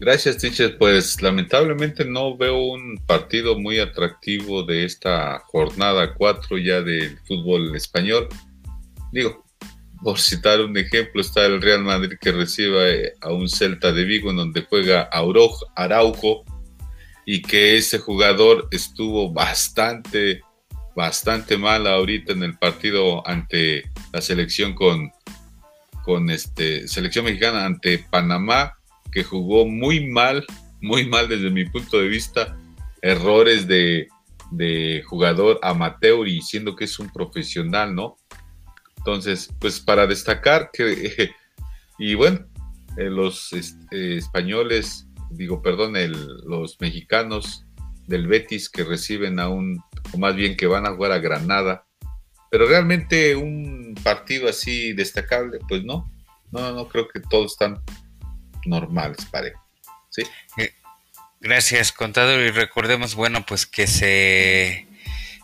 Gracias, 0.00 0.38
teacher. 0.38 0.78
Pues 0.78 1.20
lamentablemente 1.20 2.06
no 2.06 2.34
veo 2.34 2.56
un 2.56 2.96
partido 3.06 3.58
muy 3.58 3.80
atractivo 3.80 4.62
de 4.62 4.86
esta 4.86 5.40
jornada 5.40 6.14
4 6.14 6.56
ya 6.56 6.80
del 6.80 7.18
fútbol 7.28 7.76
español. 7.76 8.26
Digo, 9.12 9.44
por 10.02 10.18
citar 10.18 10.62
un 10.62 10.74
ejemplo, 10.78 11.20
está 11.20 11.44
el 11.44 11.60
Real 11.60 11.82
Madrid 11.82 12.16
que 12.18 12.32
recibe 12.32 13.12
a 13.20 13.30
un 13.30 13.46
Celta 13.50 13.92
de 13.92 14.04
Vigo 14.04 14.30
en 14.30 14.38
donde 14.38 14.62
juega 14.62 15.02
Araujo 15.76 16.44
y 17.26 17.42
que 17.42 17.76
ese 17.76 17.98
jugador 17.98 18.68
estuvo 18.70 19.30
bastante 19.30 20.40
bastante 20.96 21.58
mal 21.58 21.86
ahorita 21.86 22.32
en 22.32 22.42
el 22.42 22.56
partido 22.56 23.26
ante 23.28 23.84
la 24.14 24.22
selección 24.22 24.74
con, 24.74 25.12
con 26.04 26.30
este 26.30 26.88
selección 26.88 27.26
mexicana 27.26 27.66
ante 27.66 27.98
Panamá, 27.98 28.79
que 29.10 29.24
jugó 29.24 29.66
muy 29.66 30.06
mal, 30.06 30.44
muy 30.80 31.06
mal 31.06 31.28
desde 31.28 31.50
mi 31.50 31.64
punto 31.64 31.98
de 31.98 32.08
vista, 32.08 32.56
errores 33.02 33.66
de, 33.66 34.08
de 34.50 35.02
jugador 35.06 35.58
amateur 35.62 36.26
y 36.26 36.42
siendo 36.42 36.76
que 36.76 36.84
es 36.84 36.98
un 36.98 37.10
profesional, 37.10 37.94
¿no? 37.94 38.16
Entonces, 38.98 39.50
pues 39.58 39.80
para 39.80 40.06
destacar 40.06 40.70
que, 40.72 41.30
y 41.98 42.14
bueno, 42.14 42.46
eh, 42.96 43.04
los 43.04 43.52
este, 43.52 44.18
españoles, 44.18 45.06
digo, 45.30 45.62
perdón, 45.62 45.94
los 46.44 46.80
mexicanos 46.80 47.64
del 48.06 48.26
Betis 48.26 48.68
que 48.68 48.84
reciben 48.84 49.38
a 49.38 49.48
un, 49.48 49.82
o 50.12 50.18
más 50.18 50.34
bien 50.34 50.56
que 50.56 50.66
van 50.66 50.86
a 50.86 50.94
jugar 50.94 51.12
a 51.12 51.18
Granada. 51.18 51.86
Pero 52.50 52.66
realmente 52.66 53.36
un 53.36 53.94
partido 54.02 54.48
así 54.48 54.92
destacable, 54.92 55.60
pues 55.68 55.84
no. 55.84 56.10
No, 56.50 56.72
no, 56.72 56.88
creo 56.88 57.06
que 57.06 57.20
todos 57.20 57.52
están 57.52 57.80
normales, 58.64 59.24
pare. 59.30 59.54
¿Sí? 60.10 60.22
Eh, 60.56 60.74
gracias, 61.40 61.92
contador. 61.92 62.40
Y 62.40 62.50
recordemos, 62.50 63.14
bueno, 63.14 63.44
pues 63.46 63.66
que 63.66 63.86
se 63.86 64.86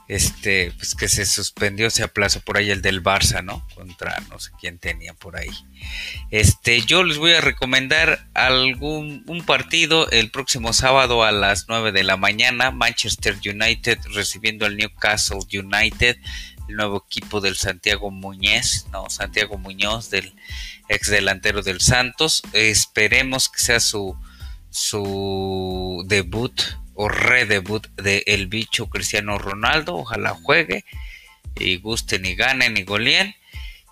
este, 0.08 0.72
pues 0.76 0.94
que 0.94 1.08
se 1.08 1.26
suspendió, 1.26 1.90
se 1.90 2.04
aplazó 2.04 2.40
por 2.40 2.56
ahí 2.56 2.70
el 2.70 2.80
del 2.80 3.02
Barça, 3.02 3.42
¿no? 3.42 3.66
Contra 3.74 4.16
no 4.30 4.38
sé 4.38 4.50
quién 4.60 4.78
tenía 4.78 5.14
por 5.14 5.36
ahí. 5.36 5.50
Este, 6.30 6.80
yo 6.82 7.02
les 7.02 7.18
voy 7.18 7.32
a 7.32 7.40
recomendar 7.40 8.28
algún 8.34 9.24
partido 9.44 10.08
el 10.10 10.30
próximo 10.30 10.72
sábado 10.72 11.24
a 11.24 11.32
las 11.32 11.66
9 11.68 11.92
de 11.92 12.04
la 12.04 12.16
mañana, 12.16 12.70
Manchester 12.70 13.36
United 13.44 13.98
recibiendo 14.12 14.66
al 14.66 14.76
Newcastle 14.76 15.40
United, 15.52 16.16
el 16.68 16.76
nuevo 16.76 17.04
equipo 17.08 17.40
del 17.40 17.56
Santiago 17.56 18.10
Muñez, 18.10 18.86
no, 18.92 19.10
Santiago 19.10 19.58
Muñoz 19.58 20.10
del 20.10 20.34
ex 20.88 21.10
delantero 21.10 21.62
del 21.62 21.80
Santos. 21.80 22.42
Esperemos 22.52 23.48
que 23.48 23.60
sea 23.60 23.80
su 23.80 24.16
su 24.76 26.04
debut 26.06 26.60
o 26.92 27.08
redebut 27.08 27.86
de 27.96 28.22
El 28.26 28.46
Bicho 28.46 28.88
Cristiano 28.88 29.38
Ronaldo. 29.38 29.96
Ojalá 29.96 30.34
juegue 30.34 30.84
y 31.58 31.78
gusten 31.78 32.26
y 32.26 32.34
ganen 32.34 32.76
y 32.76 32.82
golien. 32.82 33.34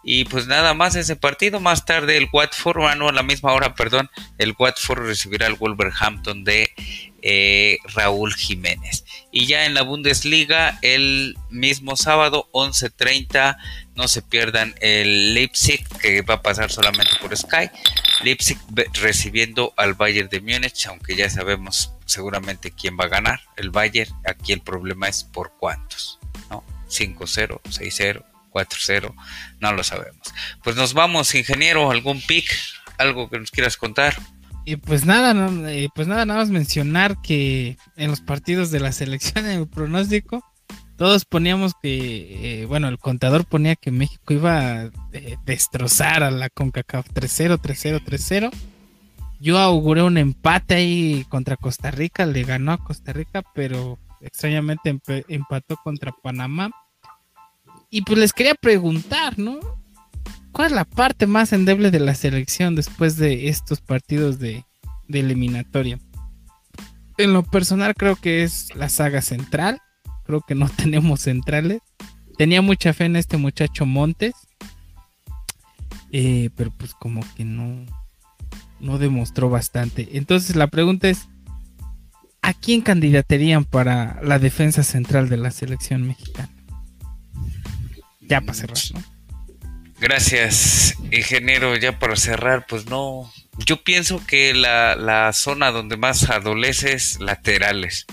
Y 0.02 0.26
pues 0.26 0.46
nada 0.46 0.74
más 0.74 0.94
ese 0.96 1.16
partido. 1.16 1.60
Más 1.60 1.86
tarde 1.86 2.18
el 2.18 2.28
Watford, 2.30 2.78
bueno, 2.78 3.08
a 3.08 3.12
la 3.12 3.22
misma 3.22 3.52
hora, 3.52 3.74
perdón, 3.74 4.10
el 4.36 4.54
Watford 4.58 5.06
recibirá 5.06 5.46
al 5.46 5.54
Wolverhampton 5.54 6.44
de 6.44 6.70
eh, 7.22 7.78
Raúl 7.94 8.34
Jiménez. 8.34 9.03
Y 9.36 9.46
ya 9.46 9.66
en 9.66 9.74
la 9.74 9.82
Bundesliga, 9.82 10.78
el 10.80 11.36
mismo 11.50 11.96
sábado, 11.96 12.48
11.30, 12.52 13.56
no 13.96 14.06
se 14.06 14.22
pierdan 14.22 14.76
el 14.80 15.34
Leipzig, 15.34 15.84
que 16.00 16.22
va 16.22 16.34
a 16.34 16.42
pasar 16.42 16.70
solamente 16.70 17.16
por 17.20 17.36
Sky, 17.36 17.68
Leipzig 18.22 18.56
recibiendo 18.92 19.74
al 19.76 19.94
Bayern 19.94 20.28
de 20.28 20.40
Múnich, 20.40 20.86
aunque 20.86 21.16
ya 21.16 21.28
sabemos 21.28 21.92
seguramente 22.06 22.70
quién 22.70 22.96
va 22.96 23.06
a 23.06 23.08
ganar. 23.08 23.40
El 23.56 23.70
Bayern, 23.70 24.14
aquí 24.24 24.52
el 24.52 24.60
problema 24.60 25.08
es 25.08 25.24
por 25.24 25.52
cuántos, 25.58 26.20
¿no? 26.48 26.62
5-0, 26.88 27.60
6-0, 27.60 28.24
4-0, 28.52 29.14
no 29.58 29.72
lo 29.72 29.82
sabemos. 29.82 30.32
Pues 30.62 30.76
nos 30.76 30.94
vamos, 30.94 31.34
ingeniero, 31.34 31.90
algún 31.90 32.20
pick, 32.20 32.48
algo 32.98 33.28
que 33.28 33.40
nos 33.40 33.50
quieras 33.50 33.76
contar. 33.76 34.16
Y 34.64 34.76
pues 34.76 35.04
nada, 35.04 35.34
eh, 35.70 35.88
pues 35.94 36.08
nada, 36.08 36.24
nada 36.24 36.40
más 36.40 36.50
mencionar 36.50 37.20
que 37.20 37.76
en 37.96 38.10
los 38.10 38.20
partidos 38.20 38.70
de 38.70 38.80
la 38.80 38.92
selección, 38.92 39.44
en 39.46 39.60
el 39.60 39.68
pronóstico, 39.68 40.42
todos 40.96 41.24
poníamos 41.24 41.72
que, 41.82 42.62
eh, 42.62 42.66
bueno, 42.66 42.88
el 42.88 42.98
contador 42.98 43.44
ponía 43.44 43.76
que 43.76 43.90
México 43.90 44.32
iba 44.32 44.58
a 44.60 44.90
eh, 45.12 45.36
destrozar 45.44 46.22
a 46.22 46.30
la 46.30 46.48
CONCACAF 46.48 47.08
3-0, 47.10 47.60
3-0, 47.60 48.04
3-0. 48.04 48.50
Yo 49.40 49.58
auguré 49.58 50.02
un 50.02 50.16
empate 50.16 50.76
ahí 50.76 51.26
contra 51.28 51.56
Costa 51.56 51.90
Rica, 51.90 52.24
le 52.24 52.44
ganó 52.44 52.72
a 52.72 52.82
Costa 52.82 53.12
Rica, 53.12 53.42
pero 53.54 53.98
extrañamente 54.22 54.98
empató 55.28 55.76
contra 55.82 56.12
Panamá. 56.22 56.70
Y 57.90 58.02
pues 58.02 58.18
les 58.18 58.32
quería 58.32 58.54
preguntar, 58.54 59.38
¿no? 59.38 59.58
¿Cuál 60.54 60.68
es 60.68 60.72
la 60.72 60.86
parte 60.86 61.26
más 61.26 61.52
endeble 61.52 61.90
de 61.90 62.00
la 62.00 62.14
selección 62.14 62.74
después 62.74 63.18
de 63.18 63.48
estos 63.48 63.82
partidos 63.82 64.38
de, 64.38 64.64
de 65.08 65.20
eliminatoria? 65.20 65.98
En 67.18 67.34
lo 67.34 67.42
personal 67.42 67.94
creo 67.94 68.16
que 68.16 68.42
es 68.42 68.74
la 68.74 68.88
saga 68.88 69.20
central 69.20 69.82
creo 70.24 70.40
que 70.40 70.54
no 70.54 70.68
tenemos 70.76 71.20
centrales. 71.20 71.80
Tenía 72.36 72.62
mucha 72.62 72.92
fe 72.92 73.04
en 73.04 73.16
este 73.16 73.36
muchacho 73.36 73.86
Montes, 73.86 74.34
eh, 76.10 76.50
pero 76.56 76.72
pues 76.72 76.94
como 76.94 77.22
que 77.36 77.44
no, 77.44 77.86
no 78.80 78.98
demostró 78.98 79.48
bastante. 79.48 80.08
Entonces 80.12 80.56
la 80.56 80.66
pregunta 80.66 81.08
es, 81.08 81.28
¿a 82.42 82.52
quién 82.52 82.80
candidaterían 82.80 83.64
para 83.64 84.20
la 84.22 84.40
defensa 84.40 84.82
central 84.82 85.28
de 85.28 85.36
la 85.36 85.52
selección 85.52 86.02
mexicana? 86.06 86.50
Ya 88.20 88.40
para 88.40 88.54
cerrar, 88.54 88.78
¿no? 88.94 89.13
Gracias, 90.00 90.96
ingeniero. 91.10 91.76
Ya 91.76 91.98
para 91.98 92.16
cerrar, 92.16 92.66
pues 92.66 92.86
no. 92.86 93.32
Yo 93.58 93.82
pienso 93.82 94.24
que 94.26 94.52
la, 94.54 94.96
la 94.96 95.32
zona 95.32 95.70
donde 95.70 95.96
más 95.96 96.28
adolece 96.30 96.92
es 96.92 97.20
laterales 97.20 98.06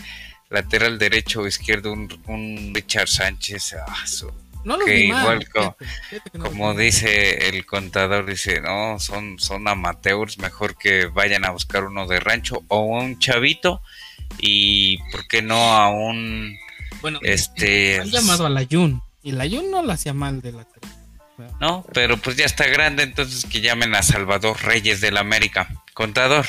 lateral 0.51 0.99
derecho 0.99 1.41
o 1.41 1.47
izquierdo, 1.47 1.93
un, 1.93 2.71
Richard 2.75 3.07
Sánchez. 3.07 3.75
Ah, 3.87 4.05
no 4.63 4.77
lo 4.77 4.85
que 4.85 5.05
igual 5.05 5.47
como, 6.39 6.75
dice 6.75 7.49
el 7.49 7.65
contador, 7.65 8.27
dice, 8.27 8.61
no, 8.61 8.99
son, 8.99 9.39
son 9.39 9.67
amateurs, 9.67 10.37
mejor 10.37 10.77
que 10.77 11.07
vayan 11.07 11.45
a 11.45 11.51
buscar 11.51 11.85
uno 11.85 12.05
de 12.05 12.19
rancho 12.19 12.63
o 12.67 12.81
un 12.81 13.17
chavito 13.17 13.81
y 14.37 14.97
por 15.11 15.27
qué 15.27 15.41
no 15.41 15.73
a 15.73 15.89
un 15.89 16.55
bueno, 17.01 17.19
este 17.23 17.99
han 17.99 18.11
llamado 18.11 18.45
a 18.45 18.49
la 18.49 18.67
Jun 18.69 19.01
y 19.23 19.31
la 19.31 19.49
Jun 19.49 19.71
no 19.71 19.81
lo 19.81 19.91
hacía 19.91 20.13
mal 20.13 20.41
de 20.41 20.51
lateral. 20.51 21.00
No, 21.59 21.85
pero 21.93 22.17
pues 22.17 22.37
ya 22.37 22.45
está 22.45 22.67
grande, 22.67 23.03
entonces 23.03 23.45
que 23.45 23.61
llamen 23.61 23.95
a 23.95 24.03
Salvador 24.03 24.57
Reyes 24.63 25.01
del 25.01 25.17
América. 25.17 25.69
Contador. 25.93 26.45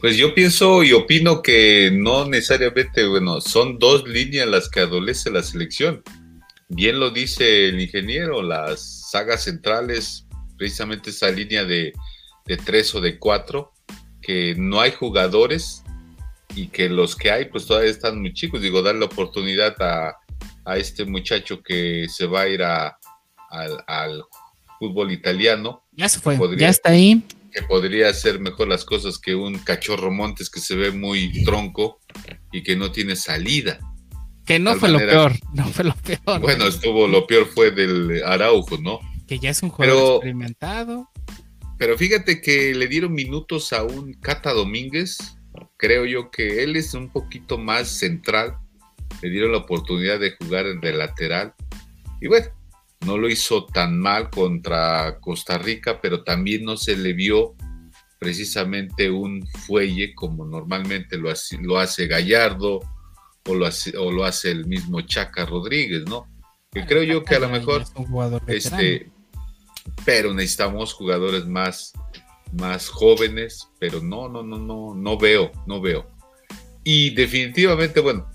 Pues 0.00 0.16
yo 0.16 0.34
pienso 0.34 0.82
y 0.82 0.94
opino 0.94 1.42
que 1.42 1.90
no 1.92 2.24
necesariamente, 2.24 3.06
bueno, 3.06 3.42
son 3.42 3.78
dos 3.78 4.08
líneas 4.08 4.48
las 4.48 4.70
que 4.70 4.80
adolece 4.80 5.30
la 5.30 5.42
selección. 5.42 6.02
Bien 6.68 6.98
lo 6.98 7.10
dice 7.10 7.68
el 7.68 7.80
ingeniero, 7.80 8.42
las 8.42 9.10
sagas 9.10 9.44
centrales, 9.44 10.26
precisamente 10.56 11.10
esa 11.10 11.30
línea 11.30 11.64
de, 11.64 11.92
tres 12.64 12.94
o 12.94 13.00
de 13.00 13.18
cuatro, 13.18 13.72
que 14.22 14.54
no 14.56 14.80
hay 14.80 14.92
jugadores 14.92 15.82
y 16.54 16.68
que 16.68 16.88
los 16.88 17.14
que 17.14 17.30
hay 17.30 17.46
pues 17.46 17.66
todavía 17.66 17.90
están 17.90 18.20
muy 18.20 18.32
chicos. 18.32 18.62
Digo, 18.62 18.80
dar 18.82 18.94
la 18.94 19.04
oportunidad 19.04 19.74
a, 19.80 20.16
este 20.76 21.04
muchacho 21.04 21.60
que 21.62 22.06
se 22.08 22.26
va 22.26 22.42
a 22.42 22.48
ir 22.48 22.62
a, 22.62 22.96
al, 23.50 24.24
fútbol 24.78 25.12
italiano. 25.12 25.84
Ya 25.92 26.08
se 26.08 26.20
fue, 26.20 26.38
ya 26.56 26.70
está 26.70 26.90
ahí 26.90 27.22
que 27.50 27.62
podría 27.62 28.08
hacer 28.08 28.40
mejor 28.40 28.68
las 28.68 28.84
cosas 28.84 29.18
que 29.18 29.34
un 29.34 29.58
cachorro 29.58 30.10
Montes 30.10 30.48
que 30.48 30.60
se 30.60 30.76
ve 30.76 30.90
muy 30.90 31.44
tronco 31.44 32.00
y 32.52 32.62
que 32.62 32.76
no 32.76 32.92
tiene 32.92 33.16
salida. 33.16 33.78
Que 34.46 34.58
no 34.58 34.76
fue 34.76 34.88
lo 34.88 34.98
peor, 34.98 35.32
no 35.54 35.66
fue 35.68 35.84
lo 35.84 35.94
peor. 35.94 36.40
Bueno, 36.40 36.66
estuvo, 36.66 37.06
lo 37.06 37.26
peor 37.26 37.46
fue 37.46 37.70
del 37.70 38.22
Araujo, 38.24 38.78
¿no? 38.78 39.00
Que 39.26 39.38
ya 39.38 39.50
es 39.50 39.62
un 39.62 39.70
juego 39.70 40.16
experimentado. 40.16 41.08
Pero 41.78 41.96
fíjate 41.96 42.40
que 42.40 42.74
le 42.74 42.88
dieron 42.88 43.12
minutos 43.12 43.72
a 43.72 43.84
un 43.84 44.14
Cata 44.14 44.52
Domínguez. 44.52 45.18
Creo 45.76 46.04
yo 46.04 46.30
que 46.30 46.62
él 46.62 46.76
es 46.76 46.94
un 46.94 47.10
poquito 47.10 47.58
más 47.58 47.88
central. 47.88 48.56
Le 49.22 49.30
dieron 49.30 49.52
la 49.52 49.58
oportunidad 49.58 50.20
de 50.20 50.32
jugar 50.36 50.66
de 50.80 50.92
lateral. 50.92 51.54
Y 52.20 52.28
bueno, 52.28 52.46
no 53.06 53.16
lo 53.16 53.28
hizo 53.28 53.64
tan 53.66 53.98
mal 53.98 54.30
contra 54.30 55.18
Costa 55.20 55.58
Rica, 55.58 56.00
pero 56.00 56.22
también 56.22 56.64
no 56.64 56.76
se 56.76 56.96
le 56.96 57.12
vio 57.12 57.54
precisamente 58.18 59.10
un 59.10 59.46
fuelle 59.46 60.14
como 60.14 60.44
normalmente 60.44 61.16
lo 61.16 61.30
hace, 61.30 61.56
lo 61.58 61.78
hace 61.78 62.06
Gallardo 62.06 62.80
o 63.46 63.54
lo 63.54 63.66
hace, 63.66 63.96
o 63.96 64.12
lo 64.12 64.24
hace 64.24 64.50
el 64.50 64.66
mismo 64.66 65.00
Chaca 65.00 65.46
Rodríguez, 65.46 66.04
¿no? 66.04 66.26
Que 66.70 66.84
creo 66.84 67.02
yo 67.02 67.24
que 67.24 67.34
a 67.36 67.40
lo 67.40 67.48
mejor 67.48 67.84
este 68.46 69.10
pero 70.04 70.32
necesitamos 70.34 70.92
jugadores 70.92 71.46
más 71.46 71.92
más 72.52 72.88
jóvenes, 72.88 73.68
pero 73.78 74.00
no 74.00 74.28
no 74.28 74.42
no 74.42 74.58
no 74.58 74.94
no 74.94 75.18
veo, 75.18 75.50
no 75.66 75.80
veo. 75.80 76.06
Y 76.84 77.10
definitivamente, 77.14 78.00
bueno, 78.00 78.29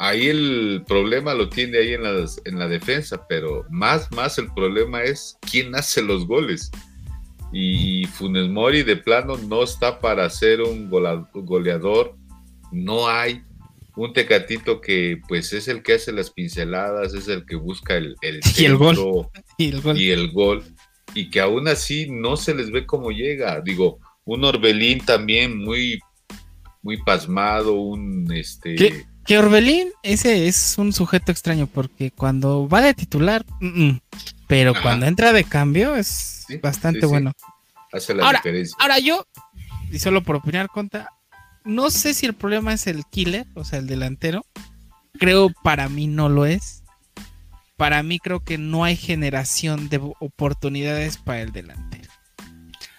ahí 0.00 0.28
el 0.28 0.82
problema 0.88 1.34
lo 1.34 1.50
tiene 1.50 1.78
ahí 1.78 1.92
en, 1.92 2.02
en 2.04 2.58
la 2.58 2.66
defensa, 2.66 3.26
pero 3.28 3.66
más, 3.70 4.10
más 4.12 4.38
el 4.38 4.50
problema 4.52 5.02
es 5.02 5.36
quién 5.48 5.74
hace 5.76 6.02
los 6.02 6.26
goles. 6.26 6.70
Y 7.52 8.06
Funes 8.06 8.48
Mori 8.48 8.82
de 8.82 8.96
plano 8.96 9.36
no 9.36 9.62
está 9.62 10.00
para 10.00 10.28
ser 10.30 10.62
un 10.62 10.88
goleador, 10.88 12.16
no 12.72 13.08
hay 13.08 13.42
un 13.94 14.12
tecatito 14.14 14.80
que 14.80 15.20
pues 15.28 15.52
es 15.52 15.68
el 15.68 15.82
que 15.82 15.94
hace 15.94 16.12
las 16.12 16.30
pinceladas, 16.30 17.12
es 17.12 17.28
el 17.28 17.44
que 17.44 17.56
busca 17.56 17.96
el, 17.96 18.16
el, 18.22 18.40
y 18.56 18.64
el 18.64 18.76
gol. 18.76 19.28
Y 19.58 19.68
el 19.68 19.80
gol. 19.82 20.00
Y 20.00 20.10
el 20.10 20.30
gol. 20.32 20.64
Y 21.14 21.28
que 21.28 21.40
aún 21.40 21.68
así 21.68 22.08
no 22.08 22.36
se 22.36 22.54
les 22.54 22.70
ve 22.70 22.86
cómo 22.86 23.10
llega. 23.10 23.60
Digo, 23.60 23.98
un 24.24 24.44
Orbelín 24.44 25.04
también 25.04 25.58
muy, 25.58 25.98
muy 26.80 26.96
pasmado, 27.02 27.74
un 27.74 28.32
este. 28.32 29.09
Que 29.26 29.38
Orbelín, 29.38 29.88
ese 30.02 30.48
es 30.48 30.76
un 30.78 30.92
sujeto 30.92 31.30
extraño 31.30 31.66
porque 31.66 32.10
cuando 32.10 32.68
va 32.68 32.80
de 32.80 32.94
titular, 32.94 33.44
pero 34.46 34.74
cuando 34.82 35.06
entra 35.06 35.32
de 35.32 35.44
cambio 35.44 35.94
es 35.94 36.46
bastante 36.62 37.06
bueno. 37.06 37.32
Hace 37.92 38.14
la 38.14 38.24
ahora, 38.24 38.38
diferencia. 38.38 38.76
Ahora 38.80 38.98
yo, 38.98 39.26
y 39.90 39.98
solo 39.98 40.22
por 40.22 40.36
opinar, 40.36 40.68
conta, 40.68 41.08
no 41.64 41.90
sé 41.90 42.14
si 42.14 42.26
el 42.26 42.34
problema 42.34 42.72
es 42.72 42.86
el 42.86 43.04
killer, 43.04 43.46
o 43.54 43.64
sea, 43.64 43.78
el 43.78 43.86
delantero. 43.86 44.44
Creo 45.18 45.50
para 45.62 45.88
mí 45.88 46.06
no 46.06 46.28
lo 46.28 46.46
es. 46.46 46.82
Para 47.76 48.02
mí 48.02 48.18
creo 48.18 48.40
que 48.40 48.58
no 48.58 48.84
hay 48.84 48.96
generación 48.96 49.88
de 49.88 50.00
oportunidades 50.20 51.16
para 51.16 51.42
el 51.42 51.52
delantero. 51.52 52.10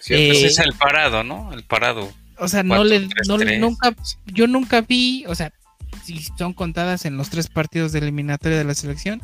Eh, 0.08 0.46
es 0.46 0.58
el 0.58 0.72
parado, 0.74 1.22
¿no? 1.22 1.52
El 1.52 1.64
parado. 1.64 2.12
O 2.38 2.48
sea, 2.48 2.62
no 2.62 2.82
le, 2.82 3.08
no, 3.28 3.38
nunca, 3.38 3.94
yo 4.26 4.46
nunca 4.46 4.80
vi, 4.80 5.24
o 5.28 5.34
sea, 5.34 5.52
si 6.04 6.22
son 6.38 6.52
contadas 6.52 7.04
en 7.04 7.16
los 7.16 7.30
tres 7.30 7.48
partidos 7.48 7.92
de 7.92 8.00
eliminatoria 8.00 8.58
de 8.58 8.64
la 8.64 8.74
selección, 8.74 9.20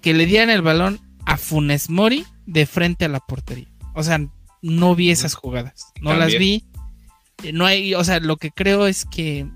que 0.00 0.14
le 0.14 0.26
dieran 0.26 0.50
el 0.50 0.62
balón 0.62 1.00
a 1.26 1.36
Funes 1.36 1.90
Mori 1.90 2.24
de 2.46 2.66
frente 2.66 3.04
a 3.04 3.08
la 3.08 3.20
portería. 3.20 3.68
O 3.94 4.02
sea, 4.02 4.20
no 4.62 4.94
vi 4.94 5.10
esas 5.10 5.34
jugadas, 5.34 5.86
no 6.00 6.14
las 6.14 6.36
vi. 6.36 6.64
Eh, 7.42 7.52
no 7.52 7.66
hay, 7.66 7.94
o 7.94 8.04
sea, 8.04 8.20
lo 8.20 8.36
que 8.36 8.50
creo 8.50 8.86
es 8.86 9.04
que 9.04 9.46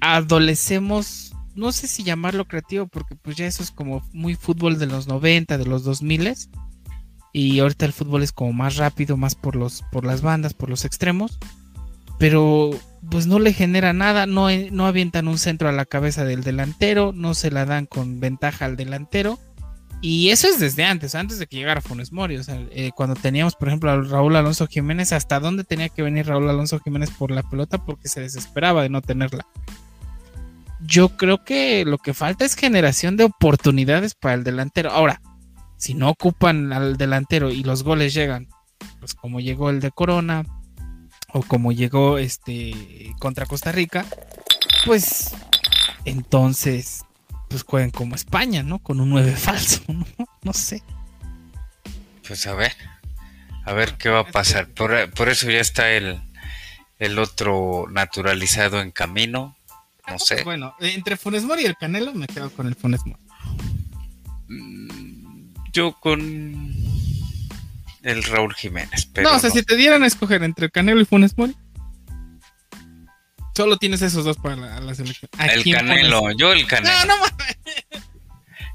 adolecemos, 0.00 1.32
no 1.54 1.72
sé 1.72 1.86
si 1.86 2.02
llamarlo 2.02 2.46
creativo, 2.46 2.86
porque 2.86 3.14
pues 3.14 3.36
ya 3.36 3.46
eso 3.46 3.62
es 3.62 3.70
como 3.70 4.02
muy 4.12 4.34
fútbol 4.34 4.78
de 4.78 4.86
los 4.86 5.06
90, 5.06 5.58
de 5.58 5.66
los 5.66 5.84
2000 5.84 6.34
y 7.32 7.60
ahorita 7.60 7.86
el 7.86 7.92
fútbol 7.92 8.22
es 8.22 8.32
como 8.32 8.52
más 8.52 8.76
rápido, 8.76 9.16
más 9.16 9.34
por 9.34 9.56
los 9.56 9.82
por 9.90 10.04
las 10.04 10.20
bandas, 10.20 10.54
por 10.54 10.68
los 10.68 10.84
extremos, 10.84 11.38
pero 12.22 12.70
pues 13.10 13.26
no 13.26 13.40
le 13.40 13.52
genera 13.52 13.92
nada, 13.92 14.26
no, 14.26 14.46
no 14.70 14.86
avientan 14.86 15.26
un 15.26 15.38
centro 15.38 15.68
a 15.68 15.72
la 15.72 15.84
cabeza 15.84 16.24
del 16.24 16.44
delantero, 16.44 17.10
no 17.12 17.34
se 17.34 17.50
la 17.50 17.64
dan 17.64 17.86
con 17.86 18.20
ventaja 18.20 18.64
al 18.64 18.76
delantero. 18.76 19.40
Y 20.00 20.28
eso 20.28 20.46
es 20.46 20.60
desde 20.60 20.84
antes, 20.84 21.16
antes 21.16 21.40
de 21.40 21.48
que 21.48 21.56
llegara 21.56 21.80
Funes 21.80 22.12
Mori. 22.12 22.36
O 22.36 22.44
sea, 22.44 22.64
eh, 22.70 22.92
cuando 22.94 23.16
teníamos, 23.16 23.56
por 23.56 23.66
ejemplo, 23.66 23.90
a 23.90 24.00
Raúl 24.00 24.36
Alonso 24.36 24.68
Jiménez, 24.68 25.12
¿hasta 25.12 25.40
dónde 25.40 25.64
tenía 25.64 25.88
que 25.88 26.02
venir 26.02 26.28
Raúl 26.28 26.48
Alonso 26.48 26.78
Jiménez 26.78 27.10
por 27.10 27.32
la 27.32 27.42
pelota? 27.42 27.84
Porque 27.84 28.06
se 28.06 28.20
desesperaba 28.20 28.82
de 28.84 28.88
no 28.88 29.02
tenerla. 29.02 29.44
Yo 30.80 31.16
creo 31.16 31.42
que 31.42 31.84
lo 31.84 31.98
que 31.98 32.14
falta 32.14 32.44
es 32.44 32.54
generación 32.54 33.16
de 33.16 33.24
oportunidades 33.24 34.14
para 34.14 34.34
el 34.34 34.44
delantero. 34.44 34.92
Ahora, 34.92 35.20
si 35.76 35.94
no 35.94 36.10
ocupan 36.10 36.72
al 36.72 36.96
delantero 36.96 37.50
y 37.50 37.64
los 37.64 37.82
goles 37.82 38.14
llegan 38.14 38.46
pues 39.00 39.14
como 39.14 39.40
llegó 39.40 39.70
el 39.70 39.80
de 39.80 39.90
Corona 39.90 40.44
o 41.32 41.42
como 41.42 41.72
llegó 41.72 42.18
este 42.18 42.74
contra 43.18 43.46
Costa 43.46 43.72
Rica, 43.72 44.04
pues 44.84 45.32
entonces 46.04 47.04
pues 47.48 47.64
jueguen 47.64 47.90
como 47.90 48.14
España, 48.14 48.62
¿no? 48.62 48.78
Con 48.78 49.00
un 49.00 49.10
9 49.10 49.32
falso, 49.36 49.82
¿no? 49.88 50.06
No 50.42 50.52
sé. 50.52 50.82
Pues 52.26 52.46
a 52.46 52.54
ver, 52.54 52.74
a 53.64 53.72
ver 53.72 53.96
qué 53.98 54.08
va 54.08 54.20
a 54.20 54.30
pasar. 54.30 54.68
Por, 54.68 55.10
por 55.12 55.28
eso 55.28 55.50
ya 55.50 55.60
está 55.60 55.90
el, 55.90 56.20
el 56.98 57.18
otro 57.18 57.86
naturalizado 57.90 58.80
en 58.80 58.90
camino. 58.90 59.56
No 60.08 60.18
sé. 60.18 60.42
Bueno, 60.44 60.74
entre 60.80 61.16
Funes 61.16 61.44
Mori 61.44 61.62
y 61.62 61.66
el 61.66 61.76
Canelo 61.76 62.12
me 62.14 62.26
quedo 62.26 62.50
con 62.50 62.66
el 62.66 62.74
Funes 62.74 63.00
Mori. 63.04 63.22
Mm, 64.48 65.52
Yo 65.72 65.92
con 66.00 66.91
el 68.02 68.22
Raúl 68.24 68.54
Jiménez. 68.54 69.06
Pero 69.12 69.30
no, 69.30 69.36
o 69.36 69.38
sea, 69.38 69.50
si 69.50 69.62
te 69.62 69.76
dieran 69.76 70.02
a 70.02 70.06
escoger 70.06 70.42
entre 70.42 70.66
el 70.66 70.72
Canelo 70.72 71.00
y 71.00 71.04
Funes 71.04 71.36
Mori, 71.36 71.54
solo 73.54 73.76
tienes 73.76 74.02
esos 74.02 74.24
dos 74.24 74.36
para 74.36 74.56
la, 74.56 74.80
la 74.80 74.94
selección. 74.94 75.30
¿A 75.38 75.46
el 75.46 75.64
Canelo, 75.72 76.20
pones? 76.20 76.36
yo 76.38 76.52
el 76.52 76.66
Canelo. 76.66 76.94
No, 76.98 77.04
no 77.06 77.16
mames. 77.18 77.56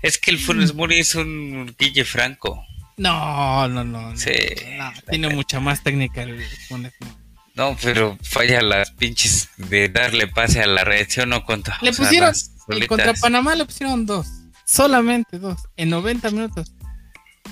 Es 0.01 0.17
que 0.17 0.31
el 0.31 0.39
Funes 0.39 0.73
Mori 0.75 0.99
es 0.99 1.15
un 1.15 1.75
Guille 1.77 2.05
Franco. 2.05 2.63
No, 2.97 3.67
no, 3.67 3.83
no. 3.83 4.15
Sí. 4.17 4.31
no, 4.77 4.91
tiene 5.09 5.29
mucha 5.29 5.59
más 5.59 5.83
técnica 5.83 6.23
el 6.23 6.43
Funes 6.67 6.93
Mori. 6.99 7.13
No, 7.55 7.75
pero 7.81 8.17
falla 8.21 8.61
las 8.61 8.91
pinches 8.91 9.49
de 9.57 9.89
darle 9.89 10.27
pase 10.27 10.61
a 10.61 10.67
la 10.67 10.85
¿sí 11.09 11.21
o? 11.21 11.43
Contra, 11.43 11.79
Le 11.81 11.91
sea, 11.91 12.05
pusieron, 12.05 12.35
solitas. 12.35 12.87
contra 12.87 13.13
Panamá 13.15 13.55
le 13.55 13.65
pusieron 13.65 14.05
dos. 14.05 14.27
Solamente 14.63 15.39
dos. 15.39 15.57
En 15.75 15.89
90 15.89 16.29
minutos. 16.29 16.71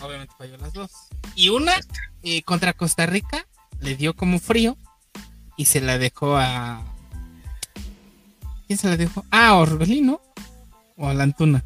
Obviamente 0.01 0.31
falló 0.37 0.57
las 0.57 0.73
dos. 0.73 0.91
Y 1.35 1.49
una 1.49 1.73
eh, 2.23 2.41
contra 2.43 2.73
Costa 2.73 3.05
Rica 3.05 3.45
le 3.79 3.95
dio 3.95 4.15
como 4.15 4.39
frío 4.39 4.77
y 5.57 5.65
se 5.65 5.81
la 5.81 5.97
dejó 5.97 6.37
a. 6.37 6.81
¿Quién 8.67 8.79
se 8.79 8.87
la 8.89 8.97
dejó? 8.97 9.25
Ah, 9.31 9.49
a 9.49 9.55
Orbelino 9.55 10.21
o 10.97 11.09
a 11.09 11.13
la 11.13 11.23
Antuna. 11.23 11.63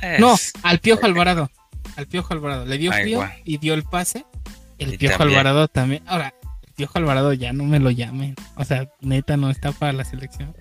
Es- 0.00 0.20
No, 0.20 0.36
al 0.62 0.78
Piojo 0.78 1.06
Alvarado. 1.06 1.50
Al 1.96 2.06
Piojo 2.06 2.32
Alvarado. 2.32 2.64
Le 2.64 2.78
dio 2.78 2.92
frío 2.92 3.28
y 3.44 3.58
dio 3.58 3.74
el 3.74 3.82
pase. 3.84 4.24
El 4.78 4.94
Y 4.94 4.98
Piojo 4.98 5.18
también. 5.18 5.38
Alvarado 5.40 5.68
también. 5.68 6.02
Ahora, 6.06 6.34
el 6.66 6.72
Piojo 6.74 6.98
Alvarado 6.98 7.32
ya 7.32 7.52
no 7.52 7.64
me 7.64 7.78
lo 7.80 7.90
llamen. 7.90 8.34
O 8.56 8.64
sea, 8.64 8.88
neta 9.00 9.36
no 9.36 9.50
está 9.50 9.72
para 9.72 9.92
la 9.92 10.04
selección. 10.04 10.54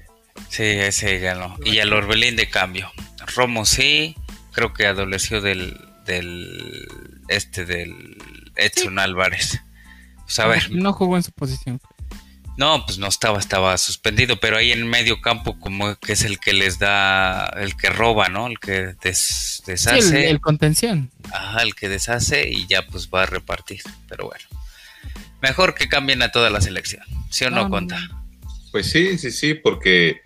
Sí, 0.49 0.63
ese 0.63 1.19
ya 1.19 1.35
no. 1.35 1.55
Y 1.63 1.79
al 1.79 1.93
Orbelín 1.93 2.35
de 2.35 2.49
cambio. 2.49 2.91
Romo 3.35 3.65
sí, 3.65 4.15
creo 4.51 4.73
que 4.73 4.87
adoleció 4.87 5.41
del, 5.41 5.79
del 6.05 7.10
este 7.27 7.65
del 7.65 8.17
Edson 8.55 8.99
Álvarez. 8.99 9.61
Pues 10.23 10.39
a 10.39 10.47
ver, 10.47 10.71
No 10.71 10.93
jugó 10.93 11.17
en 11.17 11.23
su 11.23 11.31
posición. 11.31 11.79
no, 12.57 12.85
pues 12.85 12.97
no 12.99 13.07
estaba, 13.07 13.39
estaba 13.39 13.77
suspendido, 13.77 14.39
pero 14.39 14.57
ahí 14.57 14.71
en 14.71 14.87
medio 14.87 15.19
campo 15.21 15.59
como 15.59 15.95
que 15.95 16.13
es 16.13 16.23
el 16.23 16.39
que 16.39 16.53
les 16.53 16.79
da, 16.79 17.45
el 17.57 17.75
que 17.75 17.89
roba, 17.89 18.29
¿no? 18.29 18.47
El 18.47 18.59
que 18.59 18.93
des- 19.03 19.61
Sí, 19.65 19.71
el, 19.71 19.75
deshace, 19.77 20.29
el 20.29 20.39
contención. 20.41 21.11
ajá, 21.33 21.63
el 21.63 21.75
que 21.75 21.89
deshace 21.89 22.49
y 22.49 22.67
ya 22.67 22.85
pues 22.87 23.09
va 23.09 23.23
a 23.23 23.25
repartir. 23.25 23.81
Pero 24.07 24.25
bueno, 24.27 24.45
mejor 25.41 25.73
que 25.75 25.87
cambien 25.89 26.21
a 26.21 26.29
toda 26.31 26.49
la 26.49 26.61
selección, 26.61 27.03
¿sí 27.29 27.45
o 27.45 27.49
no, 27.49 27.57
No, 27.57 27.63
no, 27.63 27.69
Conta? 27.69 27.99
Pues 28.71 28.89
sí, 28.91 29.17
sí, 29.17 29.31
sí, 29.31 29.53
porque 29.53 30.21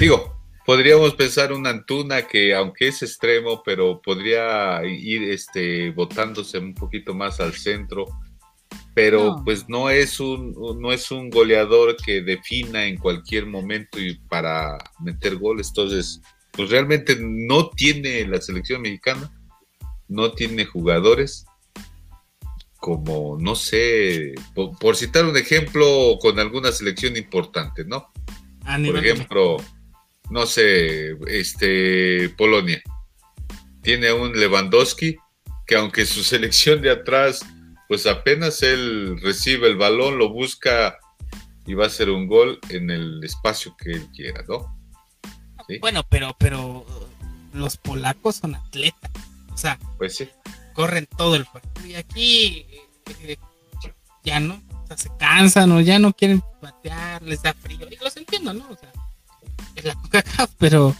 digo, 0.00 0.31
podríamos 0.64 1.14
pensar 1.14 1.52
una 1.52 1.70
Antuna 1.70 2.22
que 2.26 2.54
aunque 2.54 2.88
es 2.88 3.02
extremo, 3.02 3.62
pero 3.64 4.00
podría 4.00 4.84
ir 4.84 5.24
este 5.24 5.90
botándose 5.90 6.58
un 6.58 6.74
poquito 6.74 7.14
más 7.14 7.40
al 7.40 7.52
centro, 7.54 8.06
pero 8.94 9.36
No. 9.36 9.44
pues 9.44 9.68
no 9.68 9.90
es 9.90 10.20
un 10.20 10.52
no 10.80 10.92
es 10.92 11.10
un 11.10 11.30
goleador 11.30 11.96
que 11.96 12.20
defina 12.22 12.86
en 12.86 12.96
cualquier 12.96 13.46
momento 13.46 14.00
y 14.00 14.14
para 14.28 14.78
meter 15.00 15.36
goles, 15.36 15.68
entonces 15.68 16.20
pues 16.52 16.68
realmente 16.70 17.16
no 17.18 17.70
tiene 17.70 18.26
la 18.26 18.40
selección 18.40 18.82
mexicana, 18.82 19.32
no 20.08 20.32
tiene 20.32 20.66
jugadores 20.66 21.46
como, 22.76 23.38
no 23.40 23.54
sé, 23.54 24.34
por, 24.54 24.76
por 24.78 24.96
citar 24.96 25.24
un 25.24 25.36
ejemplo 25.36 26.18
con 26.20 26.38
alguna 26.40 26.72
selección 26.72 27.16
importante, 27.16 27.84
¿no? 27.84 28.10
A 28.64 28.76
Por 28.76 28.98
ejemplo, 28.98 29.56
no 30.30 30.46
sé, 30.46 31.16
este 31.28 32.28
Polonia 32.36 32.82
tiene 33.82 34.12
un 34.12 34.32
Lewandowski 34.32 35.16
que 35.66 35.76
aunque 35.76 36.06
su 36.06 36.22
selección 36.22 36.82
de 36.82 36.90
atrás, 36.90 37.44
pues 37.88 38.06
apenas 38.06 38.62
él 38.62 39.20
recibe 39.20 39.68
el 39.68 39.76
balón, 39.76 40.18
lo 40.18 40.30
busca 40.30 40.98
y 41.66 41.74
va 41.74 41.84
a 41.84 41.86
hacer 41.88 42.10
un 42.10 42.26
gol 42.26 42.58
en 42.68 42.90
el 42.90 43.22
espacio 43.22 43.76
que 43.76 43.92
él 43.92 44.08
quiera, 44.14 44.44
¿no? 44.48 44.78
Sí, 45.68 45.78
Bueno, 45.78 46.02
pero, 46.08 46.34
pero 46.38 46.84
los 47.52 47.76
polacos 47.76 48.36
son 48.36 48.54
atletas. 48.54 49.10
O 49.52 49.56
sea, 49.56 49.78
pues 49.98 50.16
sí. 50.16 50.28
corren 50.72 51.06
todo 51.16 51.36
el 51.36 51.44
partido. 51.44 51.86
Y 51.86 51.94
aquí 51.94 52.66
eh, 53.20 53.36
ya 54.24 54.40
no, 54.40 54.60
o 54.82 54.86
sea, 54.86 54.96
se 54.96 55.10
cansan 55.18 55.70
o 55.72 55.80
ya 55.80 55.98
no 55.98 56.12
quieren 56.12 56.42
patear, 56.60 57.22
les 57.22 57.42
da 57.42 57.54
frío. 57.54 57.86
Y 57.90 57.96
los 58.02 58.16
entiendo, 58.16 58.52
¿no? 58.52 58.68
O 58.70 58.76
sea, 58.76 58.90
es 59.76 59.84
la 59.84 59.94
CONCACAF, 59.94 60.50
pero. 60.58 60.94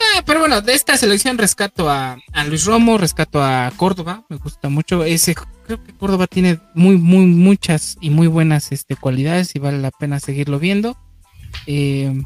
Ah, 0.00 0.22
pero 0.26 0.40
bueno, 0.40 0.60
de 0.60 0.74
esta 0.74 0.96
selección 0.96 1.38
rescato 1.38 1.88
a, 1.88 2.18
a 2.32 2.44
Luis 2.44 2.64
Romo, 2.64 2.98
rescato 2.98 3.42
a 3.42 3.72
Córdoba, 3.76 4.24
me 4.28 4.36
gusta 4.36 4.68
mucho. 4.68 5.04
Ese, 5.04 5.34
creo 5.66 5.82
que 5.82 5.94
Córdoba 5.94 6.26
tiene 6.26 6.58
muy, 6.74 6.96
muy, 6.96 7.26
muchas 7.26 7.96
y 8.00 8.10
muy 8.10 8.26
buenas 8.26 8.72
este, 8.72 8.96
cualidades 8.96 9.54
y 9.54 9.58
vale 9.58 9.78
la 9.78 9.90
pena 9.90 10.18
seguirlo 10.20 10.58
viendo. 10.58 10.96
Eh, 11.66 12.20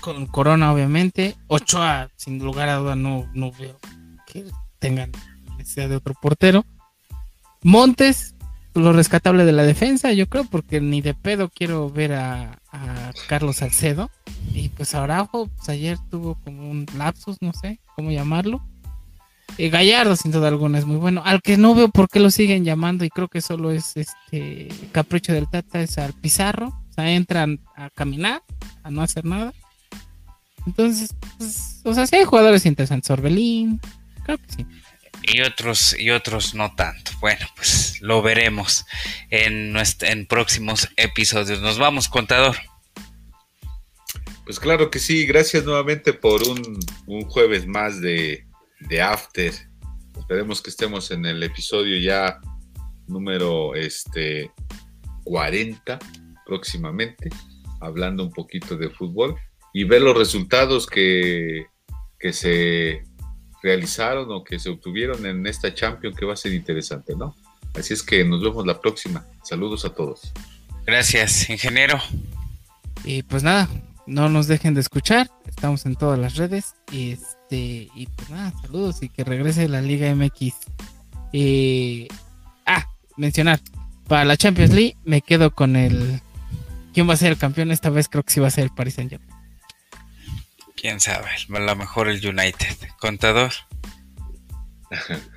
con 0.00 0.26
Corona, 0.26 0.72
obviamente. 0.72 1.36
Ochoa, 1.48 2.10
sin 2.16 2.38
lugar 2.38 2.68
a 2.68 2.76
duda, 2.76 2.96
no, 2.96 3.28
no 3.34 3.50
veo 3.52 3.78
que 4.26 4.44
tengan 4.78 5.10
necesidad 5.56 5.88
de 5.88 5.96
otro 5.96 6.14
portero. 6.20 6.64
Montes, 7.62 8.34
lo 8.74 8.92
rescatable 8.92 9.44
de 9.44 9.52
la 9.52 9.64
defensa, 9.64 10.12
yo 10.12 10.28
creo, 10.28 10.44
porque 10.44 10.80
ni 10.80 11.00
de 11.00 11.14
pedo 11.14 11.48
quiero 11.48 11.90
ver 11.90 12.12
a, 12.12 12.60
a 12.72 13.12
Carlos 13.28 13.56
Salcedo. 13.56 14.10
Y 14.54 14.68
pues 14.70 14.94
Araujo, 14.94 15.48
pues 15.48 15.68
ayer 15.68 15.98
tuvo 16.10 16.36
como 16.44 16.70
un 16.70 16.86
lapsus, 16.96 17.38
no 17.40 17.52
sé 17.52 17.80
cómo 17.96 18.10
llamarlo. 18.10 18.62
Eh, 19.58 19.68
Gallardo, 19.68 20.16
sin 20.16 20.32
duda 20.32 20.48
alguna, 20.48 20.78
es 20.78 20.86
muy 20.86 20.96
bueno. 20.96 21.22
Al 21.24 21.42
que 21.42 21.56
no 21.56 21.74
veo 21.74 21.88
por 21.88 22.08
qué 22.08 22.20
lo 22.20 22.30
siguen 22.30 22.64
llamando, 22.64 23.04
y 23.04 23.10
creo 23.10 23.28
que 23.28 23.40
solo 23.40 23.70
es 23.70 23.96
este 23.96 24.68
capricho 24.92 25.32
del 25.32 25.48
Tata, 25.48 25.80
es 25.80 25.98
al 25.98 26.12
Pizarro. 26.12 26.68
O 26.68 26.92
sea, 26.92 27.10
entran 27.10 27.60
a 27.76 27.90
caminar, 27.90 28.42
a 28.82 28.90
no 28.90 29.02
hacer 29.02 29.24
nada. 29.24 29.52
Entonces, 30.66 31.14
pues, 31.38 31.80
o 31.84 31.94
sea, 31.94 32.06
sí 32.06 32.16
hay 32.16 32.24
jugadores 32.24 32.66
interesantes. 32.66 33.10
Orbelín, 33.10 33.80
creo 34.24 34.38
que 34.38 34.52
sí. 34.56 34.66
Y 35.22 35.40
otros 35.42 35.98
y 35.98 36.10
otros 36.10 36.54
no 36.54 36.74
tanto. 36.74 37.12
Bueno, 37.20 37.46
pues 37.56 38.00
lo 38.00 38.22
veremos 38.22 38.84
en 39.30 39.74
en 40.00 40.26
próximos 40.26 40.88
episodios. 40.96 41.60
Nos 41.60 41.78
vamos, 41.78 42.08
contador. 42.08 42.56
Pues 44.44 44.58
claro 44.58 44.90
que 44.90 44.98
sí, 44.98 45.26
gracias 45.26 45.64
nuevamente 45.64 46.12
por 46.12 46.42
un, 46.48 46.78
un 47.06 47.22
jueves 47.22 47.66
más 47.66 48.00
de, 48.00 48.46
de 48.80 49.00
After. 49.00 49.52
Esperemos 50.18 50.60
que 50.60 50.70
estemos 50.70 51.10
en 51.10 51.24
el 51.24 51.42
episodio 51.42 51.98
ya 51.98 52.40
número 53.06 53.74
este 53.74 54.50
40 55.24 55.98
próximamente, 56.46 57.30
hablando 57.80 58.24
un 58.24 58.32
poquito 58.32 58.76
de 58.76 58.90
fútbol 58.90 59.36
y 59.72 59.84
ver 59.84 60.02
los 60.02 60.16
resultados 60.16 60.86
que, 60.86 61.66
que 62.18 62.32
se 62.32 63.04
realizaron 63.62 64.30
o 64.30 64.44
que 64.44 64.58
se 64.58 64.70
obtuvieron 64.70 65.24
en 65.26 65.46
esta 65.46 65.72
Champions 65.74 66.16
que 66.16 66.26
va 66.26 66.34
a 66.34 66.36
ser 66.36 66.52
interesante, 66.52 67.14
¿no? 67.16 67.36
Así 67.74 67.94
es 67.94 68.02
que 68.02 68.24
nos 68.24 68.42
vemos 68.42 68.66
la 68.66 68.80
próxima. 68.80 69.24
Saludos 69.42 69.84
a 69.84 69.94
todos. 69.94 70.32
Gracias, 70.86 71.48
ingeniero. 71.50 71.98
Y 73.04 73.22
pues 73.22 73.42
nada, 73.42 73.68
no 74.06 74.28
nos 74.28 74.46
dejen 74.48 74.74
de 74.74 74.80
escuchar. 74.80 75.30
Estamos 75.46 75.86
en 75.86 75.94
todas 75.94 76.18
las 76.18 76.36
redes. 76.36 76.74
Y 76.90 77.12
este, 77.12 77.88
y 77.94 78.08
pues 78.16 78.30
nada, 78.30 78.52
saludos 78.62 79.02
y 79.02 79.08
que 79.08 79.24
regrese 79.24 79.68
la 79.68 79.80
Liga 79.80 80.12
MX. 80.14 80.54
Eh, 81.32 82.08
ah, 82.66 82.86
mencionar. 83.16 83.60
Para 84.08 84.24
la 84.24 84.36
Champions 84.36 84.72
League 84.72 84.96
me 85.04 85.22
quedo 85.22 85.52
con 85.52 85.76
el. 85.76 86.20
¿Quién 86.92 87.08
va 87.08 87.14
a 87.14 87.16
ser 87.16 87.30
el 87.30 87.38
campeón? 87.38 87.70
Esta 87.70 87.90
vez 87.90 88.08
creo 88.08 88.24
que 88.24 88.32
sí 88.32 88.40
va 88.40 88.48
a 88.48 88.50
ser 88.50 88.64
el 88.64 88.70
Paris 88.70 88.94
Saint 88.94 89.10
Germain. 89.10 89.29
Quién 90.80 90.98
sabe, 90.98 91.28
a 91.28 91.58
lo 91.58 91.76
mejor 91.76 92.08
el 92.08 92.26
United. 92.26 92.76
Contador. 92.98 93.52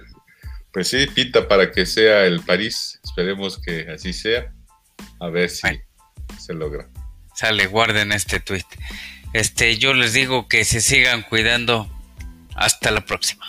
Pues 0.72 0.88
sí, 0.88 1.06
pinta 1.06 1.48
para 1.48 1.72
que 1.72 1.86
sea 1.86 2.26
el 2.26 2.40
París. 2.40 3.00
Esperemos 3.04 3.62
que 3.62 3.92
así 3.92 4.12
sea. 4.12 4.52
A 5.20 5.30
ver 5.30 5.52
si 5.52 5.68
se 6.40 6.56
logra. 6.56 6.90
Sale, 7.36 7.68
guarden 7.68 8.12
este 8.12 8.40
tweet. 8.40 8.66
Este, 9.34 9.78
yo 9.78 9.94
les 9.94 10.14
digo 10.14 10.48
que 10.48 10.66
se 10.66 10.82
sigan 10.82 11.22
cuidando. 11.22 11.88
Hasta 12.56 12.90
la 12.90 13.06
próxima. 13.06 13.46